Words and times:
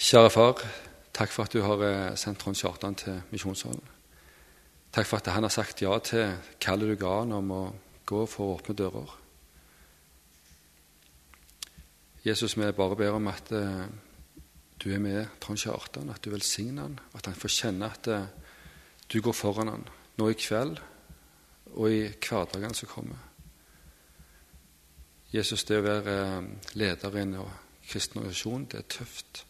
Kjære 0.00 0.30
far, 0.32 0.60
takk 1.12 1.28
for 1.28 1.44
at 1.44 1.52
du 1.52 1.60
har 1.60 1.82
eh, 1.84 2.14
sendt 2.16 2.38
Trond 2.40 2.56
Kjartan 2.56 2.94
til 2.96 3.18
Misjonssalen. 3.34 3.88
Takk 4.96 5.04
for 5.06 5.20
at 5.20 5.26
han 5.28 5.44
har 5.44 5.52
sagt 5.52 5.82
ja 5.84 5.98
til 6.00 6.38
kallet 6.56 6.88
du 6.88 6.96
ga 7.02 7.18
han 7.18 7.34
om 7.36 7.50
å 7.52 7.58
gå 8.08 8.22
for 8.24 8.46
å 8.46 8.54
åpne 8.54 8.74
dører. 8.78 9.10
Jesus, 12.24 12.56
vi 12.56 12.70
bare 12.72 12.96
ber 12.96 13.18
om 13.18 13.28
at 13.28 13.52
eh, 13.52 13.84
du 14.80 14.86
er 14.88 15.04
med 15.04 15.36
Trond 15.44 15.60
Kjartan, 15.60 16.08
at 16.08 16.24
du 16.24 16.32
velsigner 16.32 16.88
han, 16.88 16.96
at 17.12 17.28
han 17.28 17.36
får 17.36 17.54
kjenne 17.58 17.92
at 17.92 18.08
eh, 18.08 18.24
du 19.12 19.18
går 19.20 19.36
foran 19.36 19.74
han 19.74 19.86
nå 20.16 20.30
i 20.32 20.40
kveld 20.40 20.80
og 21.74 21.92
i 21.92 22.06
hverdagene 22.08 22.72
som 22.72 22.88
kommer. 22.94 23.20
Jesus, 25.28 25.68
det 25.68 25.76
å 25.76 25.84
være 25.84 26.18
leder 26.72 27.20
i 27.20 27.24
en 27.28 27.38
kristen 27.84 28.24
organisasjon, 28.24 28.68
det 28.72 28.80
er 28.80 28.90
tøft. 28.96 29.44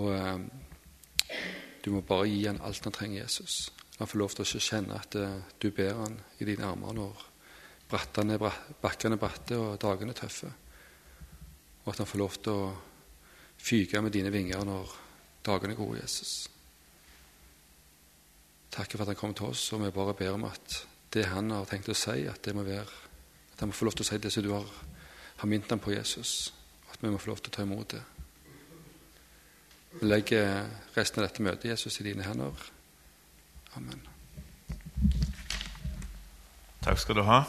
Og 0.00 0.10
eh, 0.14 1.38
du 1.84 1.90
må 1.94 2.02
bare 2.06 2.28
gi 2.30 2.46
han 2.46 2.62
alt 2.64 2.86
han 2.86 2.94
trenger, 2.94 3.22
Jesus. 3.22 3.68
Han 3.98 4.10
får 4.10 4.18
lov 4.18 4.34
til 4.34 4.46
å 4.46 4.64
kjenne 4.66 4.98
at 4.98 5.14
eh, 5.20 5.38
du 5.60 5.70
ber 5.74 6.00
han 6.00 6.18
i 6.40 6.48
dine 6.48 6.66
armer 6.66 6.96
når 6.96 7.22
brattene, 7.90 8.38
bakkene 8.82 9.18
er 9.18 9.22
bratte 9.22 9.60
og 9.60 9.78
dagene 9.82 10.14
er 10.14 10.20
tøffe. 10.24 10.50
Og 11.84 11.92
at 11.92 12.00
han 12.00 12.08
får 12.08 12.22
lov 12.22 12.40
til 12.40 12.64
å 12.64 12.72
fyke 13.60 14.00
med 14.02 14.14
dine 14.14 14.32
vinger 14.34 14.64
når 14.66 14.96
dagene 15.44 15.76
er 15.76 15.78
gode, 15.78 16.00
Jesus. 16.00 16.34
Takk 18.74 18.90
for 18.90 19.04
at 19.04 19.12
han 19.12 19.20
kom 19.20 19.34
til 19.36 19.52
oss, 19.52 19.68
og 19.72 19.84
vi 19.84 19.92
bare 19.94 20.16
ber 20.18 20.34
om 20.34 20.48
at 20.48 20.80
det 21.14 21.28
han 21.30 21.52
har 21.54 21.68
tenkt 21.70 21.92
å 21.92 21.94
si, 21.94 22.24
at, 22.26 22.40
det 22.42 22.56
må 22.56 22.64
være, 22.66 22.88
at 23.52 23.62
han 23.62 23.70
må 23.70 23.76
få 23.76 23.86
lov 23.86 23.94
til 23.94 24.02
å 24.02 24.08
si 24.08 24.18
det 24.18 24.32
som 24.34 24.42
du 24.42 24.50
har, 24.50 24.66
har 25.38 25.50
minnet 25.50 25.70
ham 25.70 25.82
på, 25.82 25.92
Jesus. 25.94 26.50
At 26.90 26.98
vi 27.04 27.12
må 27.12 27.20
få 27.22 27.30
lov 27.30 27.44
til 27.44 27.52
å 27.52 27.54
ta 27.54 27.66
imot 27.68 27.94
det. 27.94 28.02
Vi 30.00 30.08
legger 30.08 30.66
resten 30.96 31.22
av 31.22 31.28
dette 31.28 31.42
møtet 31.46 31.68
Jesus 31.70 32.00
i 32.02 32.04
dine 32.08 32.24
hender. 32.26 32.58
Amen. 33.78 34.00
Takk 36.82 36.98
skal 36.98 37.20
du 37.20 37.22
ha. 37.26 37.44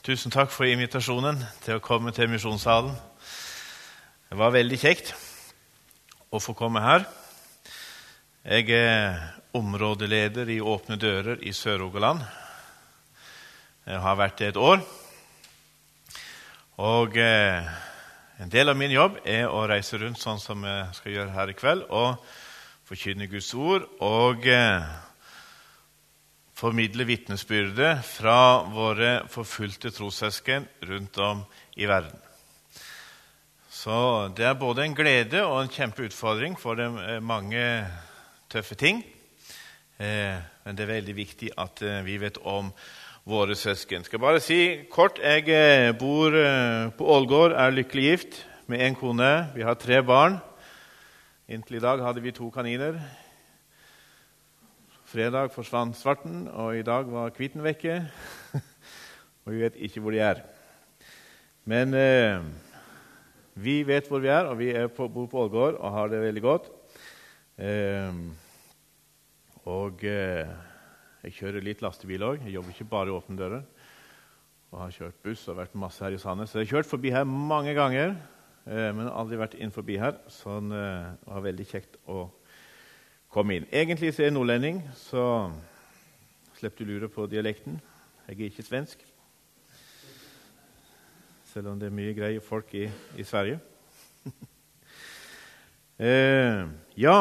Tusen 0.00 0.32
takk 0.32 0.48
for 0.50 0.64
invitasjonen 0.64 1.42
til 1.66 1.76
å 1.76 1.84
komme 1.84 2.14
til 2.16 2.30
misjonssalen. 2.32 2.96
Det 4.30 4.38
var 4.40 4.54
veldig 4.56 4.78
kjekt 4.80 5.12
å 6.32 6.40
få 6.40 6.56
komme 6.56 6.80
her. 6.80 7.04
Jeg 8.48 8.72
er 8.72 9.20
områdeleder 9.52 10.48
i 10.48 10.62
Åpne 10.64 10.96
dører 10.96 11.44
i 11.44 11.52
Sør-Rogaland. 11.52 12.24
Jeg 13.84 14.00
har 14.00 14.16
vært 14.16 14.40
det 14.40 14.50
et 14.54 14.60
år. 14.60 14.80
Og 16.80 17.16
eh, 17.20 17.66
en 18.40 18.48
del 18.48 18.70
av 18.72 18.76
min 18.78 18.92
jobb 18.94 19.18
er 19.28 19.50
å 19.52 19.66
reise 19.68 19.98
rundt 20.00 20.16
sånn 20.16 20.38
som 20.40 20.62
jeg 20.64 20.94
skal 20.96 21.12
gjøre 21.12 21.34
her 21.34 21.50
i 21.52 21.56
kveld, 21.58 21.82
og 21.92 22.22
forkynne 22.88 23.26
Guds 23.28 23.50
ord 23.52 23.84
og 24.00 24.46
eh, 24.48 24.86
formidle 26.56 27.04
vitnesbyrdet 27.04 28.00
fra 28.06 28.62
våre 28.72 29.10
forfulgte 29.28 29.92
trossøsken 29.92 30.64
rundt 30.88 31.20
om 31.20 31.42
i 31.76 31.84
verden. 31.90 32.16
Så 33.68 34.30
det 34.36 34.48
er 34.48 34.56
både 34.56 34.86
en 34.86 34.96
glede 34.96 35.44
og 35.44 35.58
en 35.60 35.74
kjempeutfordring, 35.74 36.56
for 36.56 36.80
det 36.80 36.88
er 36.88 37.20
mange 37.20 37.66
tøffe 38.48 38.80
ting. 38.80 39.04
Eh, 40.00 40.40
men 40.64 40.80
det 40.80 40.86
er 40.86 40.94
veldig 40.94 41.18
viktig 41.20 41.52
at 41.60 41.84
eh, 41.84 42.00
vi 42.08 42.16
vet 42.24 42.40
om 42.48 42.72
våre 43.30 43.54
søsken. 43.54 44.02
Skal 44.02 44.18
bare 44.18 44.40
si 44.42 44.58
kort 44.90 45.20
jeg 45.22 45.46
eh, 45.54 45.92
bor 45.94 46.34
eh, 46.34 46.90
på 46.98 47.06
Ålgård, 47.14 47.52
er 47.54 47.74
lykkelig 47.74 48.04
gift 48.08 48.38
med 48.66 48.82
én 48.82 48.96
kone. 48.98 49.50
Vi 49.54 49.62
har 49.62 49.76
tre 49.78 50.00
barn. 50.02 50.40
Inntil 51.50 51.78
i 51.78 51.82
dag 51.82 52.02
hadde 52.02 52.22
vi 52.24 52.32
to 52.34 52.48
kaniner. 52.50 52.98
Fredag 55.10 55.52
forsvant 55.54 55.98
svarten, 55.98 56.48
og 56.48 56.78
i 56.78 56.82
dag 56.86 57.06
var 57.10 57.30
hviten 57.36 57.62
vekke. 57.62 58.00
og 59.44 59.52
vi 59.54 59.62
vet 59.62 59.78
ikke 59.78 60.02
hvor 60.02 60.14
de 60.14 60.22
er. 60.26 60.42
Men 61.70 61.94
eh, 61.94 62.42
vi 63.54 63.76
vet 63.86 64.10
hvor 64.10 64.24
vi 64.24 64.32
er, 64.32 64.50
og 64.50 64.58
vi 64.58 64.72
er 64.74 64.90
på, 64.90 65.06
bor 65.06 65.30
på 65.30 65.44
Ålgård 65.44 65.78
og 65.78 65.94
har 65.94 66.10
det 66.10 66.24
veldig 66.24 66.42
godt. 66.48 66.66
Eh, 67.62 68.10
og... 69.70 70.02
Eh, 70.02 70.66
jeg 71.20 71.36
kjører 71.36 71.64
litt 71.64 71.82
lastebil 71.84 72.22
òg. 72.24 72.44
Jeg 72.46 72.54
jobber 72.54 72.72
ikke 72.72 72.88
bare 72.88 73.10
i 73.10 73.12
åpne 73.12 73.36
dører. 73.36 73.64
Og 74.70 74.78
har 74.80 74.94
kjørt 74.94 75.18
buss 75.24 75.42
og 75.50 75.58
vært 75.58 75.76
masse 75.76 76.00
her 76.04 76.14
i 76.16 76.20
Sandnes. 76.20 76.52
Så 76.52 76.60
jeg 76.60 76.68
har 76.68 76.78
kjørt 76.78 76.88
forbi 76.88 77.12
her 77.12 77.26
mange 77.28 77.74
ganger, 77.76 78.14
eh, 78.64 78.88
men 78.96 79.10
aldri 79.10 79.40
vært 79.40 79.58
inn 79.60 79.74
forbi 79.74 79.98
her. 80.00 80.16
Så 80.32 80.56
eh, 80.62 81.10
det 81.12 81.28
var 81.28 81.44
veldig 81.44 81.66
kjekt 81.68 82.00
å 82.08 82.24
komme 83.30 83.58
inn. 83.58 83.68
Egentlig 83.68 84.14
så 84.14 84.24
er 84.24 84.30
jeg 84.30 84.36
nordlending, 84.38 84.80
så 84.96 85.24
slipper 86.56 86.88
du 86.88 86.94
lure 86.94 87.12
på 87.12 87.28
dialekten. 87.28 87.76
Jeg 88.30 88.38
er 88.38 88.48
ikke 88.48 88.68
svensk. 88.70 89.04
Selv 91.52 91.74
om 91.74 91.80
det 91.80 91.90
er 91.90 91.96
mye 92.00 92.16
greie 92.16 92.40
folk 92.40 92.72
i, 92.78 92.86
i 93.18 93.26
Sverige. 93.26 93.60
eh, 96.08 96.64
ja 96.96 97.16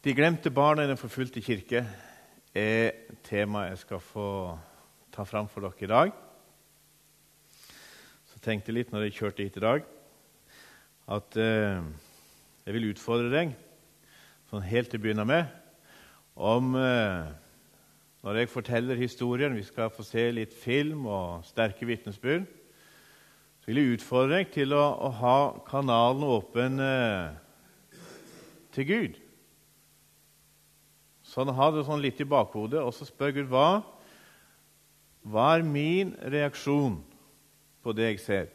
De 0.00 0.14
glemte 0.16 0.48
barna 0.48 0.86
i 0.86 0.88
Den 0.88 0.96
forfulgte 0.96 1.42
kirke 1.44 1.82
er 2.56 2.94
temaet 3.26 3.74
jeg 3.74 3.80
skal 3.82 4.00
få 4.00 4.28
ta 5.12 5.26
fram 5.28 5.44
for 5.52 5.60
dere 5.60 5.84
i 5.84 5.90
dag. 5.90 6.14
Så 8.32 8.40
tenkte 8.40 8.72
jeg 8.72 8.78
litt 8.78 8.94
når 8.94 9.04
jeg 9.04 9.18
kjørte 9.18 9.44
hit 9.44 9.60
i 9.60 9.64
dag, 9.66 9.84
at 11.04 11.36
eh, 11.36 11.84
jeg 12.64 12.78
vil 12.78 12.88
utfordre 12.94 13.28
deg 13.28 13.52
sånn 14.48 14.64
helt 14.72 14.88
til 14.88 15.02
å 15.02 15.04
begynne 15.04 15.28
med 15.28 15.52
om 16.32 16.72
eh, 16.80 17.28
Når 18.24 18.40
jeg 18.40 18.54
forteller 18.56 18.96
historien, 18.96 19.52
vi 19.52 19.68
skal 19.68 19.92
få 19.92 20.00
se 20.04 20.30
litt 20.32 20.56
film 20.56 21.04
og 21.12 21.44
sterke 21.44 21.84
vitnesbyrd, 21.84 22.48
så 23.60 23.68
vil 23.68 23.84
jeg 23.84 23.98
utfordre 24.00 24.38
deg 24.38 24.52
til 24.56 24.72
å, 24.72 24.84
å 24.96 25.16
ha 25.20 25.40
kanalen 25.68 26.24
åpen 26.24 26.80
eh, 26.88 27.98
til 28.72 28.88
Gud. 28.96 29.19
Så 31.30 31.44
han 31.44 31.54
har 31.54 31.70
det 31.70 31.86
sånn 31.86 32.02
litt 32.02 32.18
i 32.18 32.26
bakhodet, 32.26 32.80
og 32.82 32.90
så 32.94 33.06
spør 33.06 33.36
Gud 33.36 33.50
hva, 33.52 33.82
hva 35.30 35.46
er 35.54 35.62
min 35.62 36.10
reaksjon 36.32 36.96
på 37.84 37.94
det 37.94 38.08
jeg 38.08 38.22
ser. 38.24 38.48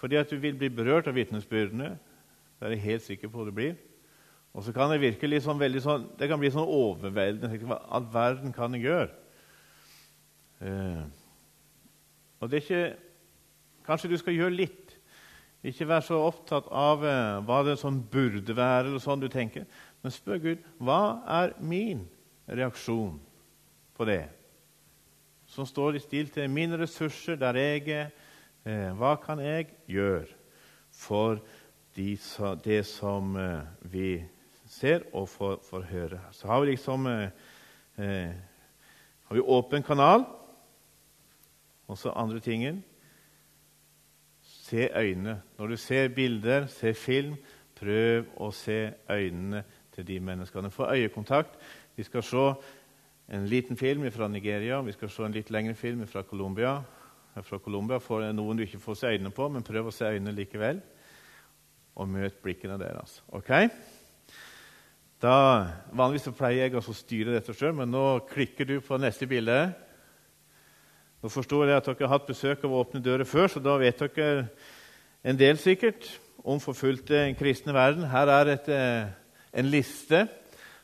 Fordi 0.00 0.18
at 0.18 0.32
du 0.32 0.40
vil 0.42 0.56
bli 0.58 0.68
berørt 0.72 1.06
av 1.06 1.14
vitnesbyrdene. 1.16 1.92
Det 2.58 2.66
er 2.66 2.74
jeg 2.74 2.84
helt 2.88 3.04
sikker 3.06 3.30
på 3.30 3.46
det 3.46 3.54
blir. 3.54 3.76
Og 4.56 4.64
så 4.66 4.72
kan 4.74 4.90
det 4.90 5.02
virke 5.02 5.28
litt 5.28 5.44
sånn, 5.44 5.62
sånn, 5.84 6.08
det 6.18 6.26
kan 6.30 6.40
bli 6.40 6.50
sånn 6.52 6.66
overveldende. 6.66 7.60
Hva 7.68 7.78
all 7.94 8.10
verden 8.12 8.54
kan 8.56 8.74
jeg 8.74 8.88
gjøre? 8.88 9.10
Eh, 10.66 11.02
og 12.40 12.50
det 12.50 12.62
er 12.62 12.64
ikke 12.64 12.86
Kanskje 13.86 14.08
du 14.10 14.16
skal 14.18 14.34
gjøre 14.34 14.56
litt. 14.56 14.96
Ikke 15.62 15.86
være 15.86 16.02
så 16.08 16.16
opptatt 16.18 16.66
av 16.74 17.04
eh, 17.06 17.36
hva 17.46 17.60
det 17.62 17.76
sånn 17.78 18.00
burde 18.10 18.56
være, 18.56 18.88
eller 18.88 19.02
sånn 19.02 19.22
du 19.22 19.28
tenker. 19.30 19.62
Men 20.06 20.14
spør 20.14 20.38
Gud 20.38 20.66
hva 20.86 21.18
er 21.34 21.56
min 21.58 22.04
reaksjon 22.46 23.16
på 23.98 24.04
det? 24.06 24.28
Som 25.50 25.66
står 25.66 25.96
i 25.98 26.02
stil 26.04 26.28
til 26.30 26.46
mine 26.46 26.78
ressurser, 26.78 27.34
der 27.34 27.58
jeg 27.58 27.88
er. 27.90 28.12
Eh, 28.62 28.92
hva 28.94 29.16
kan 29.18 29.42
jeg 29.42 29.72
gjøre 29.90 30.30
for 30.94 31.40
de, 31.98 32.12
det 32.62 32.78
som 32.86 33.34
eh, 33.34 33.66
vi 33.82 34.12
ser 34.70 35.08
og 35.10 35.26
får, 35.32 35.56
får, 35.66 35.88
høre? 35.90 36.20
Så 36.30 36.46
har 36.52 36.62
vi 36.62 36.70
liksom 36.70 37.10
eh, 37.10 37.34
har 37.98 39.34
vi 39.34 39.42
åpen 39.42 39.82
kanal. 39.82 40.22
Og 41.90 41.98
så 41.98 42.14
andre 42.14 42.38
tingen 42.38 42.84
Se 44.66 44.86
øynene. 44.94 45.40
Når 45.58 45.66
du 45.66 45.76
ser 45.76 46.08
bilder, 46.14 46.66
ser 46.66 46.94
film, 46.94 47.34
prøv 47.74 48.30
å 48.38 48.52
se 48.54 48.94
øynene 49.10 49.64
til 49.96 50.06
de 50.06 50.20
menneskene. 50.20 50.70
Få 50.70 50.90
øyekontakt. 50.92 51.56
Vi 51.96 52.04
skal 52.04 52.22
se 52.22 52.44
en 53.32 53.46
liten 53.48 53.76
film 53.76 54.04
fra 54.12 54.28
Nigeria, 54.28 54.80
vi 54.86 54.92
skal 54.94 55.10
se 55.10 55.24
en 55.26 55.34
litt 55.34 55.50
lengre 55.50 55.74
film 55.74 56.06
fra 56.06 56.22
Colombia. 56.22 56.76
Fra 57.42 57.58
Colombia 57.58 57.98
får 58.00 58.30
noen 58.32 58.56
du 58.56 58.64
ikke 58.64 58.80
får 58.80 59.00
se 59.00 59.12
øynene 59.16 59.32
på, 59.34 59.48
men 59.52 59.64
prøv 59.66 59.90
å 59.90 59.94
se 59.94 60.08
øynene 60.08 60.36
likevel. 60.36 60.80
Og 61.96 62.08
møt 62.08 62.38
blikkene 62.44 62.78
deres. 62.80 63.20
Ok? 63.34 63.50
Da, 65.20 65.34
vanligvis 65.96 66.28
pleier 66.36 66.68
jeg 66.68 66.76
å 66.76 66.94
styre 66.94 67.34
dette 67.34 67.54
sjøl, 67.56 67.74
men 67.76 67.90
nå 67.92 68.04
klikker 68.28 68.68
du 68.68 68.78
på 68.84 68.98
neste 69.00 69.28
bilde. 69.28 69.58
Nå 71.24 71.32
forstår 71.32 71.70
jeg 71.70 71.80
at 71.80 71.88
dere 71.88 72.04
har 72.04 72.18
hatt 72.18 72.28
besøk 72.28 72.64
av 72.68 72.74
Åpne 72.76 73.00
dører 73.04 73.28
før, 73.28 73.48
så 73.48 73.62
da 73.64 73.78
vet 73.80 74.04
dere 74.04 74.48
en 75.26 75.38
del 75.40 75.58
sikkert 75.58 76.06
om 76.46 76.60
forfulgte 76.62 77.32
kristne 77.40 77.74
verden. 77.74 78.04
Her 78.12 78.30
er 78.30 78.52
et 78.52 78.68
eh, 78.70 79.08
en 79.56 79.70
liste 79.72 80.26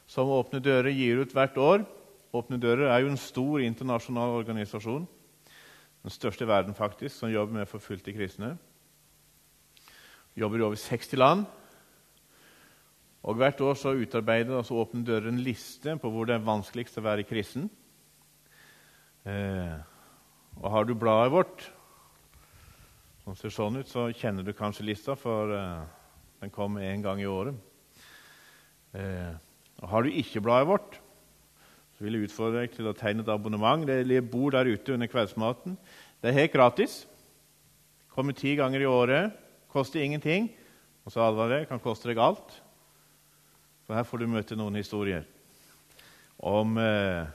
som 0.08 0.30
Åpne 0.32 0.62
dører 0.64 0.94
gir 0.96 1.20
ut 1.22 1.34
hvert 1.36 1.58
år 1.60 1.84
Åpne 2.32 2.56
dører 2.56 2.88
er 2.88 3.02
jo 3.04 3.10
en 3.12 3.20
stor 3.20 3.60
internasjonal 3.60 4.38
organisasjon. 4.38 5.02
Den 6.02 6.12
største 6.14 6.46
i 6.46 6.48
verden, 6.48 6.74
faktisk, 6.74 7.19
som 7.19 7.28
jobber 7.28 7.58
med 7.58 7.69
forfulgte 7.69 8.14
kristne. 8.16 8.54
Jobber 10.40 10.62
i 10.62 10.64
over 10.64 10.80
60 10.80 11.19
land. 11.20 11.42
Og 13.22 13.36
Hvert 13.36 13.60
år 13.60 13.74
så 13.74 13.92
utarbeider 13.92 14.56
altså 14.56 14.80
Åpne 14.80 15.04
dører 15.04 15.28
en 15.28 15.42
liste 15.44 15.98
på 16.00 16.10
hvor 16.10 16.25
det 16.25 16.38
er 16.38 16.46
vanskeligst 16.46 16.96
å 16.98 17.04
være 17.04 17.26
kristen. 17.28 17.68
Eh, 19.28 19.76
og 20.56 20.70
Har 20.70 20.88
du 20.88 20.94
bladet 20.94 21.34
vårt, 21.36 21.66
som 23.22 23.36
ser 23.36 23.52
sånn 23.52 23.76
ut, 23.76 23.88
så 23.88 24.08
kjenner 24.08 24.42
du 24.42 24.54
kanskje 24.56 24.88
lista, 24.88 25.14
for 25.20 25.52
eh, 25.52 25.84
den 26.40 26.50
kommer 26.50 26.80
én 26.88 27.04
gang 27.04 27.20
i 27.20 27.28
året. 27.28 27.60
Eh, 28.94 29.32
Har 29.82 30.02
du 30.02 30.10
ikke 30.10 30.40
bladet 30.40 30.68
vårt, 30.68 31.00
så 31.96 32.04
vil 32.04 32.14
jeg 32.14 32.28
utfordre 32.28 32.60
deg 32.60 32.74
til 32.76 32.86
å 32.86 32.94
tegne 32.94 33.24
et 33.24 33.30
abonnement. 33.32 33.86
Det 33.86 34.20
bor 34.30 34.52
der 34.54 34.68
ute 34.68 34.94
under 34.94 35.10
kveldsmaten. 35.10 35.78
Det 36.22 36.30
er 36.30 36.38
helt 36.38 36.52
gratis. 36.52 37.06
Kommer 38.14 38.36
ti 38.36 38.54
ganger 38.54 38.84
i 38.84 38.86
året. 38.86 39.32
Koster 39.72 40.02
ingenting. 40.04 40.50
Og 41.04 41.12
så 41.12 41.24
advarer 41.24 41.62
jeg, 41.62 41.68
kan 41.68 41.82
koste 41.82 42.10
deg 42.10 42.20
alt. 42.22 42.62
For 43.86 43.96
her 43.96 44.06
får 44.06 44.22
du 44.22 44.30
møte 44.30 44.58
noen 44.58 44.78
historier 44.78 45.24
om 46.42 46.76
eh, 46.78 47.26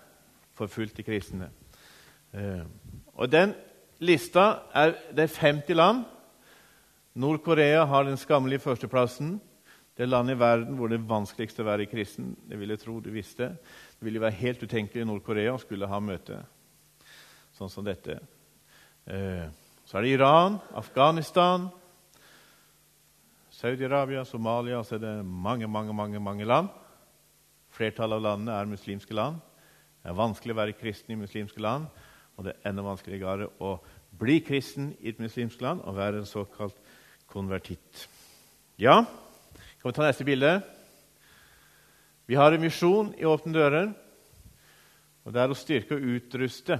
forfulgte 0.56 1.04
kristne. 1.04 1.50
Eh, 2.31 2.63
og 3.15 3.31
den 3.31 3.56
lista 4.00 4.63
er 4.75 4.95
Det 5.15 5.25
er 5.25 5.39
50 5.42 5.75
land. 5.75 6.06
Nord-Korea 7.15 7.86
har 7.86 8.04
den 8.04 8.18
skammelige 8.18 8.59
førsteplassen. 8.59 9.39
Det 9.98 10.06
landet 10.06 10.36
i 10.36 10.40
verden 10.40 10.76
hvor 10.78 10.92
det 10.92 11.00
er 11.00 11.10
vanskeligst 11.10 11.60
å 11.64 11.66
være 11.66 11.88
kristen. 11.90 12.36
Det 12.46 12.60
vil 12.60 12.70
jeg 12.70 12.84
tro 12.84 13.00
du 13.02 13.10
visste. 13.10 13.50
Det 13.98 14.06
ville 14.06 14.22
være 14.22 14.38
helt 14.44 14.62
utenkelig 14.62 15.02
i 15.02 15.08
Nord-Korea 15.10 15.56
å 15.56 15.62
skulle 15.62 15.90
ha 15.90 16.00
møte 16.00 16.44
sånn 17.58 17.72
som 17.74 17.86
dette. 17.86 18.20
Eh, 19.10 19.48
så 19.88 19.98
er 19.98 20.06
det 20.06 20.14
Iran, 20.14 20.60
Afghanistan, 20.78 21.70
Saudi-Arabia, 23.58 24.22
Somalia 24.26 24.84
Så 24.84 24.96
er 24.96 25.00
det 25.02 25.14
mange, 25.26 25.66
mange, 25.68 25.94
mange, 25.94 26.20
mange 26.22 26.46
land. 26.46 26.70
Flertallet 27.74 28.20
av 28.20 28.22
landene 28.22 28.54
er 28.54 28.70
muslimske 28.70 29.18
land. 29.18 29.40
Det 30.04 30.12
er 30.12 30.20
vanskelig 30.20 30.54
å 30.54 30.60
være 30.60 30.78
kristen 30.78 31.16
i 31.16 31.20
muslimske 31.20 31.62
land, 31.64 31.88
og 32.38 32.46
det 32.46 32.54
er 32.54 32.70
enda 32.70 32.86
vanskeligere 32.86 33.50
å 33.66 33.80
bli 34.18 34.38
kristen 34.46 34.92
i 35.02 35.10
et 35.10 35.20
muslimsk 35.20 35.62
land 35.66 35.82
og 35.90 35.98
være 35.98 36.22
en 36.22 36.30
såkalt 36.30 36.78
konvertitt. 37.28 38.06
Ja, 38.78 39.02
kan 39.88 39.94
vi 39.94 39.95
ta 39.95 40.07
neste 40.07 40.24
bilde? 40.24 40.62
Vi 42.25 42.36
har 42.36 42.51
en 42.51 42.62
misjon 42.62 43.13
i 43.18 43.25
Åpne 43.25 43.54
dører. 43.54 43.94
og 45.24 45.34
Det 45.34 45.39
er 45.39 45.50
å 45.50 45.56
styrke 45.56 45.95
og 45.95 46.01
utruste 46.04 46.75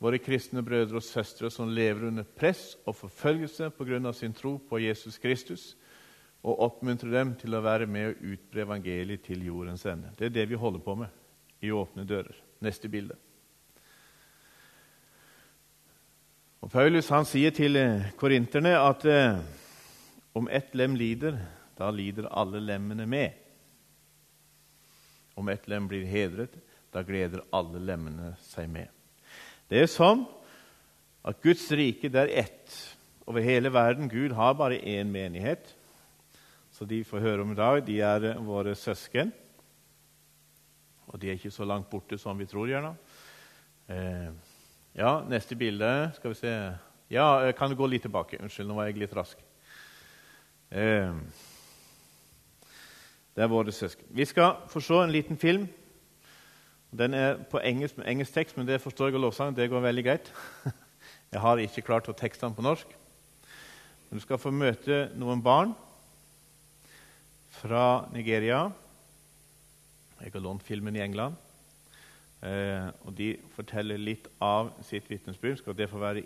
våre 0.00 0.16
kristne 0.18 0.62
brødre 0.64 0.96
og 0.96 1.04
søstre 1.04 1.50
som 1.50 1.68
lever 1.68 2.06
under 2.08 2.24
press 2.24 2.78
og 2.86 2.96
forfølgelse 2.96 3.68
pga. 3.70 4.12
sin 4.12 4.32
tro 4.32 4.58
på 4.58 4.78
Jesus 4.78 5.18
Kristus, 5.18 5.76
og 6.42 6.60
oppmuntre 6.60 7.10
dem 7.10 7.34
til 7.34 7.54
å 7.54 7.60
være 7.60 7.86
med 7.86 8.06
og 8.06 8.32
utbre 8.32 8.62
evangeliet 8.62 9.22
til 9.22 9.44
jordens 9.44 9.84
ende. 9.84 10.12
Det 10.16 10.26
er 10.26 10.30
det 10.30 10.48
vi 10.48 10.54
holder 10.54 10.78
på 10.80 10.94
med 10.94 11.08
i 11.60 11.70
Åpne 11.70 12.04
dører. 12.04 12.34
Neste 12.60 12.88
bilde. 12.88 13.14
Og 16.62 16.70
Paulus 16.70 17.08
han 17.08 17.24
sier 17.24 17.50
til 17.50 17.76
korinterne 18.16 18.72
at 18.78 19.04
eh, 19.04 19.38
om 20.34 20.48
ett 20.48 20.74
lem 20.74 20.96
lider, 20.96 21.38
da 21.78 21.90
lider 21.90 22.28
alle 22.30 22.60
lemmene 22.62 23.06
med. 23.06 23.32
Om 25.34 25.48
ett 25.50 25.68
lem 25.68 25.88
blir 25.90 26.06
hedret, 26.06 26.54
da 26.94 27.02
gleder 27.02 27.42
alle 27.54 27.80
lemmene 27.82 28.34
seg 28.42 28.68
med. 28.70 28.90
Det 29.68 29.80
er 29.82 29.90
sånn 29.90 30.22
at 31.24 31.40
Guds 31.42 31.66
rike 31.74 32.10
det 32.12 32.26
er 32.26 32.34
ett 32.44 32.74
over 33.26 33.42
hele 33.42 33.72
verden. 33.72 34.10
Gud 34.12 34.34
har 34.36 34.54
bare 34.54 34.78
én 34.78 35.10
menighet. 35.10 35.72
Så 36.74 36.86
de 36.86 37.04
får 37.06 37.22
høre 37.22 37.42
om 37.42 37.52
i 37.54 37.58
dag, 37.58 37.80
de 37.86 38.00
er 38.02 38.28
våre 38.42 38.74
søsken. 38.78 39.32
Og 41.06 41.20
de 41.22 41.30
er 41.30 41.38
ikke 41.38 41.54
så 41.54 41.66
langt 41.66 41.90
borte 41.90 42.18
som 42.18 42.38
vi 42.38 42.46
tror. 42.50 42.68
gjerne. 42.68 42.96
Eh, 43.88 44.30
ja, 44.94 45.20
neste 45.28 45.56
bilde. 45.56 46.12
Skal 46.16 46.30
vi 46.30 46.34
se 46.34 46.54
Ja, 47.10 47.46
eh, 47.46 47.52
kan 47.52 47.70
du 47.70 47.76
gå 47.76 47.86
litt 47.86 48.02
tilbake? 48.02 48.40
Unnskyld, 48.40 48.68
nå 48.68 48.74
var 48.74 48.86
jeg 48.86 48.98
litt 48.98 49.12
rask. 49.12 49.38
Eh, 50.70 51.14
det 53.34 53.42
er 53.42 53.50
våre 53.50 53.72
søsken. 53.72 54.06
Vi 54.10 54.24
skal 54.24 54.56
få 54.70 54.80
se 54.80 55.00
en 55.02 55.12
liten 55.12 55.38
film. 55.38 55.66
Den 56.94 57.14
er 57.14 57.40
på 57.50 57.58
engelsk, 57.58 57.96
med 57.98 58.06
engelsk 58.06 58.34
tekst, 58.34 58.56
men 58.56 58.68
det 58.68 58.80
forstår 58.80 59.10
jeg 59.10 59.18
av 59.18 59.24
lovsangen. 59.26 59.56
Det 59.56 59.70
går 59.70 59.82
veldig 59.82 60.04
greit. 60.06 60.32
Jeg 61.34 61.42
har 61.42 61.58
ikke 61.58 61.82
klart 61.82 62.06
å 62.06 62.14
tekste 62.14 62.46
den 62.46 62.54
på 62.54 62.62
norsk. 62.62 62.86
Men 64.06 64.20
du 64.20 64.22
skal 64.22 64.38
få 64.38 64.52
møte 64.54 65.08
noen 65.18 65.40
barn 65.42 65.72
fra 67.56 68.06
Nigeria. 68.14 68.68
Jeg 70.20 70.30
har 70.30 70.44
lånt 70.44 70.62
filmen 70.62 70.94
i 70.94 71.02
England. 71.02 71.34
Eh, 72.38 72.86
og 73.02 73.16
De 73.18 73.32
forteller 73.56 73.98
litt 73.98 74.28
av 74.38 74.70
sitt 74.86 75.10
vitnesbyrd. 75.10 75.58
Skal 75.58 75.74
det 75.74 75.90
få 75.90 75.98
være 75.98 76.22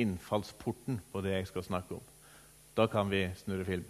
innfallsporten 0.00 1.02
på 1.12 1.24
det 1.26 1.36
jeg 1.36 1.50
skal 1.52 1.68
snakke 1.68 1.98
om? 1.98 2.08
Da 2.78 2.88
kan 2.88 3.12
vi 3.12 3.26
snurre 3.42 3.68
film. 3.68 3.84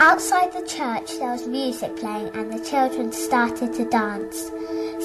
Outside 0.00 0.52
the 0.52 0.66
church, 0.66 1.18
there 1.18 1.32
was 1.32 1.46
music 1.46 1.96
playing, 1.96 2.28
and 2.34 2.52
the 2.52 2.62
children 2.64 3.10
started 3.10 3.72
to 3.74 3.84
dance. 3.86 4.50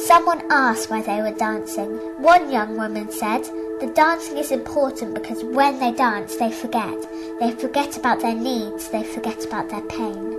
Someone 0.05 0.43
asked 0.51 0.89
why 0.89 1.01
they 1.01 1.21
were 1.21 1.37
dancing. 1.37 1.89
One 2.21 2.51
young 2.51 2.77
woman 2.77 3.11
said, 3.11 3.43
The 3.79 3.91
dancing 3.95 4.37
is 4.37 4.51
important 4.51 5.13
because 5.13 5.43
when 5.43 5.79
they 5.79 5.93
dance, 5.93 6.35
they 6.35 6.51
forget. 6.51 6.97
They 7.39 7.51
forget 7.51 7.97
about 7.97 8.19
their 8.21 8.35
needs, 8.35 8.89
they 8.89 9.03
forget 9.03 9.45
about 9.45 9.69
their 9.69 9.81
pain. 9.83 10.31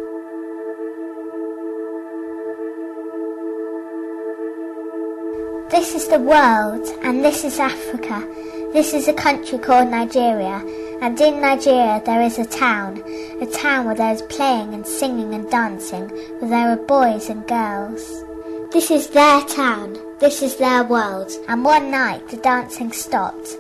This 5.71 5.95
is 5.95 6.09
the 6.09 6.21
world, 6.21 6.87
and 7.03 7.25
this 7.25 7.45
is 7.45 7.59
Africa. 7.59 8.27
This 8.73 8.95
is 8.95 9.09
a 9.09 9.13
country 9.13 9.59
called 9.59 9.91
Nigeria, 9.91 10.65
and 11.03 11.21
in 11.21 11.41
Nigeria 11.41 12.01
there 12.07 12.23
is 12.23 12.39
a 12.39 12.47
town, 12.47 13.03
a 13.41 13.47
town 13.47 13.87
where 13.87 13.97
there 13.97 14.13
is 14.13 14.23
playing 14.23 14.75
and 14.75 14.87
singing 14.87 15.35
and 15.35 15.51
dancing, 15.51 16.09
where 16.39 16.51
there 16.51 16.71
are 16.71 16.77
boys 16.77 17.29
and 17.29 17.45
girls. 17.49 18.25
This 18.73 18.93
is 18.93 19.09
their 19.09 19.43
town, 19.43 19.99
this 20.21 20.41
is 20.41 20.55
their 20.57 20.85
world, 20.85 21.33
and 21.49 21.65
one 21.65 21.91
night 21.91 22.29
the 22.29 22.37
dancing 22.37 22.93
stopped. 22.93 23.57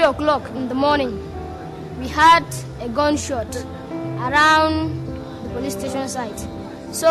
3 0.00 0.08
o'clock 0.08 0.48
in 0.56 0.66
the 0.66 0.74
morning, 0.74 1.12
we 2.00 2.08
had 2.08 2.42
a 2.80 2.88
gunshot 2.88 3.54
around 4.16 4.96
the 5.42 5.50
police 5.50 5.74
station 5.74 6.08
site. 6.08 6.40
So 6.90 7.10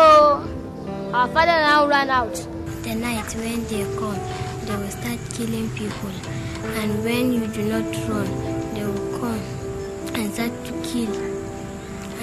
our 1.14 1.28
father 1.28 1.54
now 1.70 1.86
ran 1.86 2.10
out. 2.10 2.34
The 2.82 2.96
night 2.96 3.32
when 3.36 3.62
they 3.68 3.84
come, 3.94 4.18
they 4.66 4.74
will 4.74 4.90
start 4.90 5.20
killing 5.34 5.70
people. 5.76 6.10
And 6.80 7.04
when 7.04 7.32
you 7.32 7.46
do 7.46 7.62
not 7.62 7.86
run, 8.08 8.74
they 8.74 8.82
will 8.82 9.20
come 9.20 9.40
and 10.16 10.34
start 10.34 10.50
to 10.64 10.72
kill. 10.82 11.14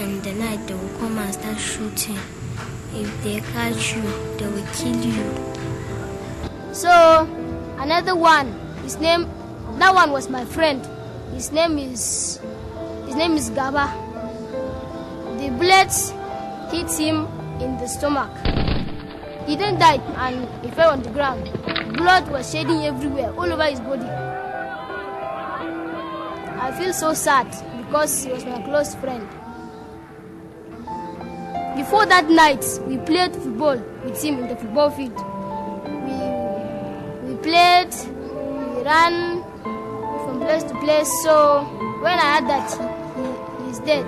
And 0.01 0.21
the 0.21 0.33
night 0.33 0.67
they 0.67 0.73
will 0.73 0.99
come 0.99 1.17
and 1.17 1.33
start 1.33 1.57
shooting. 1.57 2.19
If 2.93 3.23
they 3.23 3.39
catch 3.39 3.95
you, 3.95 4.01
they 4.37 4.47
will 4.47 4.67
kill 4.73 4.99
you. 4.99 6.73
So 6.73 6.91
another 7.79 8.17
one, 8.17 8.51
his 8.83 8.97
name, 8.99 9.29
that 9.79 9.93
one 9.93 10.11
was 10.11 10.29
my 10.29 10.45
friend. 10.45 10.85
His 11.33 11.51
name 11.51 11.77
is, 11.77 12.39
his 13.05 13.15
name 13.15 13.33
is 13.33 13.49
Gaba. 13.51 13.93
The 15.37 15.49
bullets 15.51 16.11
hit 16.71 16.91
him 16.99 17.27
in 17.61 17.77
the 17.77 17.87
stomach. 17.87 18.31
He 19.47 19.55
then 19.55 19.79
died 19.79 20.01
and 20.17 20.47
he 20.65 20.71
fell 20.71 20.91
on 20.91 21.03
the 21.03 21.09
ground. 21.11 21.49
Blood 21.95 22.27
was 22.29 22.51
shedding 22.51 22.85
everywhere, 22.85 23.31
all 23.33 23.51
over 23.51 23.63
his 23.63 23.79
body. 23.79 24.07
I 26.59 26.71
feel 26.77 26.91
so 26.91 27.13
sad 27.13 27.47
because 27.77 28.23
he 28.25 28.31
was 28.31 28.45
my 28.45 28.61
close 28.63 28.95
friend. 28.95 29.27
Before 31.77 32.05
that 32.07 32.27
night, 32.29 32.65
we 32.87 32.97
played 32.97 33.35
football 33.35 33.77
with 34.03 34.21
him 34.21 34.39
in 34.39 34.47
the 34.47 34.55
football 34.55 34.89
field. 34.89 35.15
We, 36.03 37.29
we 37.29 37.35
played, 37.41 37.93
we 38.75 38.83
ran 38.83 39.36
place 40.47 40.63
to 40.63 40.75
place. 40.79 41.11
So 41.23 41.65
when 41.99 42.17
I 42.17 42.39
heard 42.39 42.47
that 42.47 42.71
he, 43.19 43.25
he 43.63 43.69
is 43.71 43.79
dead, 43.79 44.07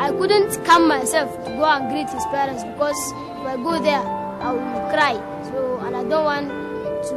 I 0.00 0.10
couldn't 0.10 0.64
calm 0.64 0.88
myself 0.88 1.30
to 1.44 1.50
go 1.50 1.64
and 1.64 1.90
greet 1.92 2.08
his 2.08 2.24
parents 2.32 2.64
because 2.64 2.96
if 3.12 3.44
I 3.52 3.56
go 3.56 3.78
there, 3.82 4.00
I 4.00 4.52
will 4.52 4.88
cry. 4.90 5.14
So, 5.50 5.78
and 5.84 5.94
I 5.94 6.02
don't 6.04 6.24
want 6.24 6.48
to, 6.48 7.14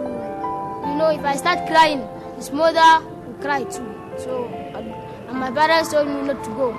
you 0.90 0.96
know, 1.00 1.10
if 1.10 1.24
I 1.24 1.38
start 1.38 1.66
crying, 1.68 2.06
his 2.36 2.52
mother 2.52 3.06
will 3.26 3.40
cry 3.40 3.64
too. 3.64 3.88
So, 4.18 4.46
and 4.76 5.40
my 5.40 5.50
parents 5.50 5.94
told 5.94 6.08
me 6.10 6.22
not 6.24 6.44
to 6.44 6.50
go. 6.52 6.76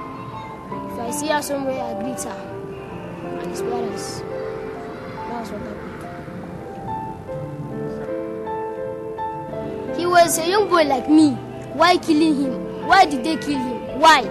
If 0.92 0.98
I 1.00 1.10
see 1.10 1.28
her 1.28 1.40
somewhere, 1.40 1.80
I 1.82 1.94
greet 2.02 2.20
her 2.22 2.38
and 3.40 3.50
his 3.50 3.62
parents. 3.62 4.20
That 4.20 5.40
was 5.40 5.50
what 5.52 5.62
happened. 5.62 5.84
He 9.98 10.04
was 10.06 10.38
a 10.38 10.46
young 10.48 10.68
boy 10.68 10.84
like 10.84 11.08
me. 11.08 11.47
Why 11.78 11.96
killing 11.96 12.34
him? 12.34 12.88
Why 12.88 13.04
did 13.06 13.22
they 13.22 13.36
kill 13.36 13.56
him? 13.56 14.00
Why? 14.00 14.22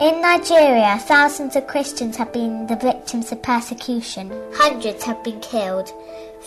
In 0.00 0.20
Nigeria, 0.20 0.98
thousands 0.98 1.54
of 1.54 1.68
Christians 1.68 2.16
have 2.16 2.32
been 2.32 2.66
the 2.66 2.74
victims 2.74 3.30
of 3.30 3.40
persecution. 3.40 4.32
Hundreds 4.54 5.04
have 5.04 5.22
been 5.22 5.38
killed. 5.38 5.88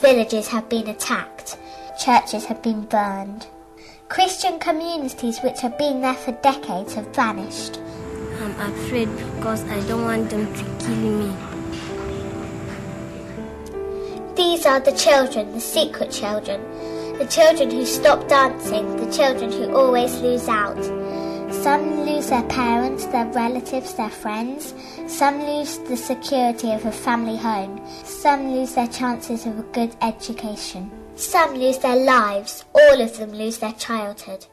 Villages 0.02 0.50
have 0.50 0.68
been 0.68 0.90
attacked. 0.90 1.58
Churches 2.04 2.44
have 2.44 2.62
been 2.62 2.82
burned. 2.82 3.48
Christian 4.10 4.60
communities 4.60 5.40
which 5.40 5.62
have 5.62 5.78
been 5.78 6.02
there 6.02 6.14
for 6.14 6.34
decades 6.44 6.96
have 6.96 7.16
vanished. 7.16 7.80
I'm 8.42 8.60
afraid 8.74 9.08
because 9.38 9.64
I 9.64 9.80
don't 9.88 10.04
want 10.04 10.30
them 10.30 10.54
to 10.54 10.64
kill 10.86 10.98
me. 10.98 11.34
These 14.36 14.66
are 14.66 14.82
the 14.82 14.92
children, 14.92 15.54
the 15.54 15.62
secret 15.62 16.12
children. 16.12 16.60
The 17.18 17.28
children 17.30 17.72
who 17.72 17.86
stop 17.86 18.28
dancing, 18.28 18.98
the 18.98 19.12
children 19.12 19.52
who 19.52 19.76
always 19.76 20.20
lose 20.22 20.48
out. 20.48 20.82
Some 21.54 22.06
lose 22.06 22.30
their 22.30 22.44
parents, 22.44 23.06
their 23.08 23.28
relatives, 23.28 23.94
their 23.94 24.10
friends. 24.10 24.74
Some 25.08 25.44
lose 25.46 25.78
the 25.80 25.98
security 25.98 26.72
of 26.72 26.86
a 26.86 26.92
family 26.92 27.38
home. 27.38 27.86
Some 28.04 28.52
lose 28.54 28.74
their 28.74 28.88
chances 28.88 29.46
of 29.46 29.60
a 29.60 29.64
good 29.64 29.96
education. 30.02 30.90
Some 31.16 31.56
lose 31.56 31.78
their 31.78 31.98
lives. 31.98 32.66
All 32.74 33.02
of 33.02 33.18
them 33.18 33.34
lose 33.34 33.60
their 33.60 33.74
childhood. 33.74 34.46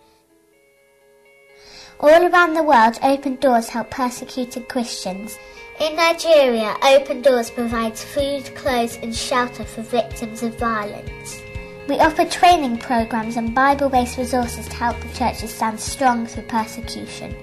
All 2.00 2.26
around 2.26 2.54
the 2.54 2.62
world, 2.62 2.98
Open 3.02 3.36
Doors 3.36 3.68
help 3.68 3.90
persecuted 3.90 4.68
Christians. 4.68 5.36
In 5.80 5.96
Nigeria, 5.96 6.76
Open 6.82 7.22
Doors 7.22 7.50
provides 7.50 8.04
food, 8.04 8.54
clothes, 8.54 8.98
and 9.02 9.14
shelter 9.14 9.64
for 9.64 9.82
victims 9.82 10.42
of 10.42 10.58
violence. 10.58 11.40
We 11.88 11.98
offer 12.00 12.26
training 12.26 12.80
programs 12.80 13.38
and 13.38 13.54
Bible 13.54 13.88
based 13.88 14.18
resources 14.18 14.68
to 14.68 14.74
help 14.74 15.00
the 15.00 15.08
churches 15.14 15.54
stand 15.54 15.80
strong 15.80 16.26
through 16.26 16.42
persecution. 16.42 17.34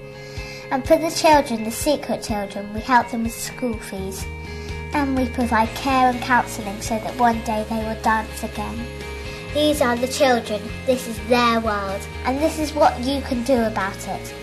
And 0.70 0.86
for 0.86 0.96
the 0.96 1.10
children, 1.10 1.64
the 1.64 1.72
secret 1.72 2.22
children, 2.22 2.72
we 2.72 2.80
help 2.80 3.10
them 3.10 3.24
with 3.24 3.34
school 3.34 3.76
fees. 3.76 4.24
And 4.92 5.18
we 5.18 5.28
provide 5.30 5.68
care 5.70 6.10
and 6.10 6.20
counselling 6.20 6.80
so 6.80 6.96
that 6.96 7.18
one 7.18 7.42
day 7.42 7.66
they 7.68 7.82
will 7.82 8.00
dance 8.02 8.44
again. 8.44 8.86
These 9.52 9.82
are 9.82 9.96
the 9.96 10.06
children, 10.06 10.62
this 10.86 11.08
is 11.08 11.18
their 11.26 11.58
world, 11.58 12.06
and 12.24 12.38
this 12.38 12.60
is 12.60 12.72
what 12.72 13.00
you 13.00 13.22
can 13.22 13.42
do 13.42 13.64
about 13.64 14.06
it. 14.06 14.34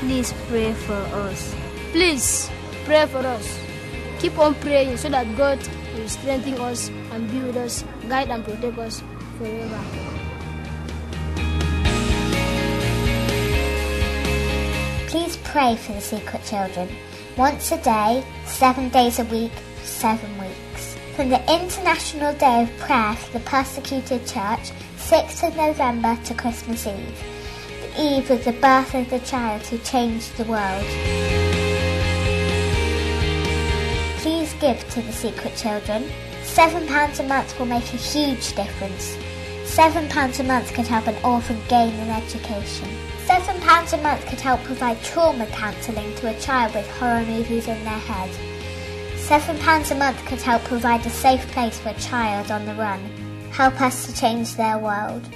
Please 0.00 0.34
pray 0.48 0.72
for 0.72 0.94
us. 0.94 1.54
Please 1.92 2.50
pray 2.86 3.06
for 3.06 3.18
us. 3.18 3.56
Keep 4.18 4.36
on 4.36 4.56
praying 4.56 4.96
so 4.96 5.10
that 5.10 5.36
God 5.36 5.60
will 5.94 6.08
strengthen 6.08 6.54
us 6.54 6.88
and 7.12 7.30
build 7.30 7.56
us, 7.56 7.84
guide 8.08 8.30
and 8.30 8.44
protect 8.44 8.78
us 8.78 9.02
forever. 9.38 9.84
Please 15.08 15.36
pray 15.44 15.76
for 15.76 15.92
the 15.92 16.00
secret 16.00 16.44
children. 16.44 16.88
Once 17.36 17.72
a 17.72 17.78
day, 17.82 18.24
seven 18.46 18.88
days 18.90 19.18
a 19.18 19.24
week, 19.24 19.52
seven 19.82 20.30
weeks. 20.38 20.96
From 21.16 21.28
the 21.28 21.40
International 21.52 22.34
Day 22.34 22.62
of 22.62 22.76
Prayer 22.78 23.14
for 23.14 23.38
the 23.38 23.44
Persecuted 23.44 24.26
Church, 24.26 24.72
6th 24.96 25.46
of 25.46 25.56
November 25.56 26.18
to 26.24 26.34
Christmas 26.34 26.86
Eve, 26.86 27.24
the 27.82 28.02
eve 28.02 28.30
of 28.30 28.44
the 28.44 28.52
birth 28.52 28.94
of 28.94 29.08
the 29.10 29.20
child 29.20 29.62
who 29.66 29.78
changed 29.78 30.36
the 30.36 30.44
world. 30.44 30.84
Please 34.22 34.54
give 34.54 34.88
to 34.90 35.02
the 35.02 35.12
secret 35.12 35.54
children. 35.56 36.10
Seven 36.42 36.86
pounds 36.86 37.20
a 37.20 37.22
month 37.24 37.58
will 37.58 37.66
make 37.66 37.84
a 37.92 37.96
huge 37.96 38.54
difference. 38.56 39.16
Seven 39.74 40.08
pounds 40.08 40.38
a 40.38 40.44
month 40.44 40.72
could 40.72 40.86
help 40.86 41.08
an 41.08 41.16
orphan 41.24 41.58
gain 41.68 41.92
an 41.94 42.08
education. 42.08 42.88
Seven 43.26 43.60
pounds 43.60 43.92
a 43.92 43.96
month 43.96 44.24
could 44.26 44.40
help 44.40 44.62
provide 44.62 45.02
trauma 45.02 45.46
counselling 45.46 46.14
to 46.14 46.28
a 46.28 46.38
child 46.38 46.72
with 46.76 46.88
horror 46.92 47.24
movies 47.24 47.66
in 47.66 47.82
their 47.82 47.98
head. 47.98 48.30
Seven 49.18 49.58
pounds 49.58 49.90
a 49.90 49.96
month 49.96 50.24
could 50.26 50.40
help 50.40 50.62
provide 50.62 51.04
a 51.04 51.10
safe 51.10 51.44
place 51.50 51.76
for 51.80 51.88
a 51.88 51.94
child 51.94 52.52
on 52.52 52.64
the 52.66 52.74
run. 52.74 53.00
Help 53.50 53.80
us 53.80 54.06
to 54.06 54.14
change 54.14 54.54
their 54.54 54.78
world. 54.78 55.26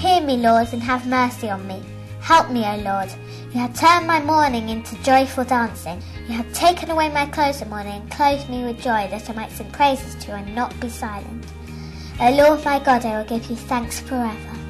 Hear 0.00 0.22
me, 0.22 0.38
Lord, 0.38 0.72
and 0.72 0.82
have 0.82 1.06
mercy 1.06 1.50
on 1.50 1.66
me. 1.66 1.82
Help 2.22 2.50
me, 2.50 2.64
O 2.64 2.76
Lord. 2.78 3.12
You 3.52 3.60
have 3.60 3.78
turned 3.78 4.06
my 4.06 4.18
mourning 4.18 4.70
into 4.70 4.96
joyful 5.02 5.44
dancing. 5.44 6.02
You 6.26 6.34
have 6.36 6.50
taken 6.54 6.90
away 6.90 7.10
my 7.10 7.26
clothes 7.26 7.60
of 7.60 7.68
mourning 7.68 8.00
and 8.00 8.10
clothed 8.10 8.48
me 8.48 8.64
with 8.64 8.80
joy 8.80 9.08
that 9.10 9.28
I 9.28 9.32
might 9.34 9.50
sing 9.50 9.70
praises 9.70 10.14
to 10.24 10.28
you 10.28 10.36
and 10.38 10.54
not 10.54 10.78
be 10.80 10.88
silent. 10.88 11.44
O 12.18 12.30
Lord 12.30 12.64
my 12.64 12.78
God, 12.78 13.04
I 13.04 13.18
will 13.18 13.28
give 13.28 13.50
you 13.50 13.56
thanks 13.56 14.00
forever. 14.00 14.61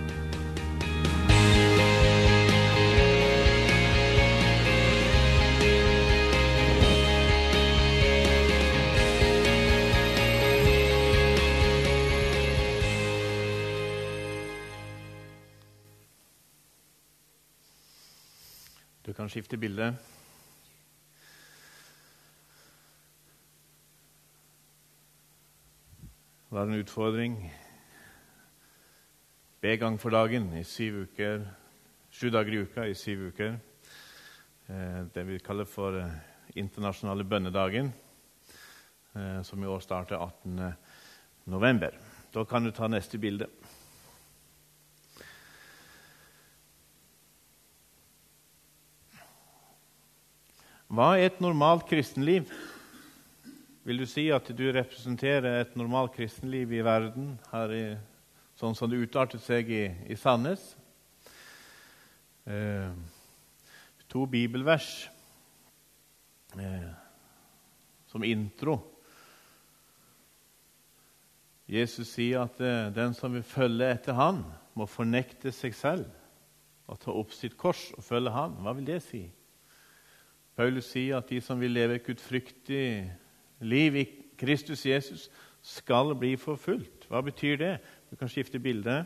Kan 19.33 19.41
skifte 19.41 19.57
bilde. 19.57 19.87
Det 26.51 26.59
er 26.59 26.69
en 26.69 26.77
utfordring. 26.77 27.39
Be 29.63 29.77
gang 29.81 29.97
for 30.01 30.13
dagen 30.13 30.51
i 30.53 30.65
syv 30.69 31.07
uker, 31.07 31.47
sju 32.13 32.29
dager 32.29 32.53
i 32.53 32.61
uka 32.67 32.85
i 32.85 32.95
syv 32.95 33.31
uker. 33.31 33.57
Eh, 34.69 35.01
Det 35.15 35.25
vi 35.25 35.39
kaller 35.39 35.65
for 35.65 35.97
eh, 35.97 36.13
internasjonale 36.55 37.25
bønnedagen, 37.25 37.93
eh, 39.17 39.43
som 39.43 39.63
i 39.63 39.67
år 39.67 39.81
starter 39.81 40.17
18. 40.17 40.75
november. 41.47 41.97
Da 42.35 42.45
kan 42.45 42.65
du 42.65 42.71
ta 42.71 42.87
neste 42.87 43.19
bilde. 43.19 43.47
Hva 50.93 51.15
er 51.17 51.31
et 51.31 51.39
normalt 51.41 51.87
kristenliv? 51.89 52.51
Vil 53.89 54.03
du 54.03 54.05
si 54.05 54.27
at 54.29 54.51
du 54.53 54.67
representerer 54.77 55.63
et 55.63 55.73
normalt 55.81 56.13
kristenliv 56.13 56.75
i 56.77 56.83
verden, 56.85 57.31
i, 57.73 57.97
sånn 58.61 58.77
som 58.77 58.93
det 58.93 59.01
utartet 59.01 59.41
seg 59.41 59.73
i, 59.73 59.87
i 60.13 60.19
Sandnes? 60.21 60.67
Eh, 62.45 62.93
to 64.13 64.27
bibelvers 64.29 65.09
eh, 66.61 66.89
som 68.13 68.29
intro. 68.29 68.83
Jesus 71.73 72.19
sier 72.19 72.45
at 72.45 72.61
eh, 72.61 72.93
den 72.93 73.17
som 73.17 73.33
vil 73.33 73.49
følge 73.49 73.95
etter 73.97 74.21
han, 74.21 74.45
må 74.77 74.85
fornekte 74.85 75.57
seg 75.57 75.73
selv 75.73 76.11
og 76.85 77.01
ta 77.01 77.17
opp 77.17 77.33
sitt 77.33 77.57
kors 77.57 77.95
og 77.97 78.05
følge 78.05 78.37
han. 78.37 78.61
Hva 78.61 78.77
vil 78.77 78.93
det 78.93 79.07
si? 79.09 79.31
Paulus 80.57 80.91
sier 80.93 81.17
at 81.17 81.31
de 81.31 81.41
som 81.41 81.61
vil 81.61 81.73
leve 81.73 81.97
et 81.97 82.05
gudfryktig 82.05 82.85
liv 83.65 83.97
i 83.97 84.05
Kristus 84.39 84.87
Jesus, 84.87 85.31
skal 85.63 86.15
bli 86.19 86.35
forfulgt. 86.37 87.07
Hva 87.09 87.23
betyr 87.23 87.57
det? 87.57 87.75
Du 88.11 88.17
kan 88.19 88.29
skifte 88.29 88.59
bilde. 88.61 89.05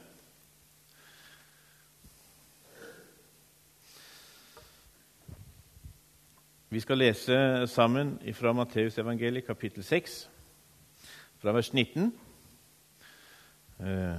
Vi 6.72 6.80
skal 6.82 6.98
lese 6.98 7.36
sammen 7.70 8.16
fra 8.34 8.52
Matteusevangeliet 8.52 9.46
kapittel 9.46 9.84
6, 9.84 10.16
fra 11.38 11.52
vers 11.54 11.70
19. 11.72 12.10
Eh, 13.80 14.16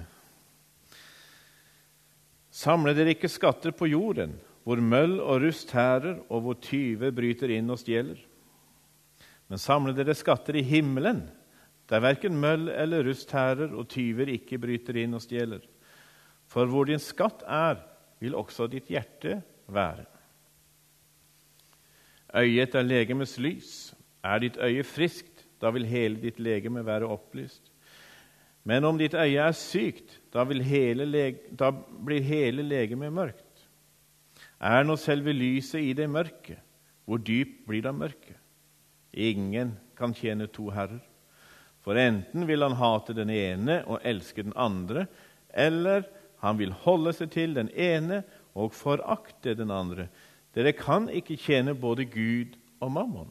Samle 2.57 2.95
dere 2.97 3.13
ikke 3.13 3.29
skatter 3.29 3.75
på 3.77 3.85
jorden, 3.91 4.31
hvor 4.67 4.81
møll 4.83 5.21
og 5.23 5.45
rust 5.45 5.69
hærer, 5.71 6.17
og 6.27 6.41
hvor 6.43 6.57
tyver 6.59 7.13
bryter 7.15 7.53
inn 7.55 7.71
og 7.71 7.79
stjeler. 7.79 8.17
Men 9.47 9.61
samle 9.63 9.93
dere 9.95 10.15
skatter 10.17 10.57
i 10.59 10.63
himmelen, 10.67 11.21
der 11.87 12.03
verken 12.03 12.35
møll 12.35 12.67
eller 12.73 13.07
rust 13.07 13.31
hærer, 13.31 13.71
og 13.71 13.87
tyver 13.93 14.27
ikke 14.33 14.59
bryter 14.59 14.99
inn 14.99 15.15
og 15.15 15.23
stjeler. 15.23 15.63
For 16.51 16.67
hvor 16.67 16.89
din 16.89 16.99
skatt 16.99 17.47
er, 17.47 17.79
vil 18.19 18.35
også 18.35 18.67
ditt 18.67 18.91
hjerte 18.91 19.37
være. 19.71 20.03
Øyet 22.35 22.75
er 22.75 22.83
legemets 22.83 23.37
lys. 23.39 23.71
Er 24.19 24.43
ditt 24.43 24.59
øye 24.59 24.83
friskt, 24.83 25.45
da 25.63 25.71
vil 25.71 25.87
hele 25.87 26.19
ditt 26.19 26.43
legeme 26.43 26.83
være 26.83 27.07
opplyst. 27.07 27.71
Men 28.67 28.83
om 28.83 28.99
ditt 28.99 29.15
øye 29.15 29.47
er 29.47 29.55
sykt, 29.55 30.19
da, 30.33 30.43
da 30.43 31.71
blir 32.03 32.25
hele 32.35 32.67
legemet 32.67 33.13
mørkt. 33.15 33.46
Er 34.57 34.85
nå 34.85 34.95
selve 34.97 35.33
lyset 35.35 35.83
i 35.85 35.93
det 35.97 36.07
mørke, 36.09 36.57
hvor 37.05 37.21
dypt 37.21 37.65
blir 37.67 37.83
da 37.85 37.93
mørket? 37.93 38.37
Ingen 39.13 39.75
kan 39.97 40.13
tjene 40.17 40.49
to 40.49 40.69
herrer. 40.73 41.01
For 41.85 41.97
enten 41.97 42.45
vil 42.49 42.65
han 42.65 42.75
hate 42.77 43.15
den 43.15 43.29
ene 43.31 43.79
og 43.87 44.03
elske 44.05 44.43
den 44.43 44.55
andre, 44.59 45.05
eller 45.53 46.03
han 46.43 46.57
vil 46.59 46.73
holde 46.83 47.13
seg 47.15 47.31
til 47.33 47.55
den 47.55 47.69
ene 47.71 48.23
og 48.57 48.73
forakte 48.75 49.55
den 49.57 49.71
andre. 49.73 50.09
Dere 50.57 50.73
kan 50.75 51.07
ikke 51.13 51.37
tjene 51.39 51.77
både 51.77 52.05
Gud 52.09 52.57
og 52.81 52.91
mammon. 52.91 53.29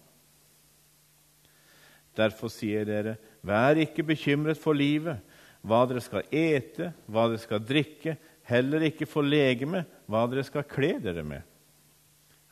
Derfor 2.16 2.48
sier 2.48 2.86
dere, 2.88 3.16
vær 3.44 3.76
ikke 3.76 4.06
bekymret 4.06 4.58
for 4.58 4.78
livet, 4.78 5.20
hva 5.66 5.82
dere 5.88 6.00
skal 6.00 6.24
ete, 6.30 6.92
hva 7.10 7.26
dere 7.28 7.42
skal 7.42 7.60
drikke, 7.60 8.14
heller 8.46 8.86
ikke 8.86 9.08
for 9.08 9.26
legeme, 9.26 9.84
hva 10.06 10.24
dere 10.30 10.44
skal 10.46 10.66
kle 10.68 10.96
dere 11.02 11.24
med. 11.26 11.42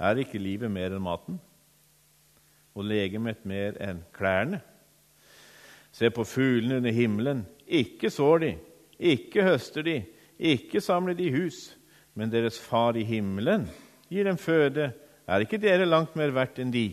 Er 0.01 0.19
ikke 0.19 0.43
livet 0.43 0.73
mer 0.73 0.95
enn 0.95 1.05
maten, 1.05 1.39
og 2.75 2.89
legemet 2.91 3.45
mer 3.47 3.79
enn 3.83 4.03
klærne? 4.15 4.61
Se 5.95 6.11
på 6.11 6.25
fuglene 6.27 6.81
under 6.81 6.95
himmelen. 6.95 7.45
Ikke 7.65 8.11
sår 8.11 8.43
de, 8.43 8.51
ikke 8.99 9.47
høster 9.47 9.87
de, 9.87 10.01
ikke 10.39 10.83
samler 10.83 11.15
de 11.15 11.31
hus, 11.31 11.77
men 12.15 12.33
deres 12.33 12.59
far 12.59 12.99
i 12.99 13.07
himmelen 13.07 13.69
gir 14.11 14.27
dem 14.27 14.39
føde. 14.39 14.91
Er 15.27 15.41
ikke 15.41 15.63
dere 15.63 15.87
langt 15.87 16.19
mer 16.19 16.35
verdt 16.35 16.59
enn 16.61 16.75
de? 16.75 16.89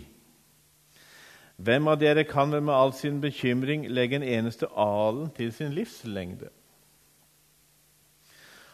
Hvem 1.62 1.89
av 1.91 2.00
dere 2.01 2.24
kan 2.25 2.53
vel 2.53 2.63
med 2.65 2.74
all 2.74 2.93
sin 2.96 3.20
bekymring 3.22 3.84
legge 3.91 4.17
en 4.17 4.25
eneste 4.25 4.70
alen 4.77 5.29
til 5.36 5.51
sin 5.53 5.74
livslengde? 5.75 6.50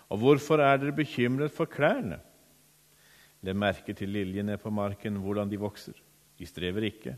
Og 0.09 0.21
hvorfor 0.21 0.61
er 0.63 0.79
dere 0.79 0.95
bekymret 0.95 1.51
for 1.51 1.69
klærne? 1.69 2.19
Legg 3.43 3.57
merke 3.57 3.93
til 3.93 4.09
liljene 4.09 4.57
på 4.57 4.71
marken, 4.73 5.19
hvordan 5.21 5.49
de 5.51 5.59
vokser. 5.59 5.95
De 6.39 6.45
strever 6.45 6.87
ikke, 6.89 7.15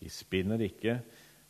de 0.00 0.10
spinner 0.10 0.60
ikke. 0.64 1.00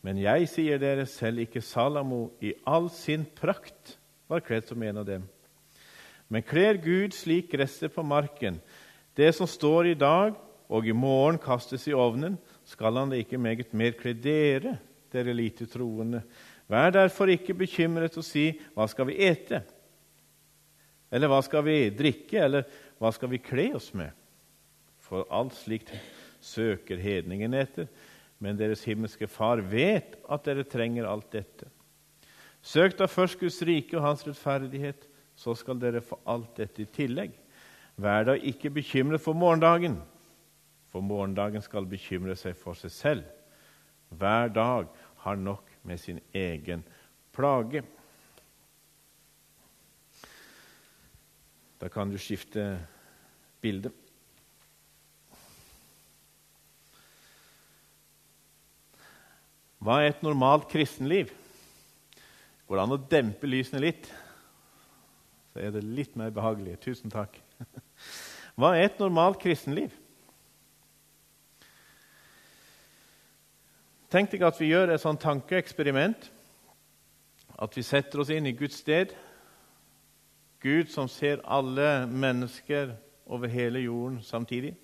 Men 0.02 0.18
jeg 0.18 0.48
sier 0.48 0.80
dere, 0.80 1.06
selv 1.06 1.42
ikke 1.44 1.62
Salamo 1.62 2.30
i 2.40 2.54
all 2.66 2.88
sin 2.92 3.26
prakt 3.36 3.96
var 4.30 4.44
kledd 4.46 4.70
som 4.70 4.82
en 4.82 5.02
av 5.02 5.06
dem. 5.08 5.26
Men 6.30 6.46
kler 6.46 6.78
Gud 6.80 7.14
slik 7.16 7.50
gresset 7.52 7.92
på 7.92 8.04
marken, 8.06 8.60
det 9.18 9.32
som 9.34 9.48
står 9.50 9.90
i 9.90 9.98
dag 9.98 10.36
og 10.70 10.86
i 10.86 10.94
morgen 10.94 11.40
kastes 11.42 11.88
i 11.90 11.96
ovnen, 11.96 12.38
skal 12.64 12.94
han 12.96 13.10
det 13.10 13.24
ikke 13.24 13.40
meget 13.42 13.74
mer 13.74 13.96
kle 13.98 14.14
dere, 14.14 14.76
dere 15.10 15.34
lite 15.34 15.66
troende. 15.66 16.22
Vær 16.70 16.94
derfor 16.94 17.32
ikke 17.32 17.56
bekymret 17.58 18.14
og 18.16 18.24
si, 18.24 18.52
hva 18.76 18.86
skal 18.88 19.10
vi 19.10 19.18
ete? 19.26 19.64
Eller 21.10 21.30
hva 21.30 21.40
skal 21.42 21.64
vi 21.66 21.76
drikke? 21.94 22.38
Eller 22.38 22.66
hva 23.00 23.10
skal 23.14 23.32
vi 23.32 23.42
kle 23.42 23.70
oss 23.78 23.90
med? 23.96 24.14
For 25.02 25.26
alt 25.34 25.56
slikt 25.58 25.92
søker 26.40 27.00
hedningen 27.02 27.54
etter 27.58 27.90
men 28.40 28.56
deres 28.56 28.82
himmelske 28.88 29.28
Far 29.28 29.60
vet 29.68 30.16
at 30.24 30.46
dere 30.48 30.64
trenger 30.64 31.08
alt 31.08 31.28
dette. 31.32 31.68
Søk 32.64 32.96
da 32.96 33.08
først 33.08 33.38
Guds 33.40 33.60
rike 33.64 33.98
og 33.98 34.04
hans 34.04 34.24
rettferdighet, 34.26 35.04
så 35.36 35.54
skal 35.56 35.78
dere 35.80 36.02
få 36.04 36.18
alt 36.28 36.56
dette 36.56 36.84
i 36.84 36.88
tillegg. 36.88 37.34
Vær 38.00 38.24
da 38.28 38.36
ikke 38.36 38.72
bekymret 38.72 39.20
for 39.20 39.36
morgendagen, 39.36 39.98
for 40.88 41.04
morgendagen 41.04 41.62
skal 41.64 41.88
bekymre 41.88 42.36
seg 42.36 42.56
for 42.56 42.76
seg 42.76 42.92
selv. 42.92 43.28
Hver 44.08 44.48
dag 44.52 44.88
har 45.24 45.36
nok 45.36 45.68
med 45.86 46.00
sin 46.00 46.20
egen 46.32 46.82
plage. 47.36 47.84
Da 51.80 51.88
kan 51.88 52.10
du 52.12 52.18
skifte 52.20 52.74
bilde. 53.64 53.88
Hva 59.80 60.02
er 60.02 60.10
et 60.10 60.20
normalt 60.20 60.66
kristenliv? 60.68 61.30
Går 62.68 62.76
det 62.76 62.82
an 62.84 62.92
å 62.92 63.00
dempe 63.14 63.48
lysene 63.48 63.80
litt? 63.80 64.10
Så 65.50 65.62
er 65.64 65.72
det 65.72 65.80
litt 65.86 66.18
mer 66.20 66.28
behagelig. 66.36 66.76
Tusen 66.84 67.12
takk. 67.12 67.40
Hva 68.60 68.74
er 68.76 68.90
et 68.90 69.00
normalt 69.00 69.40
kristenliv? 69.40 69.96
Tenk 74.12 74.34
deg 74.34 74.44
at 74.44 74.60
vi 74.60 74.68
gjør 74.68 74.92
et 74.92 75.00
sånt 75.00 75.24
tankeeksperiment. 75.24 76.28
At 77.56 77.72
vi 77.72 77.88
setter 77.88 78.20
oss 78.20 78.30
inn 78.36 78.52
i 78.52 78.56
Guds 78.58 78.82
sted. 78.84 79.16
Gud 80.60 80.90
som 80.92 81.08
ser 81.08 81.40
alle 81.44 82.06
mennesker 82.06 82.94
over 83.26 83.48
hele 83.48 83.80
jorden 83.84 84.20
samtidig. 84.22 84.74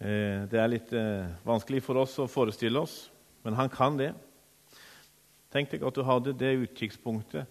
Eh, 0.00 0.46
det 0.48 0.60
er 0.60 0.72
litt 0.72 0.92
eh, 0.96 1.28
vanskelig 1.44 1.82
for 1.84 2.00
oss 2.00 2.16
å 2.22 2.30
forestille 2.30 2.80
oss 2.80 3.06
men 3.46 3.54
han 3.54 3.70
kan 3.70 3.94
det. 3.94 4.10
Tenk 5.54 5.70
deg 5.70 5.84
at 5.86 5.94
du 5.94 6.02
hadde 6.02 6.32
det 6.34 6.56
utkikkspunktet. 6.64 7.46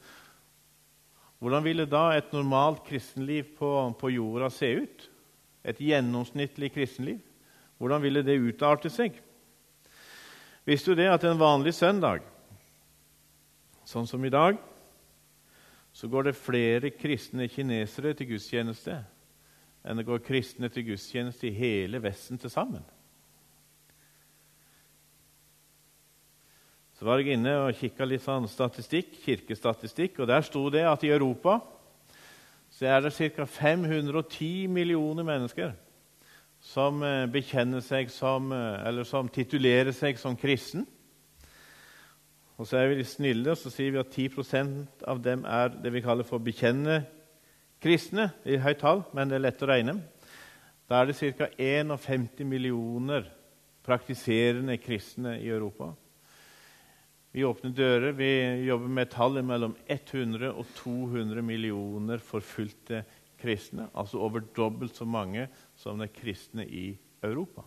Hvordan 1.39 1.63
ville 1.63 1.86
da 1.88 2.10
et 2.12 2.34
normalt 2.36 2.82
kristenliv 2.84 3.54
på, 3.56 3.69
på 3.95 4.12
jorda 4.12 4.49
se 4.51 4.73
ut? 4.75 5.06
Et 5.63 5.80
gjennomsnittlig 5.88 6.73
kristenliv? 6.75 7.21
Hvordan 7.80 8.04
ville 8.04 8.25
det 8.28 8.36
utarte 8.43 8.91
seg? 8.91 9.15
Visste 10.67 10.91
du 10.91 10.99
det 10.99 11.08
at 11.13 11.23
en 11.23 11.39
vanlig 11.39 11.71
søndag, 11.78 12.25
sånn 13.88 14.08
som 14.10 14.23
i 14.25 14.34
dag, 14.34 14.60
så 15.96 16.10
går 16.12 16.28
det 16.28 16.36
flere 16.36 16.92
kristne 16.92 17.48
kinesere 17.48 18.12
til 18.18 18.34
gudstjeneste 18.34 18.98
enn 19.86 20.02
det 20.02 20.08
går 20.08 20.24
kristne 20.26 20.68
til 20.74 20.90
gudstjeneste 20.90 21.48
i 21.48 21.56
hele 21.56 22.02
Vesten 22.04 22.42
til 22.42 22.52
sammen? 22.52 22.84
Så 26.96 27.06
var 27.08 27.20
jeg 27.20 27.36
inne 27.36 27.54
og 27.62 27.76
kikka 27.76 28.08
litt 28.08 28.24
sånn 28.24 28.48
statistikk, 28.48 29.14
kirkestatistikk, 29.24 30.20
og 30.24 30.30
der 30.32 30.44
sto 30.48 30.64
det 30.74 30.86
at 30.88 31.04
i 31.04 31.12
Europa 31.14 31.60
så 32.76 32.88
er 32.92 33.06
det 33.06 33.16
ca. 33.16 33.46
510 33.48 34.68
millioner 34.72 35.24
mennesker 35.28 35.76
som 36.66 37.04
eh, 37.06 37.24
bekjenner 37.32 37.84
seg 37.84 38.10
som, 38.12 38.52
eh, 38.52 38.88
eller 38.88 39.08
som 39.08 39.30
titulerer 39.32 39.94
seg 39.96 40.20
som 40.20 40.36
kristen. 40.40 40.88
Og 42.56 42.68
så 42.68 42.80
er 42.80 42.89
vi 42.89 43.02
litt 43.02 43.12
snille 43.12 43.52
og 43.52 43.60
så 43.60 43.72
sier 43.74 43.91
vi 43.91 44.00
at 44.00 44.13
10% 44.15 45.04
av 45.12 45.20
dem 45.24 45.44
er 45.44 45.74
det 45.76 45.91
vi 45.91 46.04
kaller 46.06 46.28
for 46.28 46.44
bekjennende 46.44 47.02
kristne. 47.84 48.32
i 48.46 48.58
høyt 48.58 48.80
tall, 48.80 49.04
men 49.13 49.30
det 49.30 49.36
er 49.36 49.46
lett 49.48 49.63
å 49.63 49.70
regne. 49.70 50.00
Da 50.88 51.02
er 51.02 51.10
det 51.10 51.18
ca. 51.38 51.50
51 51.58 52.46
millioner 52.48 53.28
praktiserende 53.86 54.78
kristne 54.78 55.36
i 55.41 55.50
Europa. 55.50 55.91
Vi 57.36 57.44
åpner 57.44 57.74
dører. 57.76 58.12
Vi 58.15 58.32
jobber 58.65 58.88
med 58.88 59.12
tallet 59.12 59.46
mellom 59.46 59.76
100 59.91 60.54
og 60.54 60.65
200 60.78 61.44
millioner 61.44 62.24
forfulgte 62.24 63.04
kristne. 63.41 63.89
Altså 63.94 64.22
over 64.24 64.46
dobbelt 64.56 64.96
så 64.96 65.06
mange 65.06 65.50
som 65.76 66.00
det 66.00 66.08
er 66.08 66.22
kristne 66.22 66.63
i 66.63 66.94
Europa. 67.22 67.65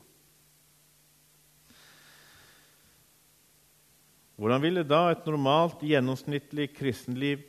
Hvordan 4.39 4.63
ville 4.63 4.85
da 4.87 5.09
et 5.11 5.25
normalt, 5.27 5.81
gjennomsnittlig 5.83 6.69
kristenliv 6.77 7.41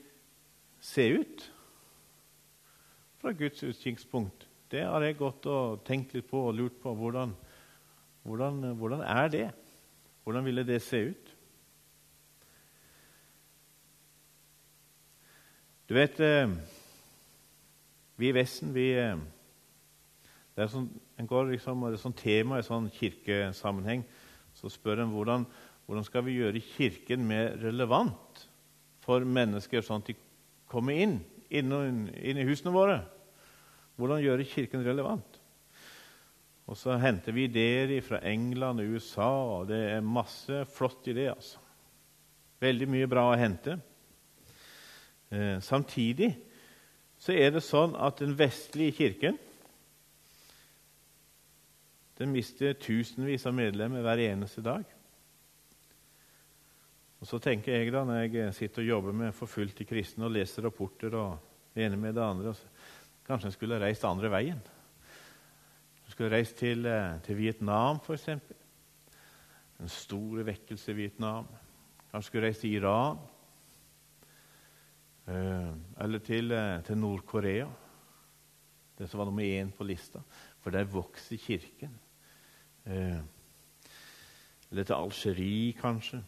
se 0.81 1.03
ut? 1.19 1.43
Fra 3.21 3.29
Guds 3.37 3.61
utkikkspunkt? 3.61 4.47
Det 4.71 4.81
har 4.81 5.05
jeg 5.05 5.19
gått 5.19 5.45
og 5.45 5.83
tenkt 5.85 6.15
litt 6.17 6.25
på 6.31 6.41
og 6.47 6.55
lurt 6.57 6.79
på. 6.81 6.95
Hvordan, 6.97 7.35
hvordan, 8.25 8.57
hvordan 8.79 9.03
er 9.05 9.29
det? 9.29 9.43
Hvordan 10.25 10.49
ville 10.49 10.65
det 10.65 10.79
se 10.81 11.03
ut? 11.11 11.29
Du 15.89 15.93
vet 15.97 16.19
eh, 16.25 16.49
Vi 18.17 18.29
i 18.29 18.35
Vesten 18.35 18.73
vi, 18.73 18.91
eh, 18.97 19.17
Det 20.55 20.65
er 20.65 20.73
sånn, 20.73 20.89
en 21.21 21.29
går 21.29 21.53
liksom, 21.53 21.85
det 21.85 21.99
er 21.99 22.01
sånn 22.01 22.17
tema 22.17 22.57
i 22.57 22.65
sånn 22.65 22.89
kirkesammenheng. 22.97 24.01
Så 24.57 24.73
spør 24.73 25.05
en 25.05 25.13
hvordan, 25.13 25.45
hvordan 25.89 26.05
skal 26.05 26.21
vi 26.21 26.35
gjøre 26.37 26.61
Kirken 26.61 27.23
mer 27.25 27.55
relevant 27.57 28.43
for 29.01 29.23
mennesker, 29.25 29.81
sånn 29.81 30.03
at 30.03 30.11
de 30.11 30.13
kommer 30.69 30.93
inn 30.93 31.15
i 31.49 32.43
husene 32.45 32.69
våre. 32.69 32.99
Hvordan 33.97 34.21
gjøre 34.21 34.45
Kirken 34.45 34.85
relevant? 34.85 35.39
Og 36.69 36.77
så 36.77 36.93
henter 37.01 37.33
vi 37.33 37.47
ideer 37.47 37.95
fra 38.05 38.19
England 38.21 38.83
og 38.83 38.93
USA, 38.93 39.31
og 39.55 39.65
det 39.71 39.79
er 39.95 40.05
masse 40.05 40.61
flott 40.69 41.09
i 41.09 41.17
det. 41.17 41.25
altså. 41.31 41.57
Veldig 42.61 42.89
mye 42.93 43.09
bra 43.09 43.25
å 43.31 43.41
hente. 43.41 43.79
Eh, 45.33 45.57
samtidig 45.57 46.35
så 47.17 47.33
er 47.33 47.57
det 47.57 47.65
sånn 47.65 47.97
at 47.97 48.21
den 48.21 48.37
vestlige 48.37 48.99
kirken 49.01 49.41
den 52.21 52.29
mister 52.37 52.77
tusenvis 52.77 53.49
av 53.49 53.57
medlemmer 53.57 54.05
hver 54.05 54.21
eneste 54.29 54.61
dag. 54.61 54.85
Og 57.19 57.27
Så 57.27 57.39
tenker 57.43 57.75
jeg 57.75 57.91
da, 57.91 58.05
når 58.07 58.21
jeg 58.31 58.53
sitter 58.55 58.81
og 58.81 58.87
jobber 58.87 59.15
med 59.15 59.35
forfulgte 59.35 59.83
kristne 59.87 60.27
og 60.29 60.31
leser 60.31 60.63
rapporter 60.63 61.15
og 61.19 61.39
det 61.75 61.83
ene 61.85 61.97
med 61.99 62.15
det 62.15 62.23
andre 62.23 62.53
Kanskje 63.27 63.51
en 63.51 63.53
skulle 63.53 63.77
reist 63.77 64.05
andre 64.07 64.29
veien. 64.33 64.61
En 66.05 66.11
skulle 66.11 66.31
reist 66.33 66.55
til, 66.57 66.85
eh, 66.89 67.19
til 67.21 67.37
Vietnam, 67.37 67.99
f.eks. 68.01 68.29
En 69.79 69.91
stor 69.93 70.41
vekkelse 70.47 70.91
i 70.91 70.95
Vietnam. 70.95 71.45
Kanskje 72.09 72.27
skulle 72.27 72.47
reist 72.47 72.61
til 72.61 72.73
Iran. 72.79 73.19
Eh, 75.27 75.75
eller 76.01 76.19
til, 76.25 76.51
eh, 76.51 76.81
til 76.83 76.97
Nord-Korea. 76.97 77.67
Det 78.97 79.09
som 79.09 79.19
var 79.19 79.25
nummer 79.25 79.43
én 79.43 79.69
på 79.71 79.83
lista. 79.83 80.19
For 80.59 80.71
der 80.71 80.83
vokser 80.83 81.37
Kirken. 81.37 81.99
Eller 82.85 84.83
til 84.83 84.93
Algerie, 84.93 85.73
kanskje. 85.73 86.23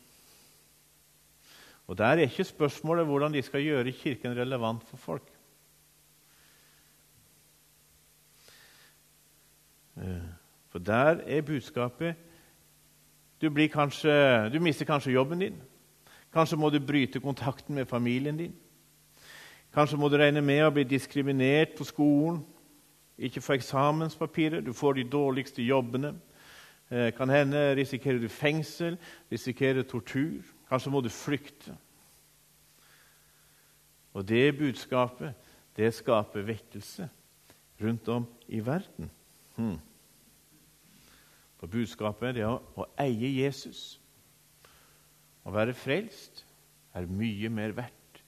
Og 1.91 1.97
Der 1.97 2.05
er 2.05 2.15
ikke 2.15 2.43
spørsmålet 2.43 3.05
hvordan 3.05 3.33
de 3.33 3.41
skal 3.41 3.63
gjøre 3.63 3.91
Kirken 3.91 4.37
relevant 4.37 4.83
for 4.83 4.97
folk. 4.97 5.31
Eh, 9.97 10.21
for 10.69 10.79
der 10.79 11.19
er 11.25 11.41
budskapet 11.41 12.15
du, 13.41 13.67
kanskje, 13.67 14.49
du, 14.53 14.59
mister 14.59 14.85
kanskje 14.85 15.11
jobben 15.11 15.39
din. 15.39 15.61
Kanskje 16.33 16.57
må 16.57 16.69
du 16.69 16.79
bryte 16.79 17.19
kontakten 17.19 17.75
med 17.75 17.85
familien 17.85 18.37
din. 18.37 18.55
Kanskje 19.73 19.97
må 19.97 20.07
du 20.07 20.15
regne 20.17 20.41
med 20.41 20.63
å 20.63 20.71
bli 20.71 20.83
diskriminert 20.83 21.75
på 21.77 21.83
skolen, 21.83 22.39
ikke 23.17 23.41
få 23.41 23.53
eksamenspapirer. 23.53 24.61
Du 24.61 24.73
får 24.73 24.93
de 24.93 25.03
dårligste 25.03 25.61
jobbene. 25.61 26.15
Eh, 26.91 27.11
kan 27.13 27.29
hende 27.29 27.75
risikerer 27.75 28.19
du 28.19 28.29
fengsel, 28.29 28.97
risikerer 29.31 29.83
tortur. 29.83 30.60
Kanskje 30.71 30.91
må 30.93 31.01
du 31.03 31.09
flykte. 31.11 31.75
Og 34.15 34.23
det 34.27 34.55
budskapet, 34.55 35.35
det 35.75 35.89
skaper 35.95 36.47
vekkelse 36.47 37.09
rundt 37.81 38.07
om 38.11 38.27
i 38.47 38.59
verden. 38.63 39.09
Hmm. 39.55 39.79
For 41.59 41.67
budskapet 41.67 42.37
det 42.37 42.45
er 42.47 42.55
å 42.55 42.87
eie 43.03 43.33
Jesus. 43.41 43.99
Å 45.43 45.51
være 45.51 45.75
frelst 45.75 46.45
er 46.95 47.09
mye 47.11 47.51
mer 47.51 47.75
verdt 47.75 48.23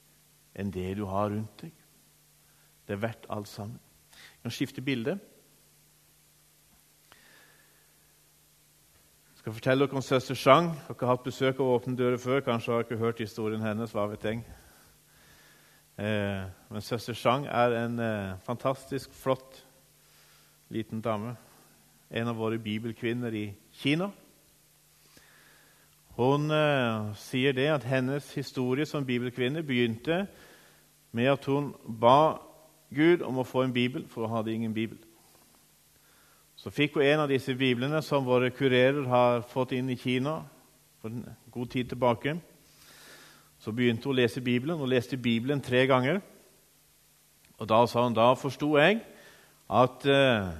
enn 0.54 0.72
det 0.74 0.92
du 0.98 1.04
har 1.08 1.32
rundt 1.32 1.64
deg. 1.64 1.72
Det 2.84 2.94
er 2.94 3.04
verdt 3.06 3.28
alt 3.32 3.48
sammen. 3.48 3.80
Jeg 4.12 4.44
kan 4.44 4.54
skifte 4.54 4.84
bilde. 4.84 5.16
Skal 9.44 9.52
fortelle 9.52 9.84
dere 9.84 9.96
om 9.96 10.02
søster 10.02 10.34
Chang. 10.34 10.70
Dere 10.88 10.96
har 11.04 11.10
hatt 11.10 11.24
besøk 11.26 11.58
av 11.60 11.68
Åpne 11.74 11.92
dører 11.98 12.16
før. 12.16 12.40
Kanskje 12.40 12.72
har 12.72 12.86
dere 12.88 12.98
hørt 12.98 13.18
historien 13.20 13.60
hennes. 13.60 13.92
hva 13.92 14.06
vet 14.08 14.24
jeg. 14.24 14.38
Eh, 15.98 16.46
men 16.70 16.80
søster 16.80 17.12
Chang 17.12 17.44
er 17.46 17.76
en 17.76 17.98
eh, 18.00 18.38
fantastisk 18.46 19.12
flott 19.12 19.60
liten 20.70 21.00
dame 21.00 21.36
en 22.10 22.28
av 22.28 22.36
våre 22.36 22.58
bibelkvinner 22.58 23.34
i 23.34 23.54
Kina. 23.72 24.08
Hun 26.16 26.50
eh, 26.50 27.12
sier 27.14 27.52
det 27.52 27.68
at 27.68 27.84
hennes 27.84 28.34
historie 28.34 28.86
som 28.86 29.04
bibelkvinne 29.04 29.62
begynte 29.62 30.26
med 31.12 31.28
at 31.28 31.44
hun 31.44 31.74
ba 32.00 32.38
Gud 32.94 33.20
om 33.20 33.38
å 33.38 33.44
få 33.44 33.62
en 33.62 33.76
bibel, 33.76 34.08
for 34.08 34.24
hun 34.24 34.36
hadde 34.36 34.54
ingen 34.54 34.74
bibel. 34.74 34.98
Så 36.64 36.70
fikk 36.72 36.94
hun 36.96 37.04
en 37.04 37.20
av 37.26 37.28
disse 37.28 37.52
biblene 37.60 37.98
som 38.00 38.24
våre 38.24 38.48
kurerer 38.48 39.04
har 39.04 39.42
fått 39.44 39.74
inn 39.76 39.90
i 39.92 39.98
Kina 40.00 40.38
for 41.02 41.12
en 41.12 41.24
god 41.52 41.70
tid 41.74 41.90
tilbake. 41.90 42.32
Så 43.60 43.72
begynte 43.76 44.08
hun 44.08 44.14
å 44.14 44.16
lese 44.16 44.40
Bibelen. 44.40 44.78
Hun 44.80 44.88
leste 44.88 45.18
Bibelen 45.20 45.60
tre 45.60 45.82
ganger. 45.84 46.22
Og 47.60 47.68
da 47.68 47.82
sa 47.84 48.06
hun 48.06 48.16
da 48.16 48.30
forsto 48.40 48.70
jeg 48.78 49.02
at 49.68 50.06
uh, 50.08 50.54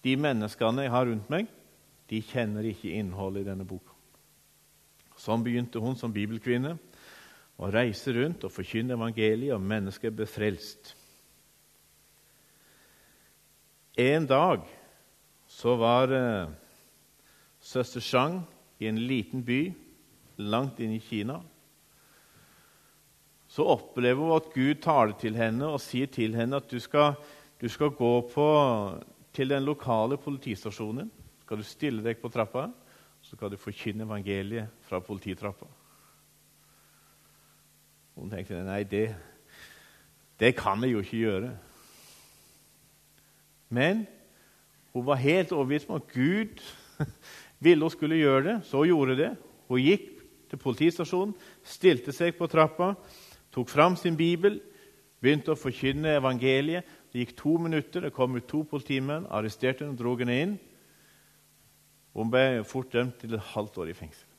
de 0.00 0.14
menneskene 0.16 0.86
jeg 0.86 0.92
har 0.94 1.04
rundt 1.10 1.28
meg, 1.28 1.50
de 2.08 2.20
kjenner 2.24 2.64
ikke 2.70 2.94
innholdet 2.96 3.44
i 3.44 3.48
denne 3.50 3.66
boka. 3.68 3.92
Sånn 5.20 5.44
begynte 5.44 5.82
hun 5.82 5.98
som 6.00 6.12
bibelkvinne 6.12 6.72
å 7.60 7.68
reise 7.68 8.16
rundt 8.16 8.48
og 8.48 8.54
forkynne 8.54 8.96
evangeliet, 8.96 9.52
og 9.52 9.60
mennesker 9.60 10.16
ble 10.16 10.24
frelst. 10.24 10.94
En 14.00 14.24
dag 14.24 14.64
så 15.54 15.76
var 15.78 16.10
eh, 16.12 16.50
søster 17.62 18.02
Chang 18.02 18.40
i 18.82 18.88
en 18.90 18.98
liten 18.98 19.44
by 19.46 19.68
langt 20.42 20.80
inne 20.82 20.98
i 20.98 21.02
Kina. 21.02 21.38
Så 23.48 23.66
opplever 23.70 24.18
hun 24.18 24.34
at 24.34 24.50
Gud 24.50 24.80
taler 24.82 25.14
til 25.20 25.36
henne 25.38 25.68
og 25.70 25.82
sier 25.82 26.10
til 26.10 26.34
henne 26.34 26.58
at 26.58 26.66
du 26.70 26.80
skal, 26.82 27.14
du 27.60 27.68
skal 27.70 27.94
gå 27.94 28.14
på 28.32 28.48
til 29.34 29.50
den 29.50 29.66
lokale 29.66 30.18
politistasjonen. 30.18 31.10
Skal 31.44 31.60
du 31.60 31.66
stille 31.66 32.02
deg 32.02 32.18
på 32.18 32.30
trappa, 32.34 32.66
så 33.22 33.36
skal 33.36 33.52
du 33.52 33.60
forkynne 33.60 34.06
evangeliet 34.08 34.82
fra 34.88 34.98
polititrappa. 35.04 35.68
Hun 38.18 38.30
tenkte 38.30 38.62
nei, 38.66 38.82
det, 38.86 39.06
det 40.40 40.52
kan 40.58 40.82
jeg 40.82 40.94
jo 40.94 41.04
ikke 41.04 41.22
gjøre. 41.22 41.54
Men 43.74 44.04
hun 44.94 45.06
var 45.06 45.18
helt 45.18 45.52
overbevist 45.52 45.90
om 45.90 45.98
at 45.98 46.12
Gud 46.12 46.60
ville 47.64 47.82
hun 47.82 47.90
skulle 47.90 48.20
gjøre 48.20 48.44
det. 48.46 48.56
Så 48.68 48.78
hun 48.78 48.92
gjorde 48.92 49.16
det. 49.18 49.30
Hun 49.68 49.82
gikk 49.82 50.10
til 50.50 50.60
politistasjonen, 50.60 51.34
stilte 51.66 52.12
seg 52.14 52.36
på 52.38 52.46
trappa, 52.50 52.92
tok 53.54 53.70
fram 53.72 53.96
sin 53.98 54.14
bibel, 54.16 54.60
begynte 55.24 55.54
å 55.54 55.58
forkynne 55.58 56.14
evangeliet. 56.20 56.86
Det 57.10 57.24
gikk 57.24 57.34
to 57.38 57.56
minutter, 57.62 58.04
det 58.04 58.14
kom 58.14 58.36
ut 58.36 58.46
to 58.50 58.62
politimenn, 58.68 59.26
arresterte 59.30 59.82
henne 59.82 59.96
og 59.96 60.00
dro 60.02 60.14
henne 60.20 60.38
inn. 60.44 60.54
Hun 62.14 62.30
ble 62.30 62.62
fort 62.68 62.92
dømt 62.94 63.18
til 63.18 63.34
et 63.34 63.52
halvt 63.54 63.82
år 63.82 63.90
i 63.90 63.98
fengsel. 63.98 64.30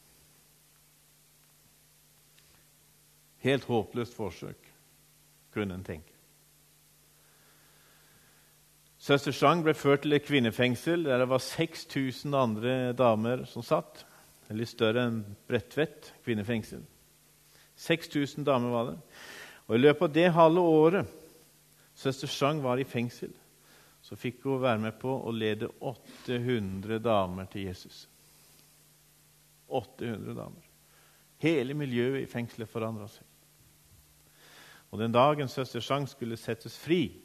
Helt 3.43 3.67
håpløst 3.67 4.15
forsøk, 4.15 4.71
kunne 5.53 5.75
en 5.75 5.83
tenke. 5.85 6.14
Søster 9.05 9.31
Chang 9.31 9.59
ble 9.61 9.75
ført 9.77 10.01
til 10.01 10.15
et 10.17 10.25
kvinnefengsel 10.25 11.03
der 11.05 11.19
det 11.21 11.27
var 11.29 11.41
6000 11.43 12.33
andre 12.33 12.93
damer 12.97 13.43
som 13.45 13.61
satt. 13.61 13.99
Litt 14.49 14.71
større 14.71 15.03
enn 15.05 15.19
Bredtvet 15.45 16.07
kvinnefengsel. 16.25 16.79
6000 17.77 18.47
damer 18.47 18.73
var 18.73 18.87
det. 18.87 18.95
Og 19.67 19.75
I 19.75 19.81
løpet 19.83 20.07
av 20.07 20.15
det 20.15 20.31
halve 20.33 20.63
året 20.65 21.11
Søster 21.95 22.27
Chang 22.27 22.63
var 22.63 22.81
i 22.81 22.87
fengsel. 22.89 23.29
Så 24.01 24.17
fikk 24.17 24.41
hun 24.47 24.63
være 24.63 24.81
med 24.87 24.97
på 24.97 25.13
å 25.21 25.33
lede 25.33 25.69
800 25.85 26.97
damer 27.05 27.45
til 27.51 27.67
Jesus. 27.69 28.07
800 29.69 30.33
damer. 30.33 30.65
Hele 31.45 31.77
miljøet 31.77 32.23
i 32.23 32.31
fengselet 32.31 32.73
forandra 32.73 33.05
seg. 33.11 33.29
Og 34.89 34.99
Den 34.99 35.13
dagen 35.13 35.47
søster 35.47 35.83
Chang 35.83 36.09
skulle 36.09 36.41
settes 36.41 36.77
fri, 36.79 37.21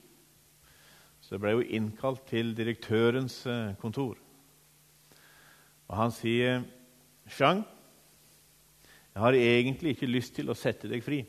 så 1.31 1.39
ble 1.39 1.53
jo 1.55 1.67
innkalt 1.79 2.25
til 2.27 2.51
direktørens 2.59 3.45
eh, 3.47 3.77
kontor. 3.79 4.17
Og 5.87 5.97
Han 5.97 6.11
sier, 6.11 6.65
'Chang, 7.29 7.63
jeg 9.15 9.23
har 9.23 9.33
egentlig 9.33 9.91
ikke 9.95 10.11
lyst 10.11 10.35
til 10.35 10.51
å 10.51 10.59
sette 10.59 10.89
deg 10.91 11.03
fri.' 11.03 11.27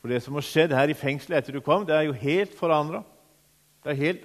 For 0.00 0.10
det 0.10 0.18
som 0.22 0.34
har 0.34 0.42
skjedd 0.42 0.72
her 0.74 0.90
i 0.90 0.98
fengselet 0.98 1.38
etter 1.38 1.54
du 1.54 1.60
kom, 1.60 1.86
det 1.86 1.94
er 1.94 2.08
jo 2.08 2.12
helt 2.12 2.50
forandra. 2.58 3.04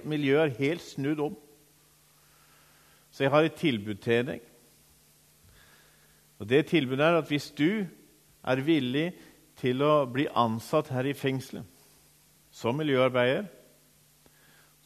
Miljøet 0.04 0.50
er 0.50 0.58
helt 0.58 0.82
snudd 0.82 1.20
om. 1.20 1.36
Så 3.12 3.24
jeg 3.24 3.32
har 3.32 3.46
et 3.46 3.54
tilbud 3.54 4.02
til 4.02 4.26
deg. 4.26 4.41
Og 6.39 6.50
Det 6.50 6.65
tilbudet 6.65 7.06
er 7.06 7.17
at 7.17 7.30
hvis 7.30 7.52
du 7.52 7.86
er 8.43 8.65
villig 8.65 9.13
til 9.58 9.82
å 9.82 10.06
bli 10.10 10.26
ansatt 10.34 10.89
her 10.89 11.06
i 11.06 11.13
fengselet 11.13 11.65
som 12.50 12.74
miljøarbeider, 12.78 13.46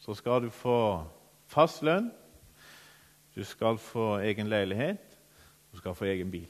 så 0.02 0.14
skal 0.18 0.42
du 0.42 0.50
få 0.50 1.04
fast 1.46 1.84
lønn, 1.86 2.08
du 3.34 3.44
skal 3.46 3.78
få 3.78 4.16
egen 4.26 4.48
leilighet, 4.50 5.18
du 5.70 5.78
skal 5.78 5.94
få 5.94 6.08
egen 6.10 6.30
bil. 6.32 6.48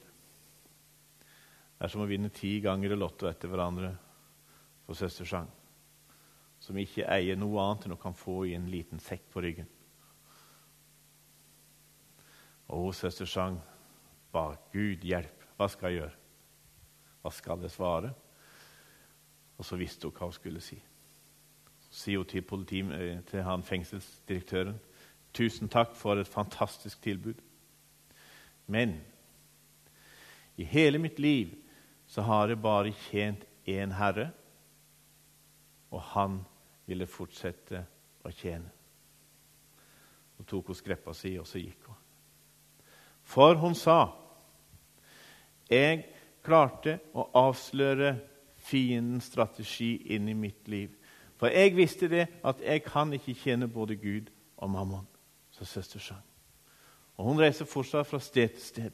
Det 1.76 1.84
er 1.84 1.92
som 1.92 2.04
å 2.04 2.08
vinne 2.08 2.30
ti 2.32 2.54
ganger 2.64 2.94
i 2.94 2.96
Lotto 2.96 3.28
etter 3.28 3.50
hverandre 3.52 3.90
for 4.86 4.96
søster 4.96 5.28
Chang. 5.28 5.50
som 6.62 6.78
ikke 6.78 7.08
eier 7.10 7.34
noe 7.34 7.58
annet 7.58 7.88
enn 7.88 7.94
å 7.96 7.98
kan 7.98 8.14
få 8.14 8.44
i 8.46 8.52
en 8.54 8.68
liten 8.70 9.00
sekk 9.02 9.24
på 9.32 9.40
ryggen. 9.42 9.66
Og 12.70 12.84
hun 12.84 12.94
søster 12.94 13.58
ba 14.32 14.54
Gud 14.72 15.02
hjelp. 15.02 15.42
Hva 15.58 15.66
skal 15.68 15.90
jeg 15.90 15.98
gjøre? 15.98 16.14
Hva 17.22 17.30
skal 17.34 17.66
jeg 17.66 17.74
svare? 17.74 18.12
Og 19.58 19.66
så 19.66 19.76
visste 19.76 20.06
hun 20.06 20.14
hva 20.14 20.30
hun 20.30 20.38
skulle 20.38 20.62
si. 20.62 20.78
Sier 21.92 22.22
hun 22.22 22.28
til, 22.28 22.42
politi, 22.42 22.80
eh, 22.80 23.20
til 23.28 23.44
han 23.44 23.62
fengselsdirektøren 23.62 24.80
tusen 25.32 25.68
takk 25.68 25.94
for 25.96 26.20
et 26.20 26.28
fantastisk 26.28 27.00
tilbud. 27.02 27.40
Men 28.66 29.00
i 30.56 30.64
hele 30.64 30.98
mitt 30.98 31.18
liv 31.18 31.54
så 32.06 32.22
har 32.22 32.48
jeg 32.48 32.62
bare 32.62 32.92
tjent 33.08 33.44
én 33.68 33.94
herre, 33.96 34.30
og 35.90 36.00
han 36.12 36.40
ville 36.86 37.06
fortsette 37.06 37.84
å 38.24 38.32
tjene. 38.32 38.68
Så 40.36 40.44
tok 40.48 40.72
hun 40.72 40.76
skreppa 40.76 41.14
si, 41.16 41.36
og 41.38 41.46
så 41.46 41.60
gikk 41.60 41.88
hun. 41.88 41.96
For 43.22 43.54
hun 43.56 43.74
sa 43.78 44.00
jeg 45.70 46.02
klarte 46.44 46.98
å 47.16 47.28
avsløre 47.38 48.16
fiendens 48.62 49.30
strategi 49.30 49.94
inn 50.14 50.28
i 50.28 50.34
mitt 50.36 50.68
liv. 50.68 50.90
For 51.42 51.50
jeg 51.50 51.76
visste 51.76 52.08
det 52.08 52.28
at 52.44 52.60
jeg 52.62 52.84
kan 52.84 53.12
ikke 53.12 53.34
tjene 53.34 53.68
både 53.68 53.96
Gud 53.96 54.28
og 54.56 54.70
mammon, 54.70 55.08
sa 55.50 55.64
søster 55.64 55.98
sang. 55.98 56.22
Og 57.16 57.24
Hun 57.24 57.40
reiser 57.40 57.64
fortsatt 57.64 58.06
fra 58.06 58.20
sted 58.20 58.48
til 58.48 58.62
sted 58.62 58.90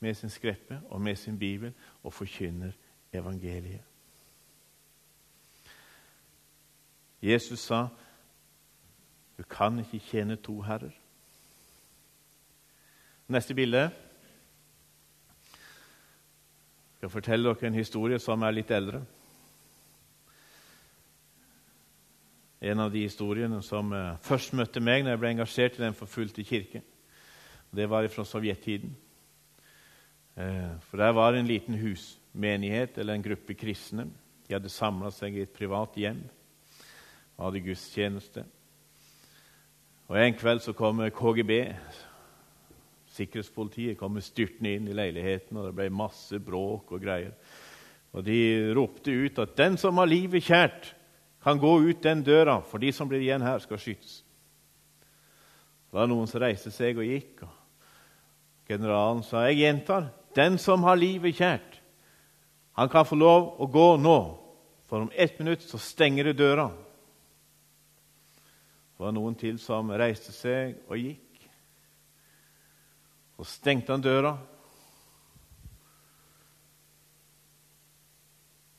med 0.00 0.14
sin 0.14 0.30
skreppe 0.30 0.80
og 0.90 1.00
med 1.00 1.16
sin 1.16 1.38
bibel 1.38 1.72
og 2.02 2.12
forkynner 2.12 2.72
evangeliet. 3.12 3.80
Jesus 7.22 7.58
sa, 7.58 7.86
'Du 9.38 9.42
kan 9.42 9.78
ikke 9.78 9.98
tjene 9.98 10.36
to 10.36 10.62
herrer'. 10.62 10.98
Neste 13.28 13.54
bilde. 13.54 13.78
Jeg 13.78 13.90
skal 16.96 17.08
fortelle 17.08 17.48
dere 17.48 17.66
en 17.66 17.74
historie 17.74 18.18
som 18.18 18.42
er 18.42 18.50
litt 18.50 18.70
eldre. 18.70 19.04
En 22.60 22.80
av 22.80 22.90
de 22.90 23.04
historiene 23.04 23.60
som 23.62 23.92
eh, 23.94 24.16
først 24.26 24.54
møtte 24.58 24.82
meg 24.82 25.04
når 25.04 25.14
jeg 25.14 25.20
ble 25.22 25.30
engasjert 25.36 25.76
i 25.78 25.84
den 25.84 25.94
forfulgte 25.94 26.42
kirke. 26.46 26.82
Det 27.70 27.86
var 27.86 28.08
fra 28.10 28.24
sovjettiden. 28.26 28.96
Eh, 30.34 30.72
for 30.88 30.98
Der 30.98 31.12
var 31.14 31.34
en 31.34 31.46
liten 31.46 31.78
husmenighet 31.78 32.98
eller 32.98 33.14
en 33.14 33.22
gruppe 33.22 33.54
kristne. 33.54 34.08
De 34.48 34.56
hadde 34.56 34.72
samla 34.72 35.12
seg 35.14 35.36
i 35.36 35.44
et 35.46 35.54
privat 35.54 35.94
hjem 35.94 36.24
og 37.36 37.44
hadde 37.46 37.62
gudstjeneste. 37.68 38.44
Og 40.08 40.18
En 40.18 40.34
kveld 40.34 40.60
så 40.64 40.72
kommer 40.72 41.10
KGB, 41.10 41.74
Sikkerhetspolitiet 43.18 43.98
kommer 43.98 44.22
styrtende 44.22 44.74
inn 44.76 44.86
i 44.88 44.94
leiligheten, 44.94 45.56
og 45.58 45.66
det 45.66 45.74
ble 45.74 45.88
masse 45.90 46.38
bråk 46.38 46.92
og 46.94 47.02
greier. 47.02 47.34
Og 48.14 48.24
De 48.24 48.72
ropte 48.74 49.10
ut 49.10 49.38
at 49.38 49.56
'den 49.56 49.76
som 49.76 49.96
har 49.98 50.06
livet 50.06 50.42
kjært, 50.42 50.94
kan 51.42 51.58
gå 51.58 51.80
ut 51.80 52.02
den 52.02 52.24
døra', 52.24 52.62
for 52.62 52.78
de 52.78 52.92
som 52.92 53.08
blir 53.08 53.20
igjen 53.20 53.42
her, 53.42 53.58
skal 53.58 53.78
skytes. 53.78 54.24
Det 55.88 55.96
var 55.96 56.06
noen 56.06 56.26
som 56.26 56.40
reiste 56.40 56.70
seg 56.70 56.98
og 56.98 57.04
gikk. 57.04 57.42
og 57.42 57.48
Generalen 58.68 59.22
sa, 59.22 59.46
'Jeg 59.46 59.56
gjentar, 59.56 60.10
den 60.34 60.58
som 60.58 60.82
har 60.82 60.96
livet 60.96 61.34
kjært, 61.34 61.80
han 62.72 62.88
kan 62.88 63.04
få 63.04 63.16
lov 63.16 63.60
å 63.60 63.66
gå 63.66 63.96
nå, 63.96 64.38
for 64.86 65.00
om 65.00 65.10
ett 65.14 65.38
minutt 65.38 65.62
så 65.62 65.78
stenger 65.78 66.24
det 66.24 66.36
døra.' 66.36 66.70
Det 68.98 69.04
var 69.04 69.12
noen 69.12 69.34
til 69.34 69.58
som 69.58 69.90
reiste 69.90 70.32
seg 70.32 70.74
og 70.88 70.98
gikk. 70.98 71.50
Så 73.36 73.44
stengte 73.44 73.92
han 73.92 74.02
døra. 74.02 74.32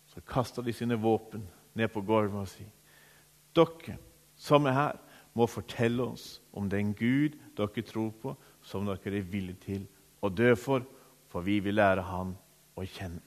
Så 0.07 0.21
kasta 0.27 0.61
de 0.61 0.73
sine 0.73 0.95
våpen 0.99 1.47
ned 1.79 1.91
på 1.93 2.03
gulvet 2.05 2.43
og 2.43 2.51
si 2.51 2.67
dere 3.55 3.97
som 4.39 4.67
er 4.69 4.75
her, 4.75 4.99
må 5.35 5.47
fortelle 5.49 6.03
oss 6.03 6.39
om 6.55 6.69
den 6.71 6.93
Gud 6.97 7.35
dere 7.57 7.83
tror 7.85 8.11
på, 8.21 8.35
som 8.63 8.87
dere 8.87 9.19
er 9.19 9.27
villige 9.27 9.63
til 9.65 9.87
å 10.21 10.29
dø 10.31 10.53
for, 10.59 10.85
for 11.29 11.45
vi 11.45 11.59
vil 11.63 11.77
lære 11.79 12.05
Han 12.07 12.35
å 12.75 12.85
kjenne. 12.87 13.21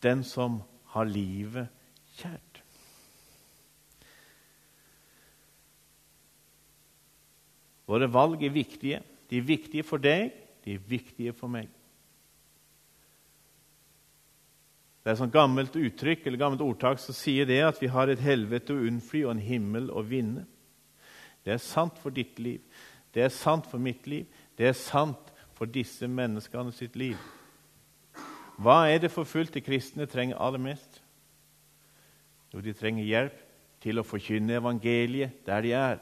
Den 0.00 0.24
som 0.24 0.62
har 0.94 1.04
livet 1.04 1.68
kjært. 2.16 2.62
Våre 7.90 8.08
valg 8.08 8.40
er 8.46 8.54
viktige. 8.54 9.02
De 9.28 9.38
er 9.38 9.46
viktige 9.46 9.84
for 9.84 10.00
deg, 10.00 10.30
de 10.64 10.76
er 10.78 10.88
viktige 10.88 11.34
for 11.36 11.52
meg. 11.52 11.68
Det 15.00 15.08
er 15.08 15.14
et 15.14 15.20
sånt 15.22 15.32
gammelt 15.32 15.76
uttrykk 15.80 16.26
eller 16.26 16.40
gammelt 16.40 16.62
ordtak 16.64 17.00
som 17.00 17.16
sier 17.16 17.48
det 17.48 17.62
at 17.64 17.78
vi 17.80 17.88
har 17.88 18.10
et 18.12 18.20
helvete 18.20 18.74
å 18.74 18.82
unnfly 18.84 19.22
og 19.24 19.32
en 19.32 19.42
himmel 19.42 19.88
å 19.96 20.02
vinne. 20.04 20.44
Det 21.40 21.54
er 21.54 21.62
sant 21.64 21.96
for 22.02 22.12
ditt 22.12 22.36
liv, 22.42 22.60
det 23.16 23.24
er 23.24 23.32
sant 23.32 23.64
for 23.70 23.80
mitt 23.80 24.04
liv, 24.10 24.26
det 24.60 24.68
er 24.68 24.76
sant 24.76 25.32
for 25.56 25.70
disse 25.72 26.04
menneskene 26.04 26.74
sitt 26.76 26.98
liv. 27.00 27.16
Hva 28.60 28.82
er 28.92 29.00
det 29.00 29.12
forfulgte 29.12 29.64
kristne 29.64 30.04
trenger 30.04 30.36
aller 30.36 30.60
mest? 30.60 31.00
Jo, 32.52 32.60
de 32.60 32.76
trenger 32.76 33.08
hjelp 33.08 33.40
til 33.80 34.02
å 34.02 34.04
forkynne 34.04 34.58
evangeliet 34.60 35.40
der 35.46 35.64
de 35.64 35.72
er, 35.80 35.98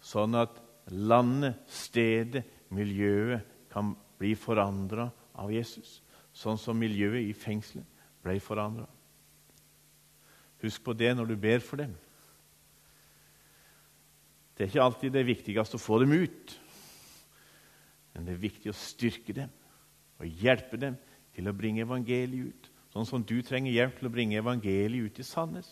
sånn 0.00 0.38
at 0.40 0.56
landet, 0.88 1.60
stedet, 1.68 2.46
miljøet 2.72 3.44
kan 3.68 3.92
bli 4.16 4.32
forandra 4.38 5.10
av 5.36 5.52
Jesus. 5.52 5.98
Sånn 6.32 6.56
som 6.56 6.78
miljøet 6.78 7.26
i 7.26 7.36
fengselet 7.36 7.89
ble 8.24 8.36
forandra. 8.42 8.86
Husk 10.60 10.84
på 10.84 10.94
det 10.96 11.12
når 11.16 11.30
du 11.30 11.36
ber 11.40 11.62
for 11.64 11.80
dem. 11.80 11.94
Det 14.54 14.66
er 14.66 14.72
ikke 14.72 14.84
alltid 14.84 15.14
det 15.16 15.24
viktigste 15.24 15.78
å 15.78 15.80
få 15.80 16.02
dem 16.02 16.12
ut, 16.12 16.52
men 18.12 18.26
det 18.26 18.34
er 18.34 18.42
viktig 18.42 18.68
å 18.68 18.76
styrke 18.76 19.32
dem 19.32 19.52
og 20.20 20.42
hjelpe 20.42 20.76
dem 20.76 20.98
til 21.32 21.48
å 21.48 21.56
bringe 21.56 21.86
evangeliet 21.86 22.50
ut. 22.50 22.68
Sånn 22.92 23.06
som 23.08 23.24
du 23.24 23.38
trenger 23.46 23.72
hjelp 23.72 23.96
til 23.96 24.10
å 24.10 24.12
bringe 24.12 24.36
evangeliet 24.36 25.06
ut 25.06 25.20
i 25.22 25.24
Sandnes 25.24 25.70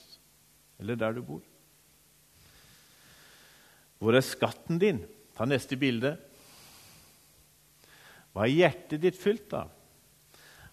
eller 0.78 0.96
der 0.96 1.18
du 1.18 1.20
bor. 1.26 1.42
Hvor 3.98 4.14
er 4.14 4.24
skatten 4.24 4.78
din? 4.80 5.02
Ta 5.36 5.44
neste 5.44 5.76
bilde. 5.76 6.14
Hva 8.32 8.46
er 8.46 8.54
hjertet 8.54 9.02
ditt 9.02 9.18
fylt 9.18 9.52
av? 9.58 9.72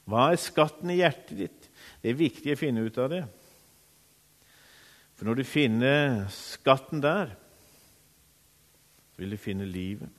Hva 0.06 0.30
er 0.30 0.42
skatten 0.42 0.92
i 0.94 1.00
hjertet 1.02 1.40
ditt? 1.40 1.65
Det 2.06 2.12
er 2.12 2.20
viktig 2.20 2.52
å 2.54 2.58
finne 2.60 2.84
ut 2.86 2.98
av 3.02 3.08
det. 3.10 3.24
For 5.18 5.26
når 5.26 5.40
du 5.40 5.48
finner 5.50 6.28
skatten 6.30 7.00
der, 7.02 7.32
så 9.10 9.24
vil 9.24 9.32
du 9.34 9.38
finne 9.42 9.66
livet. 9.66 10.12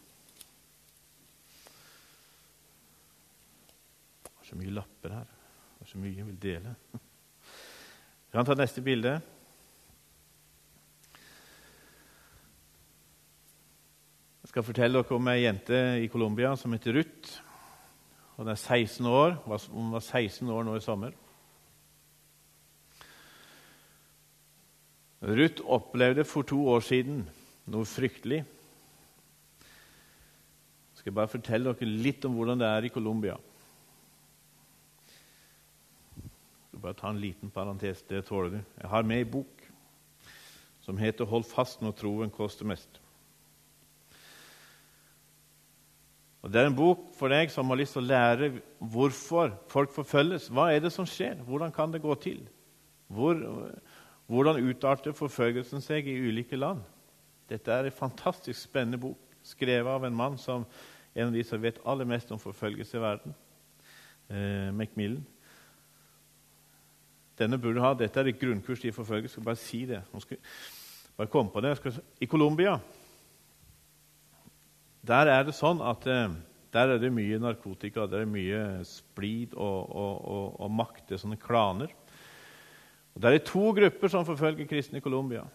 Det 4.26 4.32
er 4.32 4.48
så 4.48 4.58
mye 4.58 4.74
lapper 4.74 5.14
her. 5.14 5.28
Det 5.76 5.86
er 5.86 5.90
så 5.92 6.00
mye 6.02 6.16
jeg 6.16 6.26
vil 6.26 6.40
dele. 6.42 6.72
Vi 6.96 8.34
kan 8.34 8.48
ta 8.48 8.56
neste 8.58 8.82
bilde. 8.82 9.12
Jeg 14.40 14.50
skal 14.50 14.66
fortelle 14.66 15.04
dere 15.04 15.20
om 15.20 15.30
ei 15.30 15.44
jente 15.44 15.78
i 16.02 16.10
Colombia 16.10 16.50
som 16.58 16.74
heter 16.74 16.98
Ruth. 16.98 17.38
Hun 18.40 18.50
er 18.50 18.58
16 18.58 19.06
år. 19.06 19.38
Hun 19.46 19.94
var 19.94 20.02
16 20.02 20.50
år 20.50 20.66
nå 20.66 20.74
i 20.80 20.82
sommer. 20.82 21.14
Ruth 25.22 25.62
opplevde 25.64 26.24
for 26.24 26.42
to 26.42 26.58
år 26.68 26.80
siden 26.84 27.22
noe 27.72 27.88
fryktelig. 27.88 28.42
Jeg 30.92 31.00
skal 31.00 31.14
bare 31.16 31.30
fortelle 31.30 31.72
dere 31.72 31.88
litt 31.88 32.24
om 32.28 32.34
hvordan 32.36 32.60
det 32.60 32.68
er 32.68 32.88
i 32.88 32.92
Colombia. 32.92 33.36
Jeg 36.20 36.68
skal 36.68 36.84
bare 36.84 36.98
ta 37.00 37.10
en 37.10 37.22
liten 37.22 37.50
parentes. 37.50 38.02
Det 38.02 38.26
tåler 38.28 38.58
du. 38.58 38.60
Jeg 38.82 38.92
har 38.92 39.02
med 39.08 39.22
ei 39.22 39.24
bok 39.24 39.64
som 40.84 40.98
heter 40.98 41.24
'Hold 41.24 41.44
fast 41.44 41.82
når 41.82 41.92
troen 41.92 42.30
koster 42.30 42.64
mest'. 42.64 43.00
Og 46.42 46.52
Det 46.52 46.60
er 46.60 46.66
en 46.66 46.76
bok 46.76 47.08
for 47.18 47.28
deg 47.28 47.50
som 47.50 47.66
har 47.66 47.76
lyst 47.76 47.96
til 47.96 48.02
å 48.02 48.06
lære 48.06 48.62
hvorfor 48.78 49.50
folk 49.66 49.90
forfølges. 49.90 50.46
Hva 50.48 50.68
er 50.70 50.78
det 50.78 50.92
som 50.92 51.06
skjer? 51.06 51.42
Hvordan 51.42 51.72
kan 51.72 51.90
det 51.90 52.02
gå 52.02 52.14
til? 52.14 52.48
Hvor, 53.08 53.34
hvordan 54.26 54.62
utarter 54.66 55.14
forfølgelsen 55.14 55.82
seg 55.84 56.08
i 56.10 56.18
ulike 56.18 56.58
land? 56.58 56.82
Dette 57.50 57.72
er 57.72 57.86
en 57.86 57.94
fantastisk 57.94 58.58
spennende 58.66 58.98
bok, 58.98 59.20
skrevet 59.46 59.90
av 59.92 60.04
en 60.04 60.16
mann 60.16 60.38
som 60.38 60.66
en 61.14 61.28
av 61.28 61.32
de 61.36 61.44
som 61.46 61.62
vet 61.62 61.78
aller 61.86 62.08
mest 62.08 62.32
om 62.34 62.40
forfølgelse 62.42 62.98
i 62.98 63.00
verden, 63.00 63.34
eh, 64.28 64.72
Macmillan. 64.74 65.24
Denne 67.38 67.58
burde 67.60 67.80
ha, 67.84 67.94
Dette 67.94 68.20
er 68.20 68.32
et 68.32 68.40
grunnkurs 68.40 68.84
i 68.84 68.90
forfølgelse. 68.90 69.34
Skal 69.34 69.44
bare 69.44 69.60
si 69.60 69.84
det. 69.84 70.02
Skal, 70.18 70.38
bare 71.16 71.28
komme 71.28 71.50
på 71.50 71.60
det. 71.60 71.76
I 72.20 72.26
Colombia 72.26 72.78
der 75.06 75.28
er 75.30 75.44
det 75.46 75.54
sånn 75.54 75.78
at 75.86 76.06
eh, 76.10 76.32
der 76.74 76.96
er 76.96 76.98
det 76.98 77.12
mye 77.14 77.38
narkotika, 77.38 78.08
der 78.10 78.24
er 78.24 78.30
mye 78.30 78.62
splid 78.84 79.54
og, 79.54 79.92
og, 79.96 80.14
og, 80.26 80.48
og 80.60 80.72
makt. 80.74 81.04
Det 81.06 81.16
er 81.16 81.22
sånne 81.22 81.38
klaner. 81.40 81.92
Og 83.16 83.22
Det 83.22 83.32
er 83.32 83.46
to 83.48 83.70
grupper 83.72 84.12
som 84.12 84.26
forfølger 84.28 84.68
kristne 84.68 85.00
i 85.00 85.04
Colombia. 85.04 85.46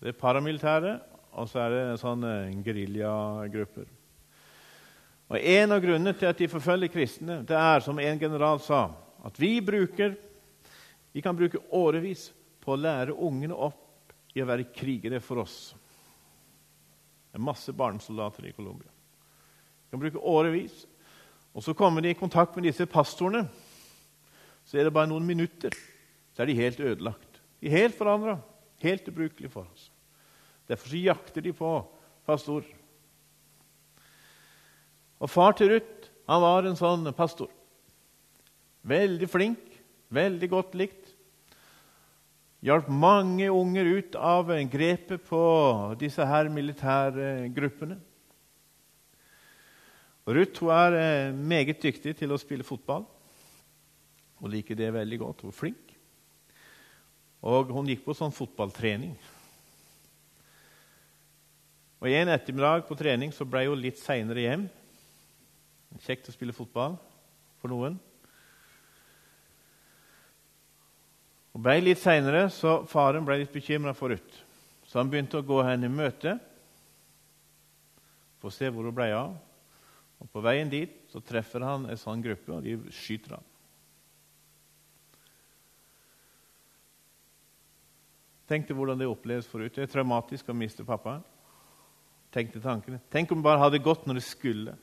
Det 0.00 0.08
er 0.08 0.16
paramilitære, 0.16 0.94
og 1.36 1.48
så 1.48 1.60
er 1.60 1.74
det 1.74 2.00
sånne 2.00 2.30
geriljagrupper. 2.64 3.84
Og 5.28 5.36
En 5.36 5.74
av 5.74 5.82
grunnene 5.84 6.14
til 6.16 6.30
at 6.30 6.38
de 6.38 6.48
forfølger 6.48 6.88
kristne, 6.88 7.42
det 7.44 7.56
er, 7.56 7.80
som 7.84 7.98
en 8.00 8.18
general 8.18 8.60
sa, 8.64 8.86
at 9.24 9.40
vi, 9.40 9.60
bruker, 9.60 10.14
vi 11.12 11.20
kan 11.20 11.36
bruke 11.36 11.60
årevis 11.74 12.30
på 12.64 12.72
å 12.72 12.80
lære 12.80 13.12
ungene 13.12 13.54
opp 13.54 14.14
i 14.32 14.40
å 14.40 14.48
være 14.48 14.70
krigere 14.72 15.20
for 15.20 15.42
oss. 15.42 15.74
Det 17.28 17.36
er 17.36 17.44
masse 17.44 17.72
barnesoldater 17.76 18.46
i 18.48 18.54
Colombia. 18.56 18.88
Vi 18.88 19.92
kan 19.92 20.00
bruke 20.00 20.22
årevis. 20.24 20.86
Og 21.52 21.64
så 21.64 21.74
kommer 21.76 22.00
de 22.00 22.14
i 22.14 22.16
kontakt 22.16 22.56
med 22.56 22.64
disse 22.68 22.86
pastorene. 22.88 23.44
Så 24.64 24.78
er 24.78 24.88
det 24.88 24.94
bare 24.96 25.08
noen 25.10 25.26
minutter, 25.26 25.76
så 26.36 26.44
er 26.44 26.50
de 26.50 26.58
helt 26.58 26.80
ødelagt. 26.84 27.40
De 27.60 27.70
er 27.70 27.78
helt 27.78 27.96
forandra, 27.96 28.36
helt 28.84 29.08
ubrukelige 29.08 29.48
for 29.48 29.64
oss. 29.72 29.88
Derfor 30.68 30.92
så 30.92 31.00
jakter 31.00 31.40
de 31.40 31.54
på 31.56 31.70
pastorer. 32.28 32.68
Og 35.16 35.30
far 35.32 35.56
til 35.56 35.72
Ruth 35.72 36.10
han 36.28 36.42
var 36.42 36.66
en 36.66 36.76
sånn 36.76 37.06
pastor. 37.16 37.48
Veldig 38.86 39.28
flink, 39.30 39.62
veldig 40.12 40.48
godt 40.50 40.74
likt. 40.76 41.14
Hjalp 42.66 42.90
mange 42.90 43.46
unger 43.52 43.88
ut 43.96 44.18
av 44.18 44.50
grepet 44.72 45.24
på 45.24 45.40
disse 46.00 46.26
her 46.26 46.50
militære 46.52 47.48
gruppene. 47.54 47.96
Ruth 50.26 50.60
hun 50.64 50.74
er 50.74 50.98
eh, 50.98 51.32
meget 51.32 51.78
dyktig 51.80 52.16
til 52.18 52.32
å 52.34 52.40
spille 52.42 52.66
fotball 52.66 53.04
Hun 54.40 54.50
liker 54.50 54.74
det 54.74 54.88
veldig 54.92 55.18
godt. 55.22 55.44
Hun 55.46 55.52
er 55.52 55.56
flink. 55.56 55.85
Og 57.44 57.72
hun 57.74 57.88
gikk 57.90 58.04
på 58.06 58.14
sånn 58.16 58.34
fotballtrening. 58.34 59.14
Og 62.00 62.12
En 62.12 62.28
ettermiddag 62.28 62.86
på 62.88 62.96
trening 62.96 63.32
så 63.32 63.46
ble 63.48 63.64
hun 63.66 63.80
litt 63.80 63.98
seinere 64.00 64.44
hjem. 64.44 64.66
Kjekt 66.04 66.28
å 66.28 66.34
spille 66.34 66.54
fotball 66.56 66.98
for 67.60 67.72
noen. 67.72 67.96
Og 71.56 71.62
ble 71.64 71.78
litt 71.80 72.02
seinere, 72.02 72.50
så 72.52 72.82
Faren 72.90 73.24
ble 73.24 73.38
litt 73.40 73.54
bekymra 73.54 73.94
for 73.96 74.12
Ruth. 74.12 74.42
Så 74.84 75.00
han 75.00 75.08
begynte 75.10 75.40
å 75.40 75.46
gå 75.46 75.62
henne 75.64 75.88
i 75.88 75.92
møte 75.92 76.36
for 78.36 78.52
å 78.52 78.54
se 78.54 78.68
hvor 78.68 78.84
hun 78.84 78.94
ble 78.94 79.08
av. 79.16 79.32
Og 80.20 80.28
På 80.32 80.42
veien 80.44 80.68
dit 80.68 80.92
så 81.12 81.22
treffer 81.24 81.64
han 81.64 81.88
en 81.88 82.00
sånn 82.00 82.22
gruppe, 82.24 82.52
og 82.52 82.64
de 82.64 82.76
skyter 82.92 83.38
ham. 83.38 83.48
Tenk 88.46 88.68
deg 88.68 88.78
hvordan 88.78 88.98
det 89.00 89.08
oppleves 89.10 89.48
forut. 89.50 89.74
Det 89.74 89.86
er 89.86 89.90
traumatisk 89.90 90.50
å 90.52 90.54
miste 90.56 90.86
pappa. 90.86 91.18
Tenk 92.34 92.52
deg 92.54 92.62
tankene. 92.62 93.00
Tenk 93.10 93.32
om 93.32 93.40
det 93.40 93.46
bare 93.48 93.62
hadde 93.62 93.82
gått 93.82 94.06
når 94.06 94.20
det 94.20 94.26
skulle. 94.26 94.76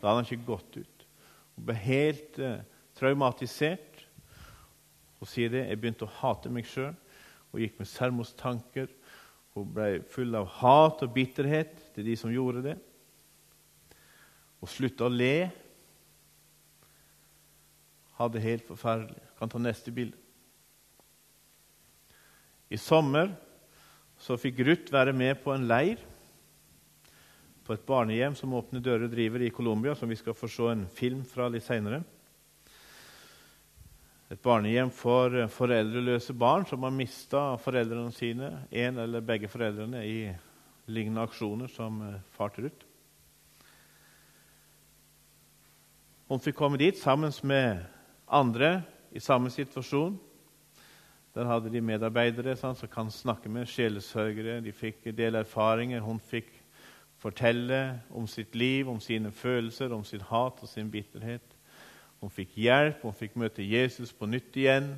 Da 0.00 0.08
hadde 0.08 0.16
han 0.16 0.26
ikke 0.26 0.48
gått 0.48 0.80
ut. 0.80 1.06
Hun 1.54 1.68
ble 1.68 1.76
helt 1.82 2.38
eh, 2.42 2.64
traumatisert. 2.98 4.02
Hun 5.18 5.30
sier 5.30 5.52
det. 5.54 5.66
Jeg 5.68 5.80
begynte 5.82 6.06
å 6.06 6.16
hate 6.20 6.50
meg 6.52 6.66
sjøl 6.66 6.94
og 7.48 7.62
gikk 7.62 7.78
med 7.80 7.90
selvmordstanker. 7.90 8.90
Hun 9.54 9.72
ble 9.74 9.88
full 10.10 10.34
av 10.38 10.50
hat 10.60 11.02
og 11.06 11.14
bitterhet 11.14 11.78
til 11.94 12.06
de 12.06 12.14
som 12.18 12.34
gjorde 12.34 12.64
det. 12.66 12.76
Hun 14.58 14.70
slutta 14.70 15.06
å 15.06 15.12
le. 15.14 15.48
Hadde 18.18 18.42
helt 18.42 18.66
forferdelig. 18.66 19.22
Jeg 19.22 19.36
kan 19.38 19.52
ta 19.52 19.62
neste 19.62 19.94
bilde. 19.94 20.27
I 22.68 22.76
sommer 22.76 23.32
så 24.20 24.36
fikk 24.40 24.60
Ruth 24.66 24.92
være 24.92 25.14
med 25.16 25.38
på 25.44 25.54
en 25.54 25.66
leir 25.68 26.02
på 27.64 27.76
et 27.76 27.84
barnehjem 27.84 28.32
som 28.36 28.54
Åpne 28.56 28.80
dører 28.80 29.10
driver 29.12 29.42
i 29.44 29.52
Colombia, 29.52 29.94
som 29.94 30.08
vi 30.08 30.16
skal 30.16 30.36
få 30.36 30.48
se 30.48 30.70
en 30.72 30.86
film 30.88 31.20
fra 31.28 31.50
litt 31.52 31.66
seinere. 31.66 32.00
Et 34.32 34.40
barnehjem 34.40 34.88
for 34.92 35.36
foreldreløse 35.52 36.32
barn 36.36 36.64
som 36.68 36.84
har 36.84 36.92
mista 36.92 37.42
foreldrene 37.60 38.12
sine, 38.16 38.50
en 38.72 39.00
eller 39.04 39.24
begge 39.24 39.48
foreldrene, 39.52 40.00
i 40.04 40.28
lignende 40.88 41.24
aksjoner 41.28 41.68
som 41.72 42.00
eh, 42.04 42.20
far 42.36 42.52
til 42.52 42.68
Ruth. 42.68 42.84
Hun 46.28 46.40
fikk 46.44 46.56
komme 46.56 46.80
dit 46.80 46.96
sammen 47.00 47.32
med 47.48 47.84
andre 48.28 48.82
i 49.16 49.20
samme 49.20 49.52
situasjon. 49.52 50.18
Der 51.38 51.46
hadde 51.46 51.70
de 51.70 51.78
medarbeidere 51.78 52.56
sånn, 52.58 52.74
som 52.74 52.90
kan 52.90 53.12
snakke 53.14 53.46
med 53.46 53.68
sjelesørgere. 53.70 54.56
De 54.58 54.72
fikk 54.74 55.04
dele 55.14 55.44
erfaringer. 55.44 56.00
Hun 56.02 56.18
fikk 56.18 56.48
fortelle 57.22 58.00
om 58.10 58.24
sitt 58.26 58.56
liv, 58.58 58.88
om 58.90 58.98
sine 58.98 59.30
følelser, 59.30 59.92
om 59.94 60.02
sitt 60.02 60.24
hat 60.32 60.58
og 60.58 60.66
sin 60.66 60.88
bitterhet. 60.90 61.54
Hun 62.18 62.32
fikk 62.34 62.56
hjelp, 62.58 63.04
hun 63.06 63.14
fikk 63.14 63.36
møte 63.38 63.62
Jesus 63.62 64.10
på 64.10 64.26
nytt 64.26 64.58
igjen. 64.58 64.88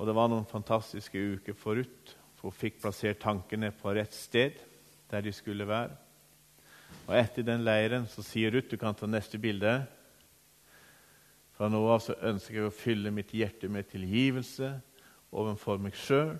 Og 0.00 0.08
det 0.08 0.14
var 0.16 0.32
noen 0.32 0.48
fantastiske 0.48 1.20
uker 1.36 1.52
forut, 1.52 2.14
For 2.40 2.48
hun 2.48 2.56
fikk 2.62 2.80
plassert 2.80 3.20
tankene 3.20 3.74
på 3.76 3.92
rett 3.92 4.16
sted, 4.16 4.56
der 5.12 5.20
de 5.20 5.32
skulle 5.36 5.68
være. 5.68 5.92
Og 7.04 7.12
Etter 7.20 7.44
den 7.44 7.60
leiren 7.68 8.08
så 8.08 8.24
sier 8.24 8.56
Ruth 8.56 8.72
Du 8.72 8.80
kan 8.80 8.96
ta 8.96 9.04
neste 9.04 9.36
bilde. 9.36 9.82
Fra 11.54 11.68
nå 11.70 11.80
av 11.86 12.00
så 12.02 12.16
ønsker 12.26 12.58
jeg 12.58 12.66
å 12.66 12.74
fylle 12.74 13.12
mitt 13.14 13.30
hjerte 13.34 13.70
med 13.70 13.86
tilgivelse 13.92 14.72
overfor 15.34 15.78
meg 15.82 15.94
sjøl 15.98 16.34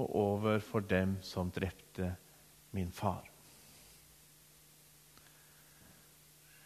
og 0.00 0.14
overfor 0.16 0.84
dem 0.88 1.18
som 1.24 1.50
drepte 1.52 2.14
min 2.72 2.88
far. 2.92 3.26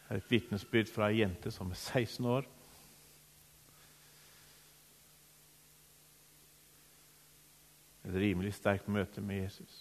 Det 0.04 0.12
er 0.12 0.20
et 0.20 0.30
vitnesbyrd 0.30 0.90
fra 0.92 1.08
ei 1.10 1.22
jente 1.22 1.50
som 1.50 1.72
er 1.72 1.80
16 1.80 2.26
år. 2.30 2.46
Et 8.04 8.14
rimelig 8.20 8.52
sterkt 8.54 8.86
møte 8.92 9.24
med 9.24 9.40
Jesus. 9.42 9.80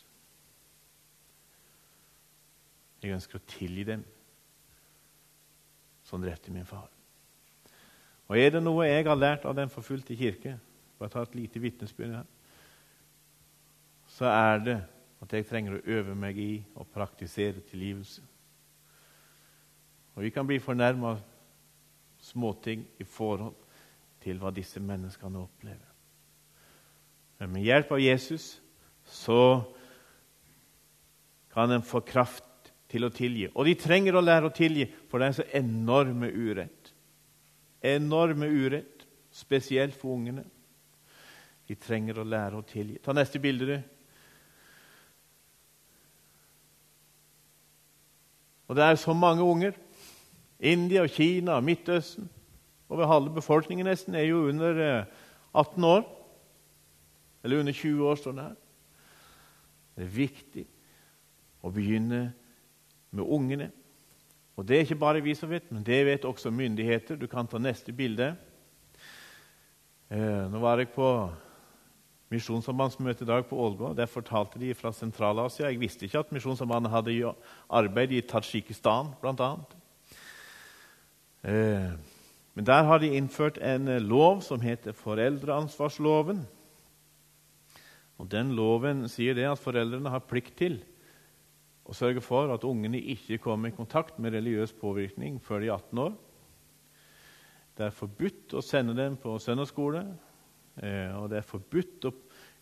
Jeg 3.03 3.13
ønsker 3.13 3.37
å 3.37 3.47
tilgi 3.51 3.83
dem 3.91 4.07
som 6.07 6.23
drepte 6.23 6.55
min 6.55 6.65
far. 6.65 6.87
Og 8.27 8.39
Er 8.39 8.49
det 8.55 8.63
noe 8.63 8.87
jeg 8.87 9.05
har 9.05 9.19
lært 9.19 9.45
av 9.45 9.55
den 9.55 9.69
forfulgte 9.69 10.15
kirke 10.15 10.57
Bare 10.99 11.09
ta 11.09 11.21
et 11.21 11.35
lite 11.35 11.59
vitnesbyrd 11.59 12.15
her 12.15 12.29
så 14.13 14.29
er 14.29 14.59
det 14.61 14.77
at 15.23 15.33
jeg 15.33 15.47
trenger 15.49 15.77
å 15.77 15.83
øve 15.95 16.15
meg 16.15 16.37
i 16.37 16.51
å 16.77 16.85
praktisere 16.85 17.63
tilgivelse. 17.69 18.21
Og 20.13 20.23
Vi 20.23 20.29
kan 20.29 20.45
bli 20.45 20.59
fornærma 20.61 21.15
av 21.15 21.23
småting 22.21 22.85
i 22.99 23.03
forhold 23.03 23.55
til 24.23 24.37
hva 24.39 24.51
disse 24.53 24.79
menneskene 24.79 25.41
opplever. 25.41 25.89
Men 27.39 27.55
med 27.55 27.65
hjelp 27.65 27.91
av 27.91 28.03
Jesus 28.03 28.61
så 29.09 29.63
kan 31.53 31.71
en 31.71 31.83
få 31.83 32.03
kraft 32.05 32.71
til 32.89 33.07
å 33.07 33.11
tilgi. 33.13 33.49
Og 33.55 33.65
de 33.65 33.73
trenger 33.79 34.15
å 34.15 34.21
lære 34.21 34.51
å 34.51 34.53
tilgi, 34.53 34.85
for 35.09 35.19
det 35.19 35.27
er 35.27 35.37
så 35.39 35.47
enorme 35.57 36.29
urett. 36.29 36.82
Enorme 37.83 38.47
urett, 38.47 39.07
spesielt 39.31 39.95
for 39.99 40.15
ungene. 40.15 40.45
De 41.67 41.75
trenger 41.75 42.19
å 42.19 42.27
lære 42.27 42.59
å 42.59 42.67
tilgi. 42.67 42.99
Ta 43.03 43.15
neste 43.15 43.39
bilde, 43.43 43.65
du. 43.65 43.77
Og 48.67 48.77
det 48.77 48.85
er 48.85 48.95
så 48.95 49.13
mange 49.13 49.43
unger. 49.43 49.75
India, 50.59 51.03
og 51.03 51.11
Kina, 51.11 51.57
og 51.59 51.63
Midtøsten 51.63 52.29
Over 52.93 53.07
halve 53.09 53.31
befolkningen 53.33 53.87
nesten 53.87 54.15
er 54.15 54.27
jo 54.27 54.43
under 54.51 55.05
18 55.53 55.83
eh, 55.83 55.89
år. 55.89 56.03
Eller 57.43 57.59
under 57.59 57.73
20 57.73 58.05
år, 58.05 58.15
står 58.15 58.31
det 58.31 58.43
her. 58.43 58.55
Det 59.95 60.03
er 60.03 60.11
viktig 60.13 60.65
å 61.63 61.71
begynne 61.73 62.21
med 63.11 63.23
ungene. 63.23 63.71
Og 64.55 64.67
Det 64.67 64.75
er 64.75 64.85
ikke 64.85 65.01
bare 65.01 65.21
vi 65.23 65.33
som 65.35 65.49
vet, 65.49 65.71
men 65.71 65.83
det 65.83 66.05
vet 66.05 66.25
også 66.25 66.51
myndigheter. 66.53 67.17
Du 67.17 67.25
kan 67.27 67.47
ta 67.47 67.57
neste 67.57 67.93
bilde. 67.93 68.35
Eh, 70.13 70.45
nå 70.51 70.59
var 70.61 70.77
jeg 70.77 70.91
på 70.93 71.07
misjonssambandsmøte 72.33 73.25
i 73.25 73.29
dag 73.31 73.47
på 73.49 73.57
Ålgård. 73.57 73.97
Der 73.97 74.05
fortalte 74.05 74.61
de 74.61 74.73
fra 74.77 74.91
Sentral-Asia. 74.93 75.71
Jeg 75.71 75.81
visste 75.81 76.05
ikke 76.05 76.21
at 76.21 76.31
Misjonssambandet 76.31 76.93
hadde 76.93 77.33
arbeid 77.69 78.13
i 78.13 78.21
Tadsjikistan, 78.21 79.15
bl.a. 79.21 79.51
Eh, 81.43 81.91
Men 82.53 82.65
der 82.65 82.83
har 82.83 82.99
de 83.01 83.15
innført 83.17 83.57
en 83.57 83.87
eh, 83.87 84.01
lov 84.01 84.41
som 84.41 84.61
heter 84.61 84.93
foreldreansvarsloven. 84.93 86.45
Og 88.21 88.31
Den 88.31 88.53
loven 88.53 89.07
sier 89.09 89.33
det 89.33 89.49
at 89.49 89.59
foreldrene 89.59 90.13
har 90.13 90.27
plikt 90.29 90.57
til 90.61 90.83
å 91.83 91.95
sørge 91.95 92.21
for 92.23 92.51
at 92.53 92.63
ungene 92.67 93.01
ikke 93.13 93.41
kommer 93.43 93.71
i 93.71 93.75
kontakt 93.75 94.19
med 94.21 94.35
religiøs 94.37 94.73
påvirkning 94.79 95.39
før 95.43 95.63
de 95.63 95.69
er 95.69 95.75
18 95.75 96.03
år. 96.05 96.13
Det 97.73 97.87
er 97.87 97.97
forbudt 97.97 98.53
å 98.55 98.61
sende 98.63 98.95
dem 98.95 99.17
på 99.19 99.33
søndagsskole, 99.41 100.03
eh, 100.77 101.11
og 101.17 101.31
det 101.31 101.41
er 101.41 101.49
forbudt 101.49 102.07
å 102.07 102.13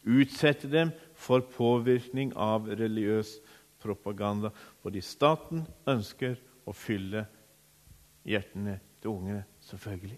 utsette 0.02 0.70
dem 0.72 0.94
for 1.14 1.44
påvirkning 1.54 2.32
av 2.40 2.70
religiøs 2.70 3.36
propaganda, 3.82 4.50
fordi 4.82 5.02
staten 5.04 5.66
ønsker 5.90 6.40
å 6.66 6.74
fylle 6.74 7.26
hjertene 8.26 8.80
til 9.02 9.16
ungene, 9.16 9.44
selvfølgelig. 9.66 10.18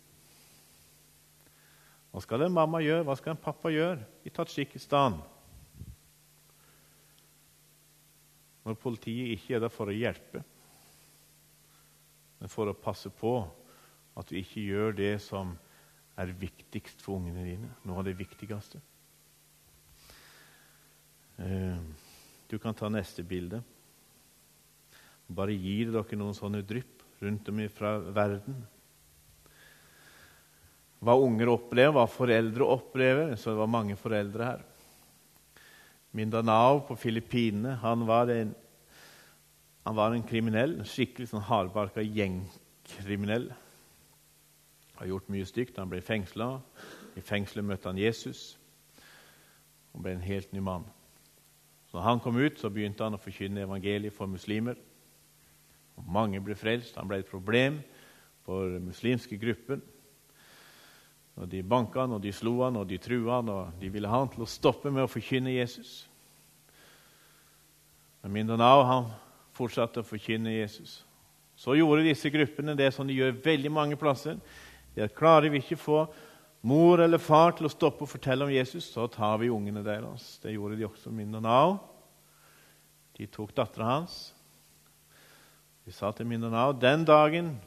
Hva 2.14 2.22
skal 2.22 2.46
en 2.46 2.54
mamma 2.54 2.84
gjøre, 2.84 3.06
hva 3.08 3.16
skal 3.18 3.34
en 3.34 3.42
pappa 3.42 3.72
gjøre 3.74 4.04
i 4.28 4.32
Tadsjikistan? 4.34 5.18
Når 8.64 8.80
politiet 8.80 9.34
ikke 9.36 9.58
er 9.58 9.64
der 9.66 9.74
for 9.74 9.92
å 9.92 9.96
hjelpe, 9.96 10.44
men 12.40 12.52
for 12.52 12.70
å 12.70 12.76
passe 12.76 13.12
på 13.12 13.36
at 14.20 14.30
du 14.30 14.38
ikke 14.40 14.64
gjør 14.64 14.96
det 14.98 15.14
som 15.24 15.54
er 16.20 16.34
viktigst 16.38 17.02
for 17.02 17.18
ungene 17.18 17.46
dine. 17.48 17.70
Noe 17.88 18.02
av 18.02 18.08
det 18.08 18.18
viktigste. 18.20 18.82
Eh, 21.42 21.80
du 22.50 22.60
kan 22.62 22.76
ta 22.78 22.90
neste 22.92 23.26
bilde. 23.26 23.64
Bare 25.34 25.56
gir 25.56 25.90
dere 25.94 26.20
noen 26.20 26.38
sånne 26.38 26.62
drypp 26.68 27.02
rundt 27.24 27.50
om 27.50 27.64
fra 27.74 27.96
verden. 28.14 28.60
Hva 31.04 31.16
unger 31.20 31.52
opplever, 31.52 31.96
hva 31.96 32.06
foreldre 32.08 32.68
opplever. 32.76 33.34
Så 33.36 33.52
det 33.52 33.60
var 33.60 33.72
mange 33.72 33.98
foreldre 34.00 34.52
her. 34.52 34.62
Mindanao 36.14 36.84
på 36.88 36.96
Filippinene 36.96 37.76
han 37.82 38.06
han 39.84 39.96
var 39.96 40.14
en 40.14 40.24
kriminell, 40.24 40.78
en 40.80 40.88
skikkelig 40.88 41.28
sånn 41.28 41.44
hardbarka 41.44 42.04
gjengkriminell. 42.06 43.50
Har 44.96 45.10
gjort 45.10 45.32
mye 45.34 45.46
stygt. 45.46 45.80
Han 45.82 45.90
ble 45.92 46.00
fengsla. 46.06 46.62
I 47.20 47.22
fengselet 47.22 47.68
møtte 47.68 47.90
han 47.90 48.00
Jesus 48.00 48.54
og 49.94 50.02
ble 50.02 50.16
en 50.16 50.24
helt 50.26 50.54
ny 50.54 50.62
mann. 50.64 50.86
Så 51.86 52.00
når 52.00 52.06
han 52.08 52.22
kom 52.24 52.40
ut, 52.40 52.56
så 52.58 52.72
begynte 52.74 53.06
han 53.06 53.14
å 53.14 53.22
forkynne 53.22 53.68
evangeliet 53.68 54.16
for 54.16 54.26
muslimer. 54.26 54.80
Og 56.00 56.08
mange 56.10 56.40
ble 56.42 56.56
frelst. 56.58 56.96
Han 56.98 57.10
ble 57.10 57.20
et 57.22 57.30
problem 57.30 57.78
for 58.48 58.80
muslimske 58.82 59.38
gruppen. 59.38 59.84
Og 61.36 61.50
De 61.50 61.64
banka 61.66 62.04
han, 62.04 62.14
og 62.14 62.22
de 62.22 62.32
slo 62.32 62.60
han, 62.62 62.76
og 62.78 62.88
de 62.90 63.00
trua 63.02 63.40
han, 63.40 63.50
og 63.50 63.80
de 63.80 63.90
ville 63.90 64.10
ha 64.10 64.20
han 64.22 64.30
til 64.30 64.46
å 64.46 64.50
stoppe 64.50 64.92
med 64.94 65.06
å 65.06 65.10
forkynne 65.10 65.56
Jesus. 65.56 66.04
Men 68.22 68.36
Mindanao 68.38 68.84
han 68.86 69.10
fortsatte 69.58 70.04
å 70.04 70.08
forkynne 70.08 70.54
Jesus. 70.54 71.02
Så 71.58 71.76
gjorde 71.78 72.06
disse 72.06 72.30
gruppene 72.34 72.78
det 72.78 72.92
som 72.94 73.08
de 73.08 73.18
gjør 73.18 73.34
veldig 73.44 73.72
mange 73.74 73.98
plasser. 74.00 74.38
De 74.94 75.10
Klarer 75.18 75.50
vi 75.54 75.62
ikke 75.64 75.80
få 75.82 76.06
mor 76.64 77.02
eller 77.04 77.22
far 77.22 77.58
til 77.58 77.68
å 77.68 77.74
stoppe 77.74 78.06
og 78.06 78.14
fortelle 78.14 78.46
om 78.46 78.54
Jesus, 78.54 78.86
så 78.94 79.10
tar 79.12 79.42
vi 79.42 79.52
ungene 79.52 79.84
deres. 79.84 80.38
Det 80.44 80.54
gjorde 80.54 80.78
de 80.80 80.88
også 80.88 81.12
i 81.12 81.18
Mindanao. 81.18 81.76
De 83.18 83.28
tok 83.30 83.52
dattera 83.58 83.90
hans 83.90 84.32
de 85.84 85.92
sa 85.92 86.12
til 86.16 86.28
Mindanao 86.28 86.72
den 86.72 87.04
dagen 87.06 87.58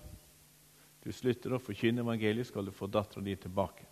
du 1.06 1.12
slutter 1.14 1.54
å 1.54 1.62
forkynne 1.62 2.02
evangeliet, 2.02 2.48
skal 2.48 2.66
du 2.66 2.72
få 2.74 2.88
dattera 2.90 3.22
di 3.22 3.36
tilbake. 3.38 3.84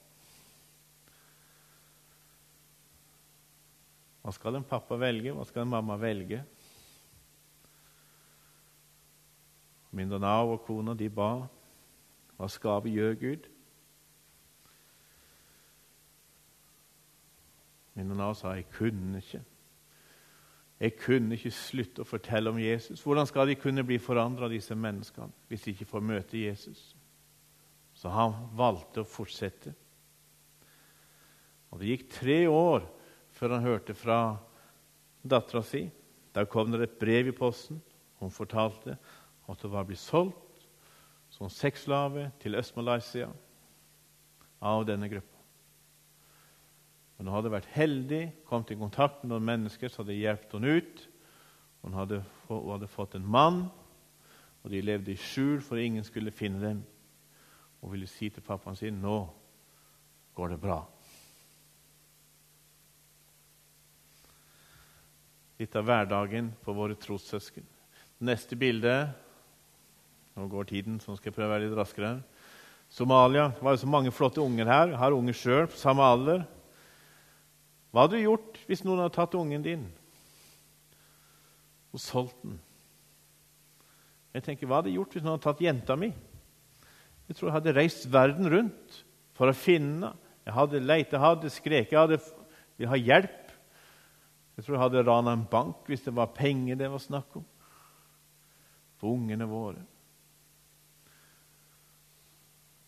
Hva 4.24 4.32
skal 4.34 4.58
en 4.58 4.66
pappa 4.66 4.98
velge? 4.98 5.30
Hva 5.36 5.44
skal 5.46 5.62
en 5.62 5.70
mamma 5.76 5.94
velge? 6.00 6.40
Mindanao 9.94 10.56
og 10.56 10.64
kona 10.66 10.96
de 10.98 11.06
ba. 11.12 11.44
Hva 12.34 12.48
skal 12.50 12.82
vi 12.82 12.96
gjøre, 12.96 13.18
Gud? 13.20 13.46
Mindanao 17.94 18.34
sa, 18.34 18.54
'Jeg 18.54 18.70
kunne 18.70 19.18
ikke'. 19.18 19.44
Jeg 20.80 20.96
kunne 20.96 21.34
ikke 21.34 21.50
slutte 21.50 22.02
å 22.02 22.04
fortelle 22.04 22.50
om 22.50 22.58
Jesus. 22.58 23.02
Hvordan 23.02 23.26
skal 23.26 23.48
de 23.48 23.54
kunne 23.54 23.84
bli 23.84 23.98
forandra, 23.98 24.48
disse 24.48 24.74
menneskene, 24.74 25.32
hvis 25.48 25.62
de 25.62 25.70
ikke 25.70 25.84
får 25.84 26.00
møte 26.00 26.38
Jesus? 26.38 26.93
Så 28.04 28.10
han 28.12 28.34
valgte 28.52 29.00
å 29.00 29.08
fortsette. 29.08 29.70
Og 31.72 31.80
Det 31.80 31.88
gikk 31.88 32.02
tre 32.12 32.42
år 32.52 32.84
før 33.32 33.54
han 33.56 33.64
hørte 33.64 33.96
fra 33.96 34.18
dattera 35.24 35.62
si. 35.64 35.86
Da 36.36 36.44
kom 36.44 36.68
det 36.68 36.82
et 36.84 37.00
brev 37.00 37.32
i 37.32 37.36
posten. 37.36 37.80
Hun 38.20 38.28
fortalte 38.28 38.98
at 39.48 39.64
hun 39.64 39.72
var 39.72 39.88
blitt 39.88 40.04
solgt 40.04 40.68
som 41.32 41.48
sexslave 41.48 42.28
til 42.44 42.60
Øst-Malaysia 42.60 43.32
av 44.60 44.84
denne 44.84 45.08
gruppa. 45.08 45.40
Hun 47.16 47.32
hadde 47.32 47.56
vært 47.56 47.72
heldig, 47.72 48.24
kommet 48.44 48.76
i 48.76 48.80
kontakt 48.84 49.22
med 49.22 49.32
noen 49.32 49.48
mennesker 49.48 49.88
som 49.88 50.04
hadde 50.04 50.20
hjulpet 50.20 50.58
henne 50.58 50.76
ut. 50.76 51.06
Hun 51.80 51.96
hadde, 51.96 52.20
hun 52.50 52.66
hadde, 52.68 52.92
fått 53.00 53.16
en 53.16 53.24
mann, 53.24 53.64
og 54.60 54.76
de 54.76 54.84
levde 54.84 55.16
i 55.16 55.20
skjul 55.32 55.64
for 55.64 55.80
ingen 55.80 56.04
skulle 56.04 56.34
finne 56.34 56.60
dem. 56.60 56.84
Hun 57.84 57.92
ville 57.92 58.08
si 58.08 58.30
til 58.32 58.40
pappaen 58.40 58.78
sin 58.80 58.96
nå 58.96 59.18
går 60.32 60.54
det 60.54 60.56
bra. 60.62 60.78
Litt 65.60 65.76
av 65.76 65.84
hverdagen 65.84 66.48
for 66.64 66.72
våre 66.78 66.96
trossøsken. 66.96 67.66
Neste 68.24 68.56
bilde 68.56 68.96
Nå 70.34 70.48
går 70.50 70.64
tiden, 70.66 70.96
så 70.98 71.14
skal 71.14 71.28
jeg 71.30 71.34
prøve 71.36 71.46
å 71.46 71.52
være 71.52 71.66
litt 71.68 71.76
raskere. 71.78 72.08
Somalia. 72.90 73.52
Det 73.54 73.62
var 73.62 73.76
jo 73.76 73.82
så 73.84 73.90
mange 73.92 74.10
flotte 74.10 74.42
unger 74.42 74.66
her. 74.66 74.88
Jeg 74.90 74.98
har 74.98 75.14
unger 75.14 75.36
sjøl 75.38 75.68
på 75.70 75.78
samme 75.78 76.02
alder. 76.02 76.42
Hva 77.94 78.02
hadde 78.02 78.18
du 78.18 78.24
gjort 78.24 78.58
hvis 78.66 78.82
noen 78.82 79.04
hadde 79.04 79.14
tatt 79.14 79.36
ungen 79.38 79.62
din 79.62 79.84
og 81.94 82.02
solgt 82.02 82.40
den? 82.42 82.58
Jeg 84.34 84.42
tenker, 84.48 84.66
Hva 84.66 84.80
hadde 84.80 84.90
jeg 84.90 84.98
gjort 84.98 85.14
hvis 85.14 85.22
noen 85.22 85.36
hadde 85.36 85.46
tatt 85.46 85.62
jenta 85.62 85.94
mi? 86.00 86.10
Jeg 87.28 87.36
tror 87.36 87.48
jeg 87.48 87.56
hadde 87.56 87.76
reist 87.76 88.06
verden 88.12 88.50
rundt 88.52 88.98
for 89.36 89.48
å 89.48 89.56
finne. 89.56 90.12
Jeg 90.44 90.56
hadde 90.56 90.82
leit, 90.84 91.12
jeg 91.12 91.22
hadde 91.22 91.52
skreket, 91.52 91.94
jeg 91.94 92.02
hadde 92.02 92.20
ville 92.76 92.90
ha 92.90 92.98
hjelp. 92.98 93.52
Jeg 94.54 94.64
tror 94.64 94.76
jeg 94.76 94.84
hadde 94.84 95.04
rana 95.06 95.34
en 95.34 95.46
bank 95.50 95.88
hvis 95.90 96.04
det 96.06 96.14
var 96.14 96.34
penger 96.34 96.78
det 96.78 96.90
var 96.90 97.02
snakk 97.02 97.38
om. 97.40 97.46
For 99.00 99.14
ungene 99.14 99.46
våre. 99.50 99.82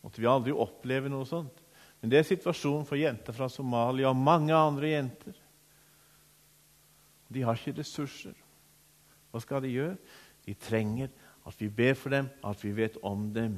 Måtte 0.07 0.23
vi 0.23 0.31
aldri 0.31 0.55
oppleve 0.55 1.11
noe 1.11 1.27
sånt? 1.27 1.65
Men 1.99 2.13
det 2.13 2.21
er 2.21 2.29
situasjonen 2.29 2.87
for 2.87 3.01
jenter 3.01 3.35
fra 3.35 3.49
Somalia 3.51 4.13
og 4.13 4.21
mange 4.21 4.55
andre 4.55 4.93
jenter. 4.93 5.39
De 7.27 7.43
har 7.43 7.59
ikke 7.59 7.81
ressurser. 7.81 8.37
Hva 9.33 9.43
skal 9.43 9.65
de 9.65 9.73
gjøre? 9.73 9.97
De 10.47 10.55
trenger 10.55 11.11
at 11.47 11.59
vi 11.59 11.67
ber 11.71 11.97
for 11.99 12.15
dem, 12.15 12.29
at 12.47 12.63
vi 12.63 12.71
vet 12.77 13.01
om 13.03 13.27
dem. 13.35 13.57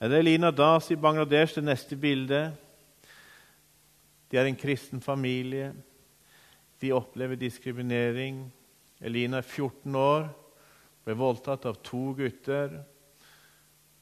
Det 0.00 0.16
er 0.16 0.22
Lina 0.24 0.48
Das 0.50 0.86
i 0.90 0.96
Bangladesh, 0.96 1.58
det 1.58 1.64
neste 1.66 1.96
bildet. 2.00 2.54
De 4.32 4.38
er 4.40 4.48
en 4.48 4.56
kristen 4.56 5.02
familie. 5.04 5.74
De 6.80 6.92
opplever 6.96 7.36
diskriminering. 7.36 8.46
Elina 9.00 9.42
er 9.42 9.44
14 9.44 9.94
år, 9.96 10.30
ble 11.04 11.18
voldtatt 11.20 11.68
av 11.68 11.82
to 11.84 12.14
gutter 12.16 12.80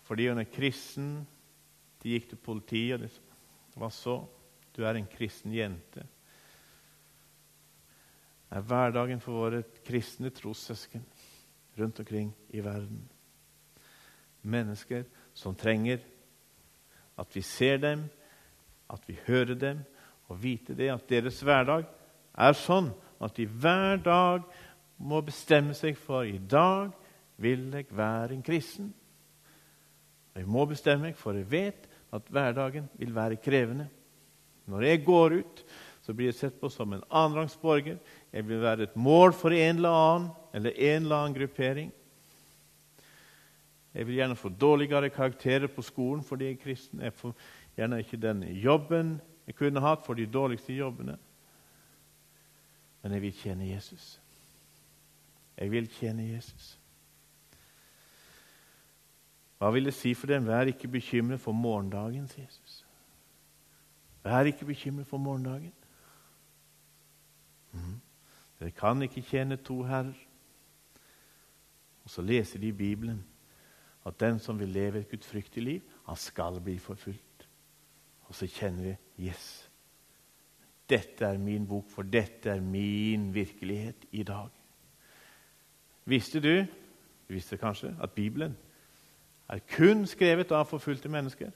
fordi 0.06 0.30
hun 0.30 0.38
er 0.40 0.48
kristen. 0.48 1.10
De 1.98 2.14
gikk 2.14 2.30
til 2.30 2.40
politiet, 2.46 2.94
og 2.94 3.02
det 3.02 3.74
Hva 3.78 3.90
så? 3.90 4.20
Du 4.74 4.84
er 4.86 4.94
en 4.96 5.10
kristen 5.10 5.52
jente. 5.52 6.06
Det 8.46 8.56
er 8.56 8.64
hverdagen 8.70 9.20
for 9.20 9.42
våre 9.42 9.64
kristne 9.84 10.30
trossøsken 10.30 11.02
rundt 11.78 11.98
omkring 12.00 12.30
i 12.54 12.62
verden. 12.62 13.02
Mennesker 14.46 15.04
som 15.38 15.54
trenger 15.54 16.02
at 17.18 17.34
vi 17.34 17.42
ser 17.46 17.78
dem, 17.82 18.06
at 18.90 19.02
vi 19.06 19.18
hører 19.26 19.54
dem, 19.58 19.82
og 20.28 20.40
vite 20.42 20.74
det 20.76 20.90
at 20.92 21.06
deres 21.08 21.38
hverdag 21.44 21.86
er 22.38 22.56
sånn 22.58 22.90
at 23.22 23.36
de 23.38 23.46
hver 23.48 24.00
dag 24.02 24.44
må 24.98 25.20
bestemme 25.24 25.74
seg 25.78 25.96
for 25.98 26.26
i 26.26 26.38
dag 26.38 26.90
vil 27.38 27.68
jeg 27.72 27.86
være 27.94 28.34
en 28.34 28.42
kristen. 28.44 28.90
Jeg 30.34 30.46
må 30.46 30.66
bestemme 30.70 31.08
meg, 31.08 31.16
for 31.18 31.34
jeg 31.34 31.48
vet 31.50 31.86
at 32.14 32.30
hverdagen 32.30 32.88
vil 32.98 33.14
være 33.14 33.40
krevende. 33.42 33.88
Når 34.68 34.84
jeg 34.84 35.04
går 35.06 35.38
ut, 35.40 35.62
så 36.04 36.14
blir 36.14 36.30
jeg 36.30 36.38
sett 36.38 36.58
på 36.60 36.70
som 36.72 36.92
en 36.94 37.04
annenrangsborger. 37.08 37.98
Jeg 38.32 38.46
vil 38.48 38.62
være 38.62 38.86
et 38.88 38.96
mål 38.96 39.34
for 39.36 39.54
en 39.54 39.80
eller 39.80 39.96
annen 39.96 40.28
eller 40.54 40.76
en 40.76 41.02
eller 41.02 41.16
annen 41.16 41.36
gruppering. 41.36 41.90
Jeg 43.98 44.06
vil 44.06 44.14
gjerne 44.14 44.36
få 44.36 44.48
dårligere 44.48 45.10
karakterer 45.10 45.66
på 45.66 45.82
skolen 45.82 46.22
fordi 46.24 46.44
jeg 46.44 46.52
er 46.52 46.62
kristen. 46.62 47.00
Jeg 47.00 47.12
får 47.12 47.32
gjerne 47.76 47.98
ikke 47.98 48.16
den 48.16 48.42
jobben 48.42 49.20
jeg 49.46 49.54
kunne 49.54 49.80
hatt 49.80 50.04
for 50.06 50.14
de 50.14 50.26
dårligste 50.26 50.72
jobbene. 50.72 51.16
Men 53.02 53.12
jeg 53.12 53.22
vil 53.22 53.32
tjene 53.32 53.66
Jesus. 53.68 54.20
Jeg 55.56 55.70
vil 55.70 55.88
tjene 55.88 56.28
Jesus. 56.28 56.78
Hva 59.58 59.70
vil 59.74 59.90
det 59.90 59.94
si 59.94 60.12
for 60.14 60.30
dem? 60.30 60.46
Vær 60.46 60.70
ikke 60.70 60.88
bekymret 60.88 61.40
for 61.40 61.52
morgendagen, 61.52 62.28
sier 62.28 62.44
Jesus. 62.44 62.84
Vær 64.22 64.46
ikke 64.46 64.68
bekymret 64.68 65.06
for 65.06 65.18
morgendagen. 65.18 65.72
Mm. 67.72 67.98
Dere 68.60 68.70
kan 68.70 69.02
ikke 69.02 69.26
tjene 69.26 69.56
to 69.56 69.82
herrer. 69.82 70.14
Og 72.04 72.10
så 72.10 72.22
leser 72.22 72.58
de 72.58 72.72
Bibelen 72.72 73.24
at 74.08 74.20
den 74.20 74.38
som 74.40 74.58
vil 74.58 74.68
leve 74.72 75.02
et 75.02 75.10
gudfryktig 75.10 75.62
liv, 75.62 75.96
han 76.06 76.16
skal 76.16 76.60
bli 76.64 76.78
forfulgt. 76.78 77.48
Og 78.28 78.34
så 78.34 78.46
kjenner 78.46 78.82
vi 78.90 79.26
Yes, 79.28 79.70
dette 80.88 81.26
er 81.26 81.38
min 81.38 81.66
bok, 81.68 81.90
for 81.90 82.02
dette 82.02 82.50
er 82.50 82.60
min 82.60 83.34
virkelighet 83.34 84.06
i 84.12 84.22
dag. 84.22 84.48
Visste 86.08 86.40
du, 86.40 86.54
du 87.28 87.34
visste 87.34 87.56
kanskje, 87.56 87.96
at 88.00 88.12
Bibelen 88.12 88.56
er 89.48 89.60
kun 89.76 90.06
skrevet 90.06 90.52
av 90.52 90.68
forfulgte 90.68 91.08
mennesker? 91.08 91.50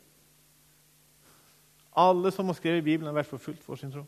Alle 1.96 2.32
som 2.32 2.48
har 2.48 2.56
skrevet 2.56 2.84
Bibelen, 2.84 3.06
har 3.06 3.16
vært 3.16 3.30
forfulgt 3.30 3.64
for 3.64 3.76
sin 3.76 3.92
tro. 3.92 4.04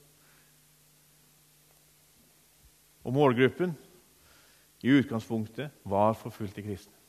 Og 3.04 3.12
målgruppen 3.12 3.72
i 4.82 4.92
utgangspunktet 4.92 5.70
var 5.84 6.16
forfulgte 6.16 6.62
kristne. 6.64 7.03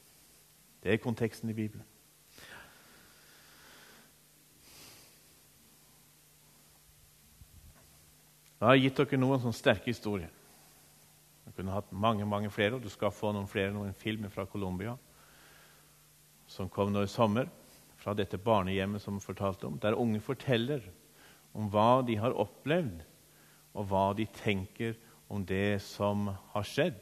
Det 0.85 0.93
er 0.93 1.01
konteksten 1.01 1.49
i 1.49 1.53
Bibelen. 1.57 1.81
Jeg 8.59 8.67
har 8.67 8.77
gitt 8.77 8.99
dere 8.99 9.17
noen 9.17 9.41
sånne 9.41 9.57
sterke 9.57 9.89
historier. 9.89 10.29
Jeg 11.47 11.55
kunne 11.57 11.73
hatt 11.73 11.89
mange 11.89 12.27
mange 12.29 12.51
flere, 12.53 12.77
og 12.77 12.85
du 12.85 12.91
skal 12.93 13.09
få 13.13 13.31
noen 13.33 13.49
flere 13.49 13.73
noen 13.73 13.97
filmer 13.97 14.29
fra 14.29 14.45
Colombia 14.45 14.93
som 16.45 16.69
kom 16.69 16.93
nå 16.93 17.01
i 17.01 17.09
sommer, 17.09 17.49
fra 17.97 18.13
dette 18.13 18.37
barnehjemmet 18.37 19.01
som 19.01 19.17
fortalte 19.17 19.65
om, 19.65 19.81
der 19.81 19.97
unge 19.97 20.21
forteller 20.21 20.85
om 21.57 21.65
hva 21.73 22.03
de 22.05 22.19
har 22.21 22.37
opplevd, 22.37 23.01
og 23.73 23.89
hva 23.89 24.05
de 24.13 24.29
tenker 24.37 24.93
om 25.33 25.41
det 25.49 25.81
som 25.81 26.29
har 26.53 26.69
skjedd. 26.69 27.01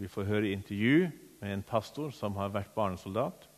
Vi 0.00 0.08
får 0.08 0.32
høre 0.32 0.56
intervju 0.56 1.10
med 1.40 1.52
en 1.52 1.64
pastor 1.66 2.10
som 2.14 2.36
har 2.40 2.52
vært 2.54 2.74
barnesoldat. 2.74 3.48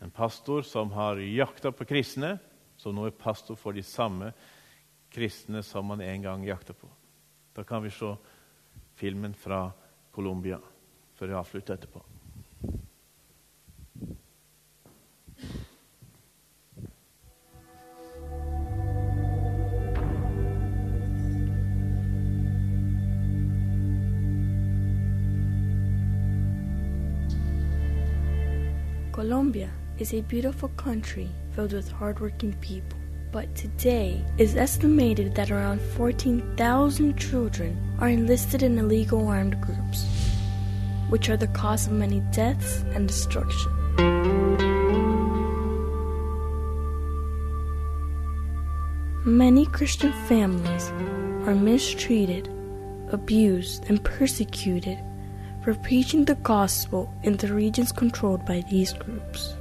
En 0.00 0.10
pastor 0.10 0.64
som 0.66 0.92
har 0.96 1.20
jakta 1.20 1.72
på 1.72 1.86
kristne, 1.88 2.38
som 2.80 2.96
nå 2.96 3.06
er 3.08 3.16
pastor 3.16 3.58
for 3.60 3.76
de 3.76 3.84
samme 3.84 4.32
kristne 5.12 5.62
som 5.66 5.90
man 5.90 6.00
en 6.00 6.22
gang 6.24 6.46
jakta 6.46 6.74
på. 6.76 6.88
Da 7.54 7.64
kan 7.66 7.82
vi 7.84 7.92
se 7.92 8.14
filmen 8.96 9.34
fra 9.34 9.66
Colombia 10.14 10.60
før 11.18 11.34
jeg 11.34 11.40
avslutter 11.42 11.76
etterpå. 11.76 12.09
Colombia 29.20 29.68
is 29.98 30.14
a 30.14 30.22
beautiful 30.22 30.70
country 30.78 31.28
filled 31.52 31.74
with 31.74 31.92
hardworking 31.92 32.54
people. 32.62 32.98
But 33.30 33.54
today, 33.54 34.24
it's 34.38 34.54
estimated 34.54 35.34
that 35.34 35.50
around 35.50 35.82
14,000 35.82 37.18
children 37.18 37.76
are 38.00 38.08
enlisted 38.08 38.62
in 38.62 38.78
illegal 38.78 39.28
armed 39.28 39.60
groups, 39.60 40.06
which 41.10 41.28
are 41.28 41.36
the 41.36 41.48
cause 41.48 41.86
of 41.86 41.92
many 41.92 42.20
deaths 42.32 42.82
and 42.94 43.06
destruction. 43.06 43.70
Many 49.26 49.66
Christian 49.66 50.14
families 50.28 50.88
are 51.46 51.54
mistreated, 51.54 52.48
abused, 53.12 53.84
and 53.90 54.02
persecuted 54.02 54.98
for 55.62 55.74
preaching 55.74 56.24
the 56.24 56.34
gospel 56.36 57.12
in 57.22 57.36
the 57.36 57.52
regions 57.52 57.92
controlled 57.92 58.44
by 58.46 58.64
these 58.70 58.92
groups. 58.94 59.54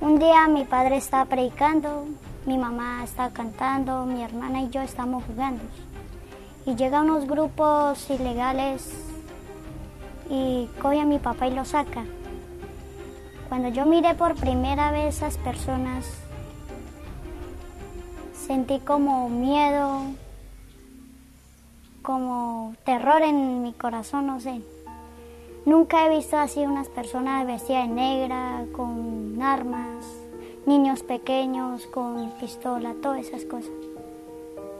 Un 0.00 0.18
día 0.18 0.46
mi 0.48 0.64
padre 0.64 0.96
está 0.96 1.24
predicando, 1.24 2.06
mi 2.46 2.56
mamá 2.56 3.02
está 3.02 3.30
cantando, 3.30 4.06
mi 4.06 4.22
hermana 4.22 4.62
y 4.62 4.70
yo 4.70 4.80
estamos 4.82 5.24
jugando. 5.24 5.62
Y 6.64 6.76
llegan 6.76 7.10
unos 7.10 7.26
grupos 7.26 8.08
ilegales 8.10 8.90
y 10.30 10.68
coge 10.80 11.00
a 11.00 11.04
mi 11.04 11.18
papá 11.18 11.48
y 11.48 11.54
lo 11.54 11.64
saca. 11.64 12.04
Cuando 13.48 13.68
yo 13.68 13.84
miré 13.84 14.14
por 14.14 14.34
primera 14.34 14.90
vez 14.92 15.16
esas 15.16 15.36
personas, 15.38 16.06
sentí 18.34 18.78
como 18.78 19.28
miedo, 19.28 20.02
como 22.02 22.74
terror 22.84 23.22
en 23.22 23.62
mi 23.62 23.72
corazón, 23.72 24.26
no 24.26 24.40
sé. 24.40 24.62
Nunca 25.64 26.06
he 26.06 26.16
visto 26.16 26.36
así 26.36 26.60
unas 26.60 26.88
personas 26.88 27.46
vestidas 27.46 27.88
de 27.88 27.94
negra, 27.94 28.64
con 28.74 29.40
armas, 29.42 30.04
niños 30.66 31.02
pequeños 31.02 31.86
con 31.86 32.30
pistola, 32.40 32.94
todas 33.00 33.26
esas 33.26 33.44
cosas. 33.44 33.70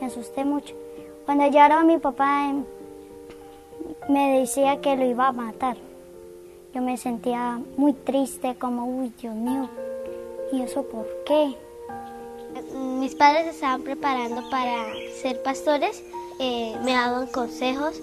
Me 0.01 0.07
asusté 0.07 0.45
mucho. 0.45 0.82
Cuando 1.25 1.47
lloraba 1.47 1.85
mi 1.85 1.99
papá 1.99 2.49
em, 2.49 2.65
me 4.09 4.41
decía 4.41 4.81
que 4.81 4.97
lo 4.97 5.05
iba 5.05 5.29
a 5.29 5.33
matar. 5.33 5.77
Yo 6.75 6.83
me 6.83 6.97
sentía 6.97 7.61
muy 7.77 7.93
triste, 7.93 8.57
como, 8.57 8.87
uy, 8.87 9.13
Dios 9.21 9.35
mío, 9.35 9.69
¿y 10.53 10.63
eso 10.63 10.83
por 10.83 11.07
qué? 11.27 11.55
Mis 12.99 13.15
padres 13.15 13.47
estaban 13.47 13.83
preparando 13.83 14.43
para 14.51 14.87
ser 15.21 15.43
pastores, 15.43 16.03
eh, 16.39 16.77
me 16.83 16.93
daban 16.93 17.27
consejos, 17.29 18.01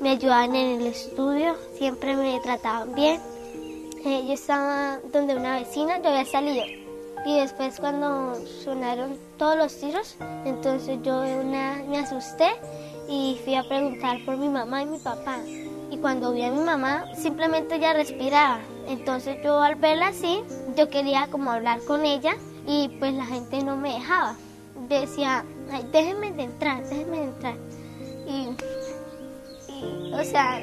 me 0.00 0.10
ayudaban 0.10 0.54
en 0.54 0.80
el 0.80 0.86
estudio, 0.86 1.56
siempre 1.76 2.16
me 2.16 2.40
trataban 2.40 2.94
bien. 2.94 3.20
Eh, 4.04 4.24
yo 4.26 4.32
estaba 4.34 4.98
donde 5.12 5.34
una 5.34 5.58
vecina, 5.58 6.00
yo 6.00 6.10
había 6.10 6.24
salido. 6.24 6.85
Y 7.26 7.40
después 7.40 7.80
cuando 7.80 8.36
sonaron 8.64 9.18
todos 9.36 9.58
los 9.58 9.76
tiros, 9.80 10.16
entonces 10.44 10.98
yo 11.02 11.22
me 11.22 11.98
asusté 11.98 12.50
y 13.08 13.40
fui 13.44 13.56
a 13.56 13.64
preguntar 13.64 14.24
por 14.24 14.36
mi 14.36 14.48
mamá 14.48 14.82
y 14.82 14.86
mi 14.86 14.98
papá. 14.98 15.38
Y 15.90 15.98
cuando 15.98 16.32
vi 16.32 16.42
a 16.42 16.52
mi 16.52 16.60
mamá, 16.60 17.04
simplemente 17.16 17.74
ella 17.74 17.94
respiraba. 17.94 18.60
Entonces 18.88 19.38
yo 19.42 19.60
al 19.60 19.74
verla 19.74 20.08
así, 20.08 20.40
yo 20.76 20.88
quería 20.88 21.26
como 21.26 21.50
hablar 21.50 21.80
con 21.84 22.04
ella 22.04 22.36
y 22.64 22.88
pues 23.00 23.12
la 23.12 23.26
gente 23.26 23.62
no 23.64 23.76
me 23.76 23.94
dejaba. 23.94 24.36
Decía, 24.88 25.44
Ay, 25.72 25.84
déjenme 25.90 26.32
de 26.32 26.44
entrar, 26.44 26.82
déjenme 26.88 27.18
de 27.18 27.24
entrar. 27.24 27.54
Y 28.28 28.48
o 30.14 30.24
sea, 30.24 30.62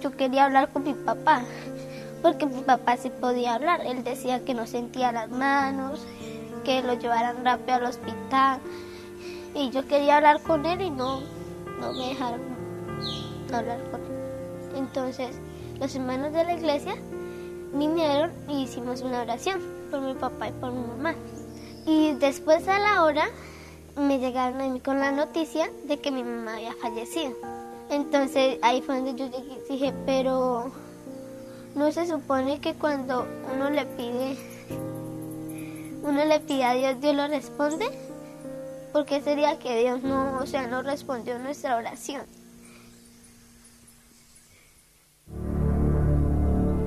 yo 0.00 0.16
quería 0.16 0.46
hablar 0.46 0.70
con 0.70 0.84
mi 0.84 0.94
papá, 0.94 1.42
porque 2.22 2.46
mi 2.46 2.62
papá 2.62 2.96
sí 2.96 3.10
podía 3.10 3.54
hablar. 3.54 3.80
Él 3.84 4.04
decía 4.04 4.44
que 4.44 4.54
no 4.54 4.66
sentía 4.66 5.12
las 5.12 5.30
manos, 5.30 6.06
que 6.64 6.82
lo 6.82 6.94
llevaran 6.94 7.44
rápido 7.44 7.76
al 7.76 7.84
hospital. 7.84 8.60
Y 9.54 9.70
yo 9.70 9.86
quería 9.86 10.16
hablar 10.16 10.42
con 10.42 10.64
él 10.66 10.80
y 10.80 10.90
no, 10.90 11.20
no 11.80 11.92
me 11.92 12.08
dejaron 12.08 12.40
hablar 13.52 13.80
con 13.90 14.00
él. 14.00 14.76
Entonces, 14.76 15.38
los 15.78 15.94
hermanos 15.94 16.32
de 16.32 16.44
la 16.44 16.52
iglesia 16.54 16.94
vinieron 17.72 18.32
y 18.48 18.62
hicimos 18.62 19.02
una 19.02 19.22
oración 19.22 19.60
por 19.90 20.00
mi 20.00 20.14
papá 20.14 20.48
y 20.48 20.52
por 20.52 20.72
mi 20.72 20.86
mamá. 20.86 21.14
Y 21.86 22.14
después 22.14 22.68
a 22.68 22.78
la 22.78 23.04
hora 23.04 23.28
me 23.96 24.18
llegaron 24.18 24.60
a 24.60 24.68
mí 24.68 24.80
con 24.80 25.00
la 25.00 25.10
noticia 25.10 25.70
de 25.84 25.98
que 25.98 26.10
mi 26.10 26.22
mamá 26.22 26.54
había 26.54 26.74
fallecido. 26.74 27.59
Entonces 27.90 28.58
ahí 28.62 28.80
fue 28.82 28.96
donde 28.96 29.14
yo 29.14 29.28
dije, 29.68 29.92
pero 30.06 30.70
no 31.74 31.92
se 31.92 32.06
supone 32.06 32.60
que 32.60 32.74
cuando 32.74 33.26
uno 33.52 33.70
le 33.70 33.84
pide 33.86 34.36
uno 36.02 36.24
le 36.24 36.40
pide 36.40 36.64
a 36.64 36.74
Dios, 36.74 37.00
Dios 37.00 37.14
lo 37.14 37.28
responde. 37.28 37.86
¿Por 38.92 39.04
qué 39.04 39.20
sería 39.20 39.58
que 39.58 39.82
Dios 39.82 40.02
no, 40.02 40.38
o 40.38 40.46
sea, 40.46 40.66
no 40.66 40.82
respondió 40.82 41.38
nuestra 41.38 41.76
oración? 41.76 42.22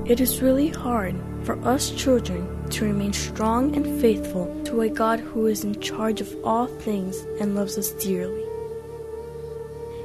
It 0.06 0.20
is 0.20 0.42
really 0.42 0.68
hard 0.68 1.14
for 1.44 1.56
us 1.66 1.90
children 1.90 2.46
to 2.70 2.84
remain 2.84 3.12
strong 3.14 3.74
and 3.74 3.86
faithful 4.02 4.48
to 4.64 4.82
a 4.82 4.88
God 4.88 5.18
who 5.20 5.46
is 5.46 5.64
in 5.64 5.80
charge 5.80 6.20
of 6.20 6.28
all 6.44 6.66
things 6.66 7.24
and 7.40 7.54
loves 7.54 7.78
us 7.78 7.92
dearly. 7.92 8.43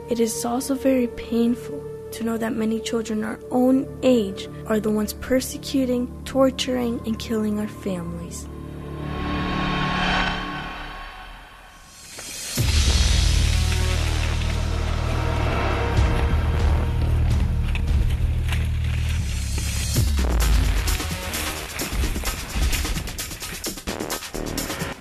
It 0.10 0.20
is 0.20 0.43
also 0.43 0.74
very 0.74 1.05
painful 1.05 1.80
to 2.14 2.24
know 2.24 2.36
that 2.36 2.53
many 2.53 2.80
children 2.80 3.24
our 3.24 3.39
own 3.51 3.86
age 4.01 4.49
are 4.66 4.80
the 4.80 4.89
ones 4.89 5.14
persecuting, 5.14 6.10
torturing, 6.26 6.99
and 7.05 7.20
killing 7.20 7.60
our 7.60 7.68
families. 7.68 8.47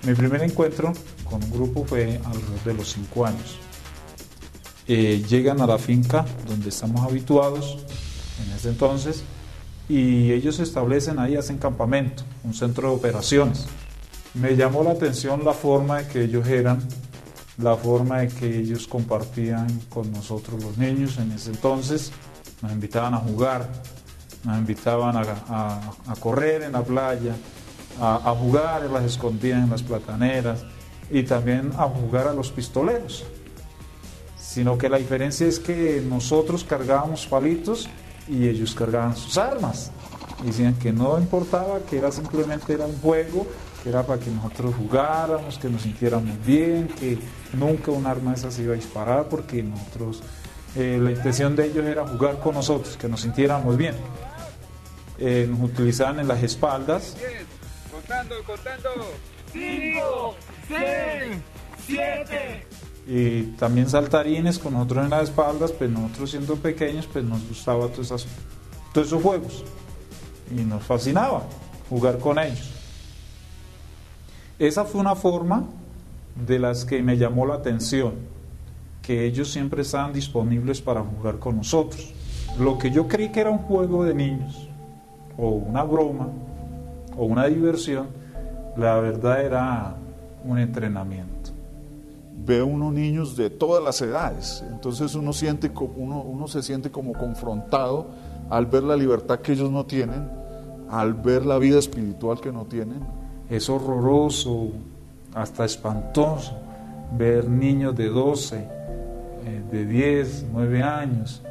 Mi 0.04 0.14
primer 0.14 0.42
encuentro 0.42 0.92
con 1.24 1.42
un 1.42 1.50
grupo 1.50 1.86
fue 1.86 2.20
alrededor 2.26 2.64
de 2.64 2.74
los 2.74 2.88
cinco 2.88 3.24
años. 3.24 3.67
Eh, 4.90 5.22
llegan 5.28 5.60
a 5.60 5.66
la 5.66 5.76
finca 5.76 6.24
donde 6.46 6.70
estamos 6.70 7.02
habituados 7.02 7.76
en 8.42 8.56
ese 8.56 8.70
entonces 8.70 9.22
y 9.86 10.32
ellos 10.32 10.56
se 10.56 10.62
establecen 10.62 11.18
ahí, 11.18 11.36
hacen 11.36 11.58
campamento, 11.58 12.22
un 12.42 12.54
centro 12.54 12.88
de 12.88 12.96
operaciones. 12.96 13.66
Me 14.32 14.56
llamó 14.56 14.82
la 14.82 14.92
atención 14.92 15.44
la 15.44 15.52
forma 15.52 15.98
de 15.98 16.08
que 16.08 16.24
ellos 16.24 16.48
eran, 16.48 16.80
la 17.58 17.76
forma 17.76 18.20
de 18.20 18.28
que 18.28 18.60
ellos 18.60 18.86
compartían 18.86 19.66
con 19.90 20.10
nosotros 20.10 20.62
los 20.64 20.78
niños 20.78 21.18
en 21.18 21.32
ese 21.32 21.50
entonces. 21.50 22.10
Nos 22.62 22.72
invitaban 22.72 23.12
a 23.12 23.18
jugar, 23.18 23.68
nos 24.44 24.56
invitaban 24.56 25.16
a, 25.18 25.80
correr 26.18 26.62
en 26.62 26.72
la 26.72 26.82
playa, 26.82 27.36
a, 28.00 28.30
a 28.30 28.34
jugar 28.34 28.86
en 28.86 28.94
las 28.94 29.04
escondidas, 29.04 29.64
en 29.64 29.68
las 29.68 29.82
plataneras 29.82 30.64
y 31.10 31.24
también 31.24 31.72
a 31.76 31.84
jugar 31.84 32.26
a 32.26 32.32
los 32.32 32.50
pistoleros. 32.50 33.26
Sino 34.48 34.78
que 34.78 34.88
la 34.88 34.96
diferencia 34.96 35.46
es 35.46 35.60
que 35.60 36.02
nosotros 36.02 36.64
cargábamos 36.64 37.26
palitos 37.26 37.86
y 38.26 38.48
ellos 38.48 38.74
cargaban 38.74 39.14
sus 39.14 39.36
armas. 39.36 39.90
Decían 40.42 40.74
que 40.76 40.90
no 40.90 41.18
importaba, 41.18 41.80
que 41.80 41.98
era 41.98 42.10
simplemente 42.10 42.72
era 42.72 42.86
un 42.86 42.98
juego, 42.98 43.46
que 43.82 43.90
era 43.90 44.06
para 44.06 44.18
que 44.18 44.30
nosotros 44.30 44.74
jugáramos, 44.74 45.58
que 45.58 45.68
nos 45.68 45.82
sintiéramos 45.82 46.46
bien, 46.46 46.88
que 46.88 47.18
nunca 47.52 47.90
un 47.90 48.06
arma 48.06 48.32
esa 48.32 48.50
se 48.50 48.62
iba 48.62 48.72
a 48.72 48.76
disparar 48.76 49.28
porque 49.28 49.62
nosotros, 49.62 50.22
eh, 50.76 50.98
la 50.98 51.10
intención 51.10 51.54
de 51.54 51.66
ellos 51.66 51.84
era 51.84 52.08
jugar 52.08 52.40
con 52.40 52.54
nosotros, 52.54 52.96
que 52.96 53.06
nos 53.06 53.20
sintiéramos 53.20 53.76
bien. 53.76 53.96
Eh, 55.18 55.46
nos 55.50 55.60
utilizaban 55.60 56.20
en 56.20 56.28
las 56.28 56.42
espaldas 56.42 57.16
Contando, 57.92 58.34
contando. 58.44 58.90
Y 63.10 63.42
también 63.58 63.88
saltarines 63.88 64.58
con 64.58 64.74
nosotros 64.74 65.04
en 65.04 65.10
las 65.10 65.24
espaldas, 65.24 65.72
pues 65.72 65.90
nosotros 65.90 66.30
siendo 66.30 66.56
pequeños 66.56 67.08
pues 67.10 67.24
nos 67.24 67.48
gustaba 67.48 67.88
todos 67.88 68.26
esos 68.94 69.22
juegos 69.22 69.64
y 70.54 70.60
nos 70.60 70.82
fascinaba 70.82 71.44
jugar 71.88 72.18
con 72.18 72.38
ellos. 72.38 72.70
Esa 74.58 74.84
fue 74.84 75.00
una 75.00 75.14
forma 75.14 75.64
de 76.46 76.58
las 76.58 76.84
que 76.84 77.02
me 77.02 77.16
llamó 77.16 77.46
la 77.46 77.54
atención, 77.54 78.12
que 79.00 79.24
ellos 79.24 79.50
siempre 79.50 79.82
estaban 79.82 80.12
disponibles 80.12 80.82
para 80.82 81.00
jugar 81.00 81.38
con 81.38 81.56
nosotros. 81.56 82.12
Lo 82.58 82.76
que 82.76 82.90
yo 82.90 83.08
creí 83.08 83.30
que 83.30 83.40
era 83.40 83.50
un 83.50 83.58
juego 83.58 84.04
de 84.04 84.14
niños, 84.14 84.68
o 85.38 85.48
una 85.48 85.82
broma, 85.82 86.28
o 87.16 87.24
una 87.24 87.46
diversión, 87.46 88.08
la 88.76 88.96
verdad 89.00 89.42
era 89.42 89.94
un 90.44 90.58
entrenamiento. 90.58 91.37
Ve 92.48 92.62
uno 92.62 92.90
niños 92.90 93.36
de 93.36 93.50
todas 93.50 93.84
las 93.84 94.00
edades, 94.00 94.64
entonces 94.70 95.14
uno 95.14 95.34
siente 95.34 95.70
uno, 95.96 96.22
uno 96.22 96.48
se 96.48 96.62
siente 96.62 96.90
como 96.90 97.12
confrontado 97.12 98.06
al 98.48 98.64
ver 98.64 98.84
la 98.84 98.96
libertad 98.96 99.40
que 99.40 99.52
ellos 99.52 99.70
no 99.70 99.84
tienen, 99.84 100.30
al 100.88 101.12
ver 101.12 101.44
la 101.44 101.58
vida 101.58 101.78
espiritual 101.78 102.40
que 102.40 102.50
no 102.50 102.64
tienen. 102.64 103.00
Es 103.50 103.68
horroroso, 103.68 104.70
hasta 105.34 105.66
espantoso, 105.66 106.54
ver 107.18 107.46
niños 107.46 107.94
de 107.94 108.08
12, 108.08 108.56
eh, 108.56 109.62
de 109.70 109.84
10, 109.84 110.46
9 110.50 110.82
años 110.82 111.42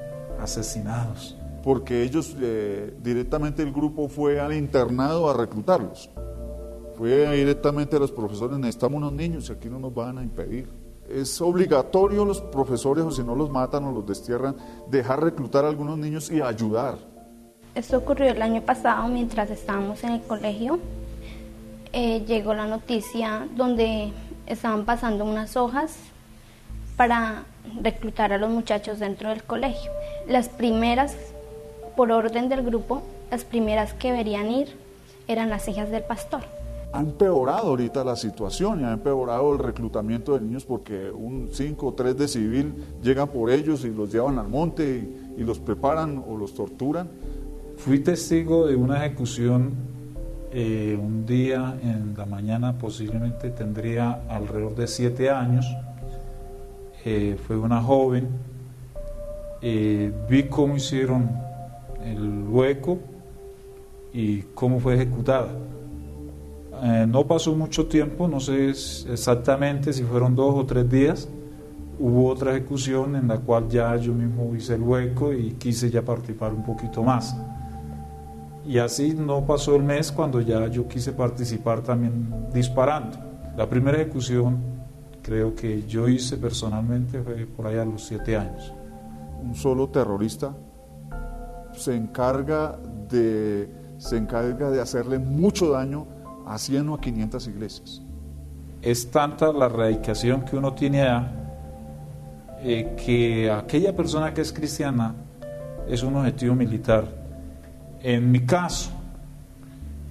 asesinados. 0.41 1.35
porque 1.63 2.01
ellos 2.01 2.33
eh, 2.39 2.93
directamente 3.03 3.61
el 3.61 3.73
grupo 3.73 4.07
fue 4.07 4.39
al 4.39 4.53
internado 4.53 5.29
a 5.29 5.33
reclutarlos. 5.33 6.09
Fue 6.97 7.29
directamente 7.35 7.97
a 7.97 7.99
los 7.99 8.11
profesores, 8.11 8.57
necesitamos 8.57 8.97
unos 8.97 9.11
niños 9.11 9.49
y 9.49 9.51
aquí 9.51 9.67
no 9.67 9.77
nos 9.77 9.93
van 9.93 10.17
a 10.17 10.23
impedir. 10.23 10.86
Es 11.09 11.39
obligatorio 11.41 12.25
los 12.25 12.41
profesores, 12.41 13.05
o 13.05 13.11
si 13.11 13.23
no 13.23 13.35
los 13.35 13.49
matan 13.49 13.85
o 13.85 13.91
los 13.91 14.05
destierran, 14.05 14.55
dejar 14.89 15.23
reclutar 15.23 15.65
a 15.65 15.69
algunos 15.69 15.97
niños 15.97 16.29
y 16.31 16.41
ayudar. 16.41 16.97
Esto 17.75 17.97
ocurrió 17.97 18.31
el 18.31 18.41
año 18.41 18.61
pasado 18.61 19.07
mientras 19.07 19.49
estábamos 19.49 20.03
en 20.03 20.13
el 20.13 20.21
colegio. 20.21 20.79
Eh, 21.93 22.25
llegó 22.25 22.53
la 22.53 22.67
noticia 22.67 23.47
donde 23.55 24.11
estaban 24.47 24.83
pasando 24.83 25.23
unas 25.23 25.55
hojas 25.55 25.95
para 26.95 27.43
reclutar 27.81 28.33
a 28.33 28.37
los 28.37 28.49
muchachos 28.49 28.99
dentro 28.99 29.29
del 29.29 29.43
colegio. 29.43 29.91
Las 30.27 30.49
primeras, 30.49 31.15
por 31.95 32.11
orden 32.11 32.49
del 32.49 32.63
grupo, 32.63 33.03
las 33.31 33.45
primeras 33.45 33.93
que 33.93 34.11
deberían 34.11 34.49
ir 34.51 34.75
eran 35.27 35.49
las 35.49 35.67
hijas 35.67 35.89
del 35.89 36.03
pastor. 36.03 36.56
Ha 36.97 37.01
empeorado 37.01 37.67
ahorita 37.67 38.03
la 38.03 38.15
situación 38.15 38.81
y 38.81 38.83
ha 38.83 38.91
empeorado 38.91 39.53
el 39.53 39.59
reclutamiento 39.59 40.33
de 40.33 40.41
niños 40.41 40.65
porque 40.65 41.11
un 41.11 41.49
5 41.53 41.85
o 41.85 41.93
3 41.93 42.17
de 42.17 42.27
civil 42.27 42.73
llegan 43.03 43.27
por 43.27 43.51
ellos 43.51 43.85
y 43.85 43.91
los 43.91 44.11
llevan 44.11 44.39
al 44.39 44.47
monte 44.47 45.07
y, 45.37 45.43
los 45.43 45.59
preparan 45.59 46.23
o 46.27 46.35
los 46.35 46.55
torturan. 46.55 47.07
Fui 47.77 47.99
testigo 47.99 48.65
de 48.65 48.75
una 48.75 49.05
ejecución 49.05 49.73
eh, 50.51 50.97
un 50.99 51.23
día 51.27 51.77
en 51.83 52.15
la 52.17 52.25
mañana, 52.25 52.79
posiblemente 52.79 53.51
tendría 53.51 54.23
alrededor 54.27 54.73
de 54.73 54.87
siete 54.87 55.29
años. 55.29 55.67
Eh, 57.05 57.37
fue 57.45 57.59
una 57.59 57.79
joven. 57.79 58.27
Eh, 59.61 60.11
vi 60.27 60.45
cómo 60.45 60.77
hicieron 60.77 61.29
el 62.03 62.47
hueco 62.49 62.97
y 64.13 64.41
cómo 64.55 64.79
fue 64.79 64.95
ejecutada. 64.95 65.49
Eh, 66.83 67.05
no 67.07 67.25
pasó 67.25 67.55
mucho 67.55 67.87
tiempo, 67.87 68.27
no 68.27 68.39
sé 68.39 68.69
exactamente 68.69 69.93
si 69.93 70.03
fueron 70.03 70.35
dos 70.35 70.55
o 70.55 70.65
tres 70.65 70.89
días. 70.89 71.27
Hubo 71.99 72.29
otra 72.29 72.51
ejecución 72.51 73.15
en 73.15 73.27
la 73.27 73.37
cual 73.37 73.67
ya 73.69 73.95
yo 73.95 74.13
mismo 74.13 74.55
hice 74.55 74.75
el 74.75 74.81
hueco 74.81 75.33
y 75.33 75.53
quise 75.53 75.89
ya 75.89 76.03
participar 76.03 76.53
un 76.53 76.63
poquito 76.63 77.01
más. 77.01 77.35
Y 78.67 78.77
así 78.77 79.15
no 79.15 79.45
pasó 79.45 79.75
el 79.75 79.83
mes 79.83 80.11
cuando 80.11 80.41
ya 80.41 80.67
yo 80.67 80.87
quise 80.87 81.13
participar 81.13 81.81
también 81.81 82.33
disparando. 82.53 83.17
La 83.55 83.67
primera 83.67 83.99
ejecución 83.99 84.57
creo 85.23 85.55
que 85.55 85.87
yo 85.87 86.07
hice 86.07 86.37
personalmente 86.37 87.21
fue 87.21 87.45
por 87.45 87.67
ahí 87.67 87.77
a 87.77 87.85
los 87.85 88.03
siete 88.03 88.37
años. 88.37 88.71
Un 89.41 89.55
solo 89.55 89.87
terrorista 89.87 90.53
se 91.73 91.95
encarga 91.95 92.77
de, 93.09 93.69
se 93.97 94.17
encarga 94.17 94.69
de 94.69 94.81
hacerle 94.81 95.17
mucho 95.17 95.71
daño 95.71 96.05
a 96.47 96.57
100 96.57 96.89
o 96.89 96.95
a 96.95 97.01
500 97.01 97.47
iglesias. 97.47 98.01
Es 98.81 99.09
tanta 99.11 99.51
la 99.51 99.67
radicación 99.67 100.45
que 100.45 100.55
uno 100.55 100.73
tiene 100.73 101.01
allá 101.01 101.31
eh, 102.63 102.95
que 103.05 103.51
aquella 103.51 103.95
persona 103.95 104.33
que 104.33 104.41
es 104.41 104.51
cristiana 104.51 105.13
es 105.87 106.01
un 106.01 106.15
objetivo 106.15 106.55
militar. 106.55 107.05
En 108.01 108.31
mi 108.31 108.45
caso, 108.45 108.91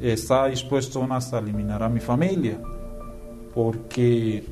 estaba 0.01 0.49
dispuesto 0.49 1.03
hasta 1.11 1.39
eliminar 1.39 1.83
a 1.83 1.89
mi 1.89 2.01
familia, 2.01 2.59
porque 3.55 4.45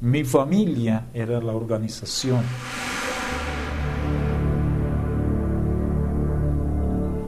mi 0.00 0.24
familia 0.24 1.04
era 1.14 1.40
la 1.40 1.52
organización. 1.52 2.42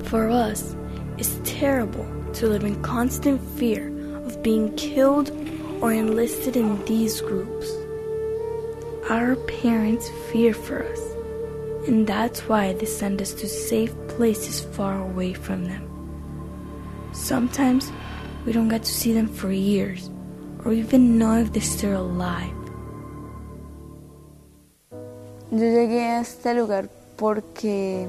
For 0.05 0.29
us, 0.29 0.75
it's 1.19 1.39
terrible 1.45 2.08
to 2.39 2.47
live 2.47 2.63
in 2.63 2.81
constant 2.83 3.41
fear 3.59 3.89
of 4.25 4.43
being 4.45 4.73
killed 4.77 5.31
or 5.81 5.93
enlisted 5.93 6.57
in 6.57 6.85
these 6.85 7.21
groups. 7.21 7.69
Our 9.11 9.35
parents 9.61 10.09
fear 10.31 10.55
for 10.55 10.85
us, 10.85 11.01
and 11.89 12.07
that's 12.07 12.49
why 12.49 12.75
they 12.75 12.87
send 12.87 13.21
us 13.21 13.35
to 13.35 13.49
safe 13.49 13.93
places 14.07 14.61
far 14.61 15.01
away 15.01 15.33
from 15.33 15.65
them. 15.65 15.83
Sometimes 17.13 17.91
we 18.47 18.53
don't 18.53 18.69
get 18.69 18.85
to 18.85 18.93
see 18.93 19.13
them 19.13 19.27
for 19.27 19.51
years 19.51 20.09
or 20.65 20.73
even 20.73 21.19
know 21.19 21.39
if 21.39 21.53
they're 21.53 21.63
still 21.63 22.03
alive. 22.03 22.55
Yo 25.51 25.59
llegué 25.59 26.03
a 26.03 26.21
este 26.21 26.55
lugar 26.55 26.89
porque 27.17 28.07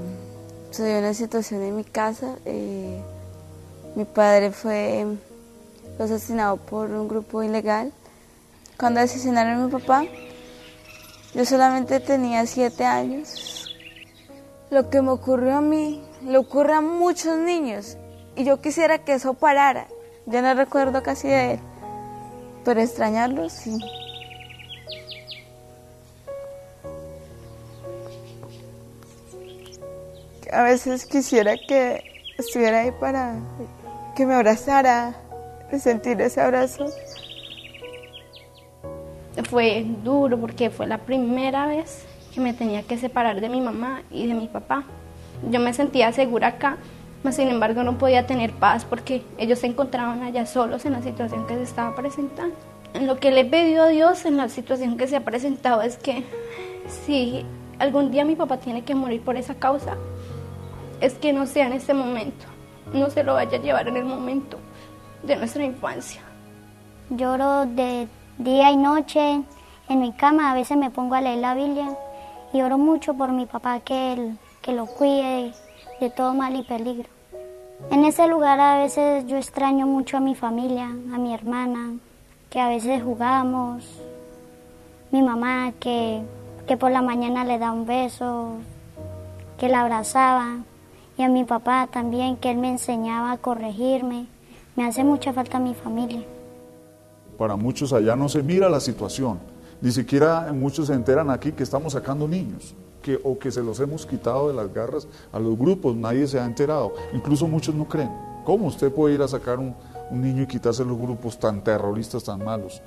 se 0.70 0.86
dio 0.86 1.00
una 1.00 1.16
situación 1.16 1.64
en 1.64 1.76
mi 1.78 1.84
casa. 1.84 2.38
Eh, 2.46 3.02
mi 4.00 4.06
padre 4.06 4.52
fue 4.52 5.06
asesinado 6.00 6.56
por 6.56 6.90
un 6.90 7.10
grupo 7.10 7.44
ilegal. 7.44 7.92
Cuando 8.78 9.02
asesinaron 9.02 9.62
a 9.62 9.66
mi 9.66 9.70
papá, 9.70 10.06
yo 11.34 11.44
solamente 11.44 12.00
tenía 12.00 12.46
siete 12.46 12.86
años. 12.86 13.76
Lo 14.70 14.90
que 14.90 15.02
me 15.02 15.10
ocurrió 15.10 15.58
a 15.58 15.62
mí 15.62 16.02
le 16.24 16.38
ocurre 16.38 16.76
a 16.76 16.82
muchos 16.82 17.38
niños 17.40 17.98
y 18.38 18.46
yo 18.46 18.62
quisiera 18.62 19.00
que 19.00 19.16
eso 19.16 19.34
parara. 19.34 19.88
Ya 20.28 20.42
no 20.42 20.54
recuerdo 20.54 21.04
casi 21.04 21.28
de 21.28 21.54
él, 21.56 21.60
pero 22.64 22.80
extrañarlo 22.80 23.50
sí. 23.50 23.78
A 30.54 30.64
veces 30.64 31.06
quisiera 31.06 31.56
que 31.68 32.02
estuviera 32.38 32.80
ahí 32.80 32.92
para 32.92 33.36
que 34.20 34.26
me 34.26 34.36
abrazara, 34.36 35.16
sentir 35.80 36.20
ese 36.20 36.42
abrazo. 36.42 36.88
Fue 39.50 39.86
duro 40.04 40.38
porque 40.38 40.70
fue 40.70 40.88
la 40.88 40.98
primera 40.98 41.68
vez 41.68 42.06
que 42.34 42.42
me 42.42 42.54
tenía 42.54 42.84
que 42.84 42.98
separar 42.98 43.40
de 43.40 43.48
mi 43.48 43.62
mamá 43.62 44.02
y 44.12 44.28
de 44.28 44.34
mi 44.34 44.50
papá. 44.50 44.84
Yo 45.50 45.62
me 45.62 45.74
sentía 45.74 46.12
segura 46.12 46.48
acá, 46.48 46.76
mas 47.24 47.38
sin 47.38 47.48
embargo 47.48 47.84
no 47.84 47.98
podía 47.98 48.28
tener 48.28 48.52
paz 48.52 48.84
porque 48.84 49.24
ellos 49.38 49.60
se 49.60 49.68
encontraban 49.68 50.22
allá 50.22 50.46
solos 50.46 50.84
en 50.84 50.92
la 50.92 51.02
situación 51.02 51.48
que 51.48 51.56
se 51.56 51.64
estaba 51.64 51.96
presentando. 51.96 52.58
En 52.94 53.08
lo 53.08 53.22
que 53.22 53.32
le 53.32 53.40
he 53.40 53.46
pedido 53.46 53.86
a 53.86 53.88
Dios 53.88 54.26
en 54.26 54.36
la 54.36 54.50
situación 54.50 54.98
que 54.98 55.08
se 55.08 55.16
ha 55.16 55.24
presentado 55.24 55.82
es 55.82 55.96
que 55.96 56.26
si 57.06 57.46
algún 57.78 58.12
día 58.12 58.26
mi 58.26 58.36
papá 58.36 58.58
tiene 58.58 58.84
que 58.84 58.96
morir 58.96 59.22
por 59.22 59.38
esa 59.38 59.56
causa, 59.56 59.96
es 61.00 61.14
que 61.14 61.32
no 61.32 61.46
sea 61.46 61.68
en 61.68 61.72
este 61.72 61.94
momento, 61.94 62.49
no 62.94 63.10
se 63.10 63.24
lo 63.24 63.34
vaya 63.34 63.58
a 63.58 63.62
llevar 63.62 63.88
en 63.88 63.98
el 63.98 64.06
momento 64.06 64.58
de 65.24 65.36
nuestra 65.36 65.64
infancia. 65.64 66.22
Lloro 67.10 67.66
de 67.66 68.08
día 68.38 68.72
y 68.72 68.78
noche 68.78 69.42
en 69.90 70.00
mi 70.00 70.12
cama, 70.14 70.52
a 70.52 70.56
veces 70.56 70.78
me 70.78 70.92
pongo 70.92 71.16
a 71.16 71.22
leer 71.22 71.40
la 71.40 71.56
Biblia 71.56 71.98
y 72.54 72.62
oro 72.62 72.78
mucho 72.78 73.14
por 73.14 73.32
mi 73.32 73.46
papá 73.46 73.80
que, 73.80 74.14
él, 74.14 74.38
que 74.62 74.74
lo 74.74 74.86
cuide 74.86 75.54
de 76.00 76.10
todo 76.10 76.34
mal 76.34 76.56
y 76.56 76.64
peligro. 76.64 77.10
En 77.92 78.06
ese 78.06 78.28
lugar 78.28 78.60
a 78.60 78.80
veces 78.80 79.26
yo 79.28 79.38
extraño 79.38 79.88
mucho 79.88 80.18
a 80.18 80.20
mi 80.20 80.36
familia, 80.36 80.86
a 80.86 81.18
mi 81.18 81.34
hermana, 81.34 81.94
que 82.50 82.60
a 82.60 82.70
veces 82.70 83.02
jugamos, 83.04 83.84
mi 85.12 85.22
mamá 85.22 85.72
que, 85.80 86.22
que 86.68 86.78
por 86.78 86.92
la 86.92 87.02
mañana 87.02 87.44
le 87.44 87.58
da 87.58 87.72
un 87.72 87.86
beso, 87.86 88.58
que 89.58 89.70
la 89.70 89.82
abrazaba, 89.82 90.58
y 91.20 91.22
a 91.22 91.28
mi 91.28 91.44
papá 91.44 91.90
también, 91.92 92.38
que 92.38 92.50
él 92.50 92.58
me 92.58 92.70
enseñaba 92.70 93.34
a 93.34 93.38
corregirme. 93.38 94.28
Me 94.78 94.86
hace 94.86 95.04
mucha 95.04 95.34
falta 95.34 95.60
mi 95.60 95.74
familia. 95.74 96.24
Para 97.38 97.58
muchos 97.58 97.92
allá 97.92 98.16
no 98.16 98.30
se 98.30 98.42
mira 98.42 98.70
la 98.70 98.80
situación, 98.80 99.38
ni 99.82 99.92
siquiera 99.92 100.54
muchos 100.54 100.88
se 100.88 100.94
enteran 100.94 101.30
aquí 101.30 101.52
que 101.52 101.64
estamos 101.64 101.92
sacando 101.92 102.26
niños. 102.26 102.74
Que, 103.02 103.20
o 103.22 103.38
que 103.38 103.52
se 103.52 103.62
los 103.62 103.82
hemos 103.82 104.06
quitado 104.06 104.48
de 104.48 104.54
las 104.54 104.74
garras 104.74 105.08
a 105.34 105.40
los 105.40 105.58
grupos, 105.58 105.96
nadie 105.96 106.26
se 106.26 106.40
ha 106.40 106.46
enterado, 106.46 106.94
incluso 107.14 107.48
muchos 107.48 107.76
no 107.76 107.86
creen. 107.86 108.12
¿Cómo 108.46 108.68
usted 108.68 108.90
puede 108.90 109.16
ir 109.16 109.22
a 109.22 109.28
sacar 109.28 109.60
un, 109.60 109.76
niño 110.12 110.44
y 110.44 110.48
quitarse 110.48 110.86
los 110.86 110.98
grupos 110.98 111.38
tan 111.38 111.64
terroristas, 111.64 112.24
tan 112.24 112.44
malos? 112.44 112.82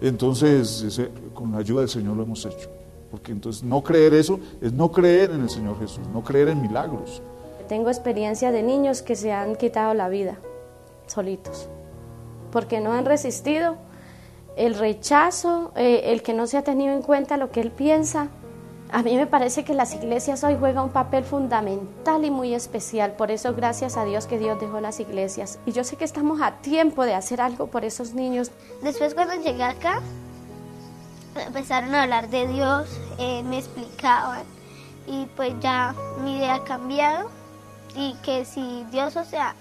Entonces, 0.00 1.00
con 1.34 1.52
la 1.52 1.58
ayuda 1.58 1.80
del 1.80 1.90
Señor 1.90 2.16
lo 2.16 2.22
hemos 2.22 2.46
hecho. 2.46 2.70
Porque 3.10 3.32
entonces 3.32 3.62
no 3.62 3.82
creer 3.82 4.14
eso 4.14 4.40
es 4.60 4.72
no 4.72 4.90
creer 4.90 5.32
en 5.32 5.42
el 5.42 5.50
Señor 5.50 5.78
Jesús, 5.78 6.06
no 6.12 6.22
creer 6.22 6.48
en 6.48 6.62
milagros. 6.62 7.22
Tengo 7.68 7.90
experiencia 7.90 8.50
de 8.50 8.62
niños 8.62 9.02
que 9.02 9.14
se 9.14 9.32
han 9.32 9.54
quitado 9.56 9.94
la 9.94 10.08
vida 10.08 10.38
solitos, 11.06 11.68
porque 12.50 12.80
no 12.80 12.92
han 12.92 13.04
resistido 13.04 13.76
el 14.56 14.74
rechazo, 14.74 15.72
eh, 15.76 16.12
el 16.12 16.22
que 16.22 16.34
no 16.34 16.46
se 16.46 16.56
ha 16.56 16.62
tenido 16.62 16.92
en 16.92 17.02
cuenta 17.02 17.36
lo 17.36 17.50
que 17.50 17.60
él 17.60 17.70
piensa. 17.70 18.28
A 18.90 19.02
mí 19.02 19.16
me 19.16 19.26
parece 19.26 19.64
que 19.64 19.74
las 19.74 19.94
iglesias 19.94 20.42
hoy 20.44 20.56
juegan 20.58 20.84
un 20.84 20.90
papel 20.90 21.24
fundamental 21.24 22.24
y 22.24 22.30
muy 22.30 22.54
especial, 22.54 23.12
por 23.12 23.30
eso 23.30 23.54
gracias 23.54 23.98
a 23.98 24.04
Dios 24.04 24.26
que 24.26 24.38
Dios 24.38 24.58
dejó 24.58 24.80
las 24.80 24.98
iglesias. 24.98 25.58
Y 25.66 25.72
yo 25.72 25.84
sé 25.84 25.96
que 25.96 26.04
estamos 26.04 26.40
a 26.40 26.56
tiempo 26.56 27.04
de 27.04 27.14
hacer 27.14 27.40
algo 27.40 27.66
por 27.66 27.84
esos 27.84 28.14
niños. 28.14 28.50
Después 28.82 29.14
cuando 29.14 29.34
llegué 29.34 29.62
acá, 29.62 30.00
empezaron 31.46 31.94
a 31.94 32.04
hablar 32.04 32.30
de 32.30 32.48
Dios, 32.48 32.88
eh, 33.18 33.42
me 33.42 33.58
explicaban 33.58 34.42
y 35.06 35.26
pues 35.36 35.54
ya 35.60 35.94
mi 36.22 36.36
idea 36.36 36.56
ha 36.56 36.64
cambiado 36.64 37.37
y 37.94 38.14
que 38.22 38.44
si 38.44 38.84
Dios, 38.90 39.16
o 39.16 39.24
sea, 39.24 39.54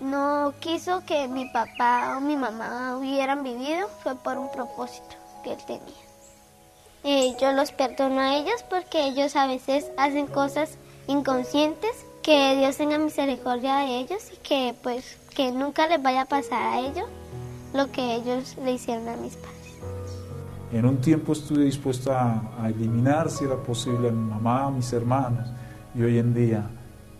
no 0.00 0.52
quiso 0.60 1.04
que 1.06 1.28
mi 1.28 1.46
papá 1.46 2.16
o 2.16 2.20
mi 2.20 2.36
mamá 2.36 2.96
hubieran 2.98 3.42
vivido, 3.42 3.88
fue 4.02 4.14
por 4.16 4.38
un 4.38 4.50
propósito 4.50 5.16
que 5.42 5.52
él 5.52 5.58
tenía. 5.66 7.36
Yo 7.38 7.52
los 7.52 7.72
perdono 7.72 8.20
a 8.20 8.36
ellos 8.36 8.64
porque 8.68 9.06
ellos 9.06 9.36
a 9.36 9.46
veces 9.46 9.90
hacen 9.96 10.26
cosas 10.26 10.78
inconscientes, 11.06 11.90
que 12.22 12.56
Dios 12.56 12.78
tenga 12.78 12.96
misericordia 12.96 13.76
de 13.76 13.98
ellos 13.98 14.30
y 14.32 14.36
que 14.38 14.74
pues 14.82 15.18
que 15.36 15.52
nunca 15.52 15.86
les 15.86 16.02
vaya 16.02 16.22
a 16.22 16.24
pasar 16.24 16.62
a 16.62 16.80
ellos 16.80 17.06
lo 17.74 17.90
que 17.92 18.14
ellos 18.14 18.56
le 18.64 18.72
hicieron 18.72 19.06
a 19.08 19.16
mis 19.16 19.36
padres. 19.36 19.54
En 20.72 20.86
un 20.86 21.00
tiempo 21.00 21.34
estuve 21.34 21.64
dispuesto 21.64 22.12
a, 22.12 22.42
a 22.58 22.68
eliminar, 22.68 23.30
si 23.30 23.44
era 23.44 23.56
posible, 23.56 24.08
a 24.08 24.12
mi 24.12 24.30
mamá, 24.30 24.64
a 24.64 24.70
mis 24.70 24.90
hermanos, 24.92 25.48
y 25.94 26.02
hoy 26.02 26.18
en 26.18 26.32
día 26.32 26.70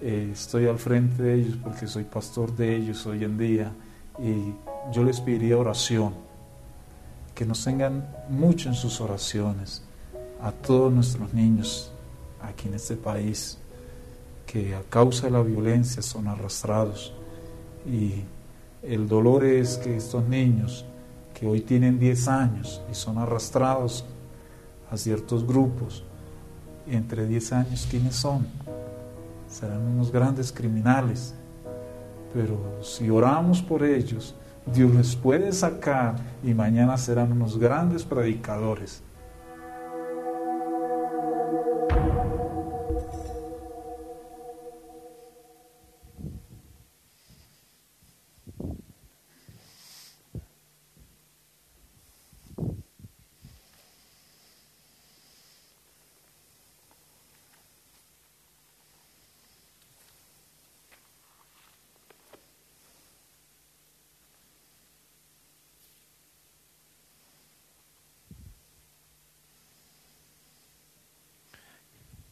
eh, 0.07 0.29
estoy 0.35 0.67
al 0.67 0.79
frente 0.79 1.23
de 1.23 1.35
ellos 1.37 1.57
porque 1.63 1.87
soy 1.87 2.05
pastor 2.05 2.55
de 2.55 2.77
ellos 2.77 3.07
hoy 3.07 3.25
en 3.25 3.39
día 3.39 3.73
y 4.19 4.53
yo 4.93 5.03
les 5.03 5.19
pediría 5.19 5.57
oración, 5.57 6.13
que 7.35 7.47
nos 7.47 7.65
tengan 7.65 8.07
mucho 8.29 8.69
en 8.69 8.75
sus 8.75 9.01
oraciones 9.01 9.83
a 10.43 10.53
todos 10.53 10.93
nuestros 10.93 11.33
niños 11.33 11.91
aquí 12.43 12.69
en 12.69 12.75
este 12.75 12.97
país 12.97 13.57
que 14.47 14.75
a 14.75 14.83
causa 14.91 15.25
de 15.25 15.33
la 15.33 15.41
violencia 15.41 16.03
son 16.03 16.29
arrastrados 16.29 17.15
y 17.87 18.25
el 18.83 19.09
dolor 19.09 19.43
es 19.43 19.79
que 19.79 19.97
estos 19.97 20.29
niños 20.29 20.85
que 21.33 21.47
hoy 21.47 21.63
tienen 21.63 21.99
10 21.99 22.29
años 22.29 22.83
y 22.93 22.95
son 22.95 23.17
arrastrados 23.17 24.05
a 24.91 24.99
ciertos 24.99 25.47
grupos, 25.47 26.05
entre 26.87 27.27
10 27.27 27.53
años, 27.55 27.89
¿quiénes 27.91 28.15
son? 28.17 28.47
Serán 29.55 29.83
unos 29.83 30.11
grandes 30.11 30.53
criminales. 30.53 31.33
Pero 32.33 32.59
si 32.83 33.09
oramos 33.09 33.63
por 33.63 33.85
ellos, 33.85 34.35
Dios 34.67 34.93
les 34.93 35.15
puede 35.15 35.53
sacar 35.53 36.17
y 36.43 36.53
mañana 36.53 36.97
serán 36.99 37.31
unos 37.31 37.57
grandes 37.57 38.03
predicadores. 38.03 39.01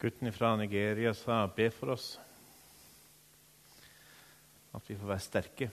Gutten 0.02 0.32
fra 0.32 0.56
Nigeria 0.56 1.12
sa 1.14 1.46
'be 1.46 1.70
for 1.70 1.86
oss'. 1.86 2.18
At 4.74 4.88
vi 4.88 4.96
får 4.96 5.06
være 5.06 5.18
sterke. 5.18 5.70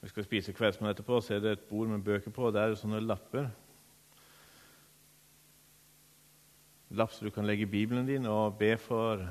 Vi 0.00 0.08
skal 0.08 0.24
spise 0.24 0.52
kveldsmat 0.52 0.90
etterpå, 0.90 1.20
så 1.20 1.34
er 1.34 1.40
det 1.40 1.52
et 1.52 1.68
bord 1.68 1.88
med 1.88 2.04
bøker 2.04 2.30
på. 2.30 2.46
Og 2.46 2.52
Der 2.52 2.60
er 2.60 2.68
det 2.68 2.78
sånne 2.78 3.00
lapper. 3.00 3.50
Lapp 6.90 7.12
så 7.12 7.24
du 7.24 7.30
kan 7.30 7.46
legge 7.46 7.62
i 7.62 7.70
Bibelen 7.70 8.06
din 8.06 8.26
og 8.26 8.58
be 8.58 8.76
for 8.78 9.28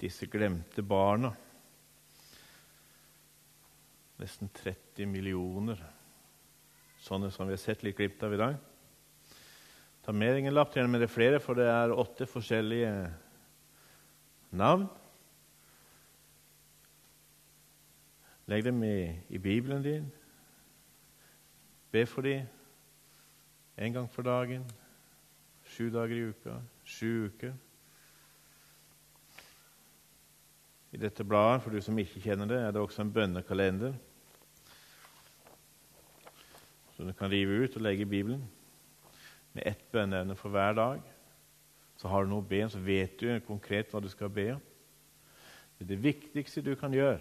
disse 0.00 0.26
glemte 0.26 0.82
barna. 0.82 1.30
Nesten 4.18 4.48
30 4.48 5.06
millioner 5.06 5.78
sånne 6.98 7.30
som 7.30 7.46
vi 7.46 7.52
har 7.52 7.58
sett 7.58 7.82
litt 7.82 7.96
glimt 7.96 8.22
av 8.22 8.34
i 8.34 8.36
dag. 8.36 8.71
Ta 10.02 10.12
med 10.12 10.34
deg 10.34 10.48
en 10.48 10.56
lapp, 10.56 10.72
gjerne 10.74 10.90
med 10.90 11.04
det 11.04 11.10
flere, 11.12 11.38
for 11.38 11.54
det 11.54 11.68
er 11.70 11.92
åtte 11.94 12.26
forskjellige 12.26 12.90
navn. 14.58 14.88
Legg 18.50 18.64
dem 18.66 18.82
i, 18.82 18.96
i 19.30 19.38
Bibelen 19.38 19.84
din. 19.84 20.08
Be 21.94 22.02
for 22.10 22.26
dem 22.26 22.48
en 23.82 23.92
gang 23.92 24.08
for 24.10 24.22
dagen, 24.26 24.64
sju 25.64 25.86
dager 25.90 26.16
i 26.16 26.24
uka, 26.28 26.56
sju 26.84 27.28
uker. 27.30 27.54
I 30.92 31.00
dette 31.00 31.24
bladet, 31.24 31.62
for 31.62 31.72
du 31.72 31.80
som 31.80 31.98
ikke 31.98 32.20
kjenner 32.20 32.50
det, 32.50 32.58
er 32.58 32.74
det 32.74 32.82
også 32.82 33.06
en 33.06 33.14
bønnekalender 33.14 33.94
som 36.92 37.08
du 37.08 37.14
kan 37.16 37.32
rive 37.32 37.62
ut 37.64 37.78
og 37.78 37.86
legge 37.86 38.04
i 38.04 38.10
Bibelen, 38.10 38.42
med 39.52 39.66
ett 39.66 39.84
bønneevne 39.92 40.36
for 40.38 40.52
hver 40.52 40.72
dag. 40.76 41.02
Så 41.96 42.08
har 42.08 42.24
du 42.24 42.32
noe 42.32 42.42
å 42.42 42.48
be 42.48 42.62
om, 42.64 42.70
så 42.72 42.80
vet 42.82 43.18
du 43.20 43.28
konkret 43.46 43.92
hva 43.92 44.00
du 44.02 44.08
skal 44.10 44.32
be 44.32 44.48
om. 44.56 44.62
Det 45.78 45.88
det 45.88 46.02
viktigste 46.02 46.62
du 46.62 46.74
kan 46.78 46.94
gjøre. 46.94 47.20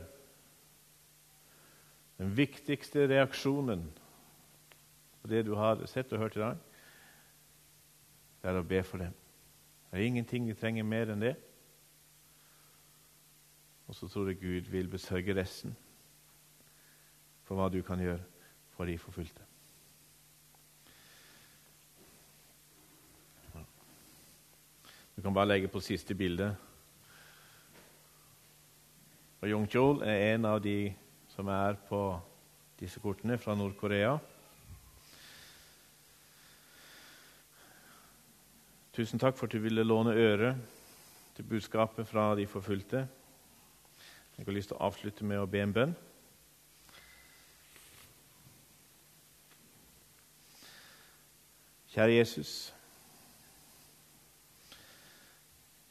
Den 2.21 2.35
viktigste 2.37 3.07
reaksjonen 3.09 3.87
på 5.21 5.29
det 5.29 5.45
du 5.45 5.55
har 5.57 5.81
sett 5.89 6.13
og 6.13 6.21
hørt 6.21 6.37
i 6.37 6.43
dag, 6.43 6.59
det 8.41 8.49
er 8.49 8.57
å 8.57 8.65
be 8.65 8.81
for 8.85 9.01
dem. 9.01 9.13
Det 9.89 9.99
er 9.99 10.07
ingenting 10.07 10.47
vi 10.47 10.57
trenger 10.57 10.87
mer 10.87 11.11
enn 11.13 11.21
det. 11.21 11.35
Og 13.89 13.97
så 13.97 14.07
tror 14.07 14.29
jeg 14.29 14.39
Gud 14.39 14.69
vil 14.71 14.89
besørge 14.89 15.35
resten 15.35 15.75
for 17.43 17.59
hva 17.59 17.67
du 17.69 17.81
kan 17.85 17.99
gjøre 17.99 18.23
for 18.71 18.87
de 18.87 18.97
forfulgte. 19.01 19.50
Du 25.21 25.23
kan 25.23 25.33
bare 25.33 25.45
legge 25.45 25.67
på 25.69 25.77
siste 25.85 26.15
bilde. 26.17 26.47
Og 29.41 29.51
Jung-Chol 29.51 30.01
er 30.01 30.31
en 30.31 30.47
av 30.49 30.57
de 30.65 30.95
som 31.29 31.45
er 31.53 31.77
på 31.85 31.99
disse 32.79 32.97
kortene 33.03 33.37
fra 33.37 33.53
Nord-Korea. 33.53 34.15
Tusen 38.97 39.21
takk 39.21 39.37
for 39.37 39.45
at 39.45 39.53
du 39.53 39.61
ville 39.61 39.85
låne 39.85 40.17
øre 40.17 40.55
til 41.37 41.49
budskapet 41.53 42.09
fra 42.09 42.31
de 42.33 42.49
forfulgte. 42.49 43.05
Jeg 44.41 44.49
har 44.49 44.57
lyst 44.57 44.73
til 44.73 44.81
å 44.81 44.89
avslutte 44.89 45.21
med 45.21 45.37
å 45.37 45.45
be 45.45 45.61
en 45.61 45.77
bønn. 45.77 45.97
Kjære 51.93 52.23
Jesus. 52.23 52.71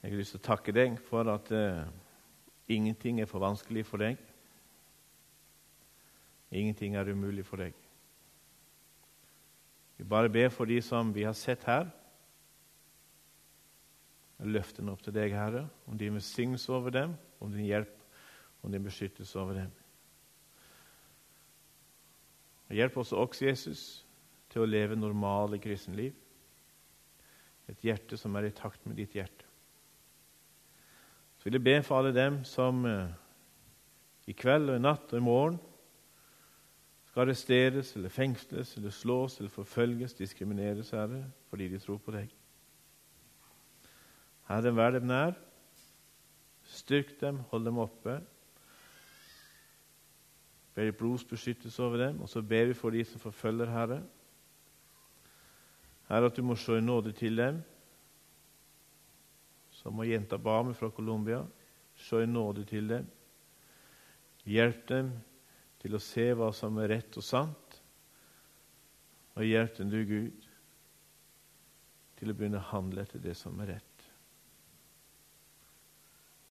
Jeg 0.00 0.14
har 0.14 0.16
lyst 0.16 0.32
til 0.32 0.40
å 0.40 0.48
takke 0.48 0.72
deg 0.72 0.96
for 1.10 1.28
at 1.28 1.50
uh, 1.52 1.84
ingenting 2.72 3.20
er 3.20 3.28
for 3.28 3.42
vanskelig 3.42 3.84
for 3.84 4.00
deg. 4.00 4.16
Ingenting 6.50 6.96
er 6.96 7.10
umulig 7.12 7.44
for 7.46 7.60
deg. 7.60 7.76
Vi 10.00 10.06
bare 10.08 10.32
ber 10.32 10.48
for 10.48 10.64
de 10.64 10.78
som 10.80 11.12
vi 11.12 11.26
har 11.28 11.36
sett 11.36 11.66
her. 11.68 11.90
Dem 14.40 14.88
opp 14.88 15.02
til 15.04 15.12
deg, 15.12 15.34
Herre, 15.36 15.66
om 15.84 15.98
din 16.00 16.16
velsignelse 16.16 16.72
over 16.72 16.94
dem, 16.96 17.12
om 17.44 17.52
din 17.52 17.66
hjelp, 17.68 17.92
om 18.64 18.72
din 18.72 18.86
beskyttelse 18.86 19.36
over 19.36 19.58
dem. 19.60 19.74
Hjelp 22.72 22.96
oss 23.02 23.12
også, 23.12 23.44
Jesus, 23.44 23.84
til 24.48 24.64
å 24.64 24.70
leve 24.70 24.96
normale 24.96 25.60
kristenliv. 25.60 26.16
Et 27.68 27.84
hjerte 27.84 28.16
som 28.16 28.32
er 28.40 28.48
i 28.48 28.56
takt 28.56 28.88
med 28.88 28.96
ditt 28.96 29.12
hjerte. 29.18 29.49
Så 31.40 31.48
vil 31.48 31.56
jeg 31.56 31.64
be 31.64 31.82
for 31.82 31.96
alle 31.96 32.12
dem 32.12 32.42
som 32.44 32.82
eh, 32.84 33.06
i 34.28 34.34
kveld 34.36 34.68
og 34.68 34.74
i 34.76 34.82
natt 34.84 35.14
og 35.14 35.16
i 35.16 35.24
morgen 35.24 35.54
skal 37.08 37.22
arresteres 37.24 37.94
eller 37.96 38.12
fengsles 38.12 38.74
eller 38.76 38.92
slås 38.92 39.38
eller 39.38 39.48
forfølges, 39.54 40.12
diskrimineres, 40.18 40.92
Herre, 40.92 41.22
fordi 41.48 41.70
de 41.72 41.80
tror 41.80 41.96
på 42.04 42.12
deg. 42.12 42.28
Herre, 44.50 44.74
vær 44.76 44.92
dem 44.98 45.08
nær. 45.08 45.32
Styrk 46.68 47.16
dem, 47.22 47.40
hold 47.48 47.64
dem 47.64 47.80
oppe. 47.80 48.20
Ber 50.76 50.92
blods 50.92 51.00
blodsbeskyttelse 51.00 51.82
over 51.82 52.04
dem, 52.04 52.20
og 52.20 52.28
så 52.28 52.44
ber 52.44 52.68
vi 52.68 52.76
for 52.76 52.92
de 52.92 53.00
som 53.08 53.24
forfølger 53.24 53.72
Herre. 53.72 54.02
Herre, 56.12 56.28
at 56.28 56.36
du 56.36 56.44
må 56.44 56.54
se 56.60 56.76
i 56.76 56.84
nåde 56.84 57.16
til 57.16 57.40
dem 57.40 57.64
som 59.80 59.96
må 59.96 60.04
jenta 60.04 60.38
ba 60.38 60.60
meg 60.64 60.76
fra 60.76 60.90
Colombia. 60.92 61.40
Se 61.96 62.22
i 62.22 62.28
nåde 62.28 62.66
til 62.68 62.88
dem. 62.90 63.08
Hjelp 64.48 64.86
dem 64.88 65.10
til 65.80 65.96
å 65.96 66.02
se 66.02 66.26
hva 66.36 66.50
som 66.56 66.78
er 66.80 66.92
rett 66.94 67.16
og 67.16 67.24
sant. 67.24 67.78
Og 69.38 69.46
hjelp 69.46 69.78
dem, 69.78 69.92
du 69.92 70.00
Gud, 70.04 70.48
til 72.20 72.32
å 72.32 72.36
begynne 72.36 72.60
å 72.60 72.70
handle 72.74 73.06
etter 73.06 73.22
det 73.24 73.36
som 73.38 73.56
er 73.64 73.76
rett. 73.76 73.89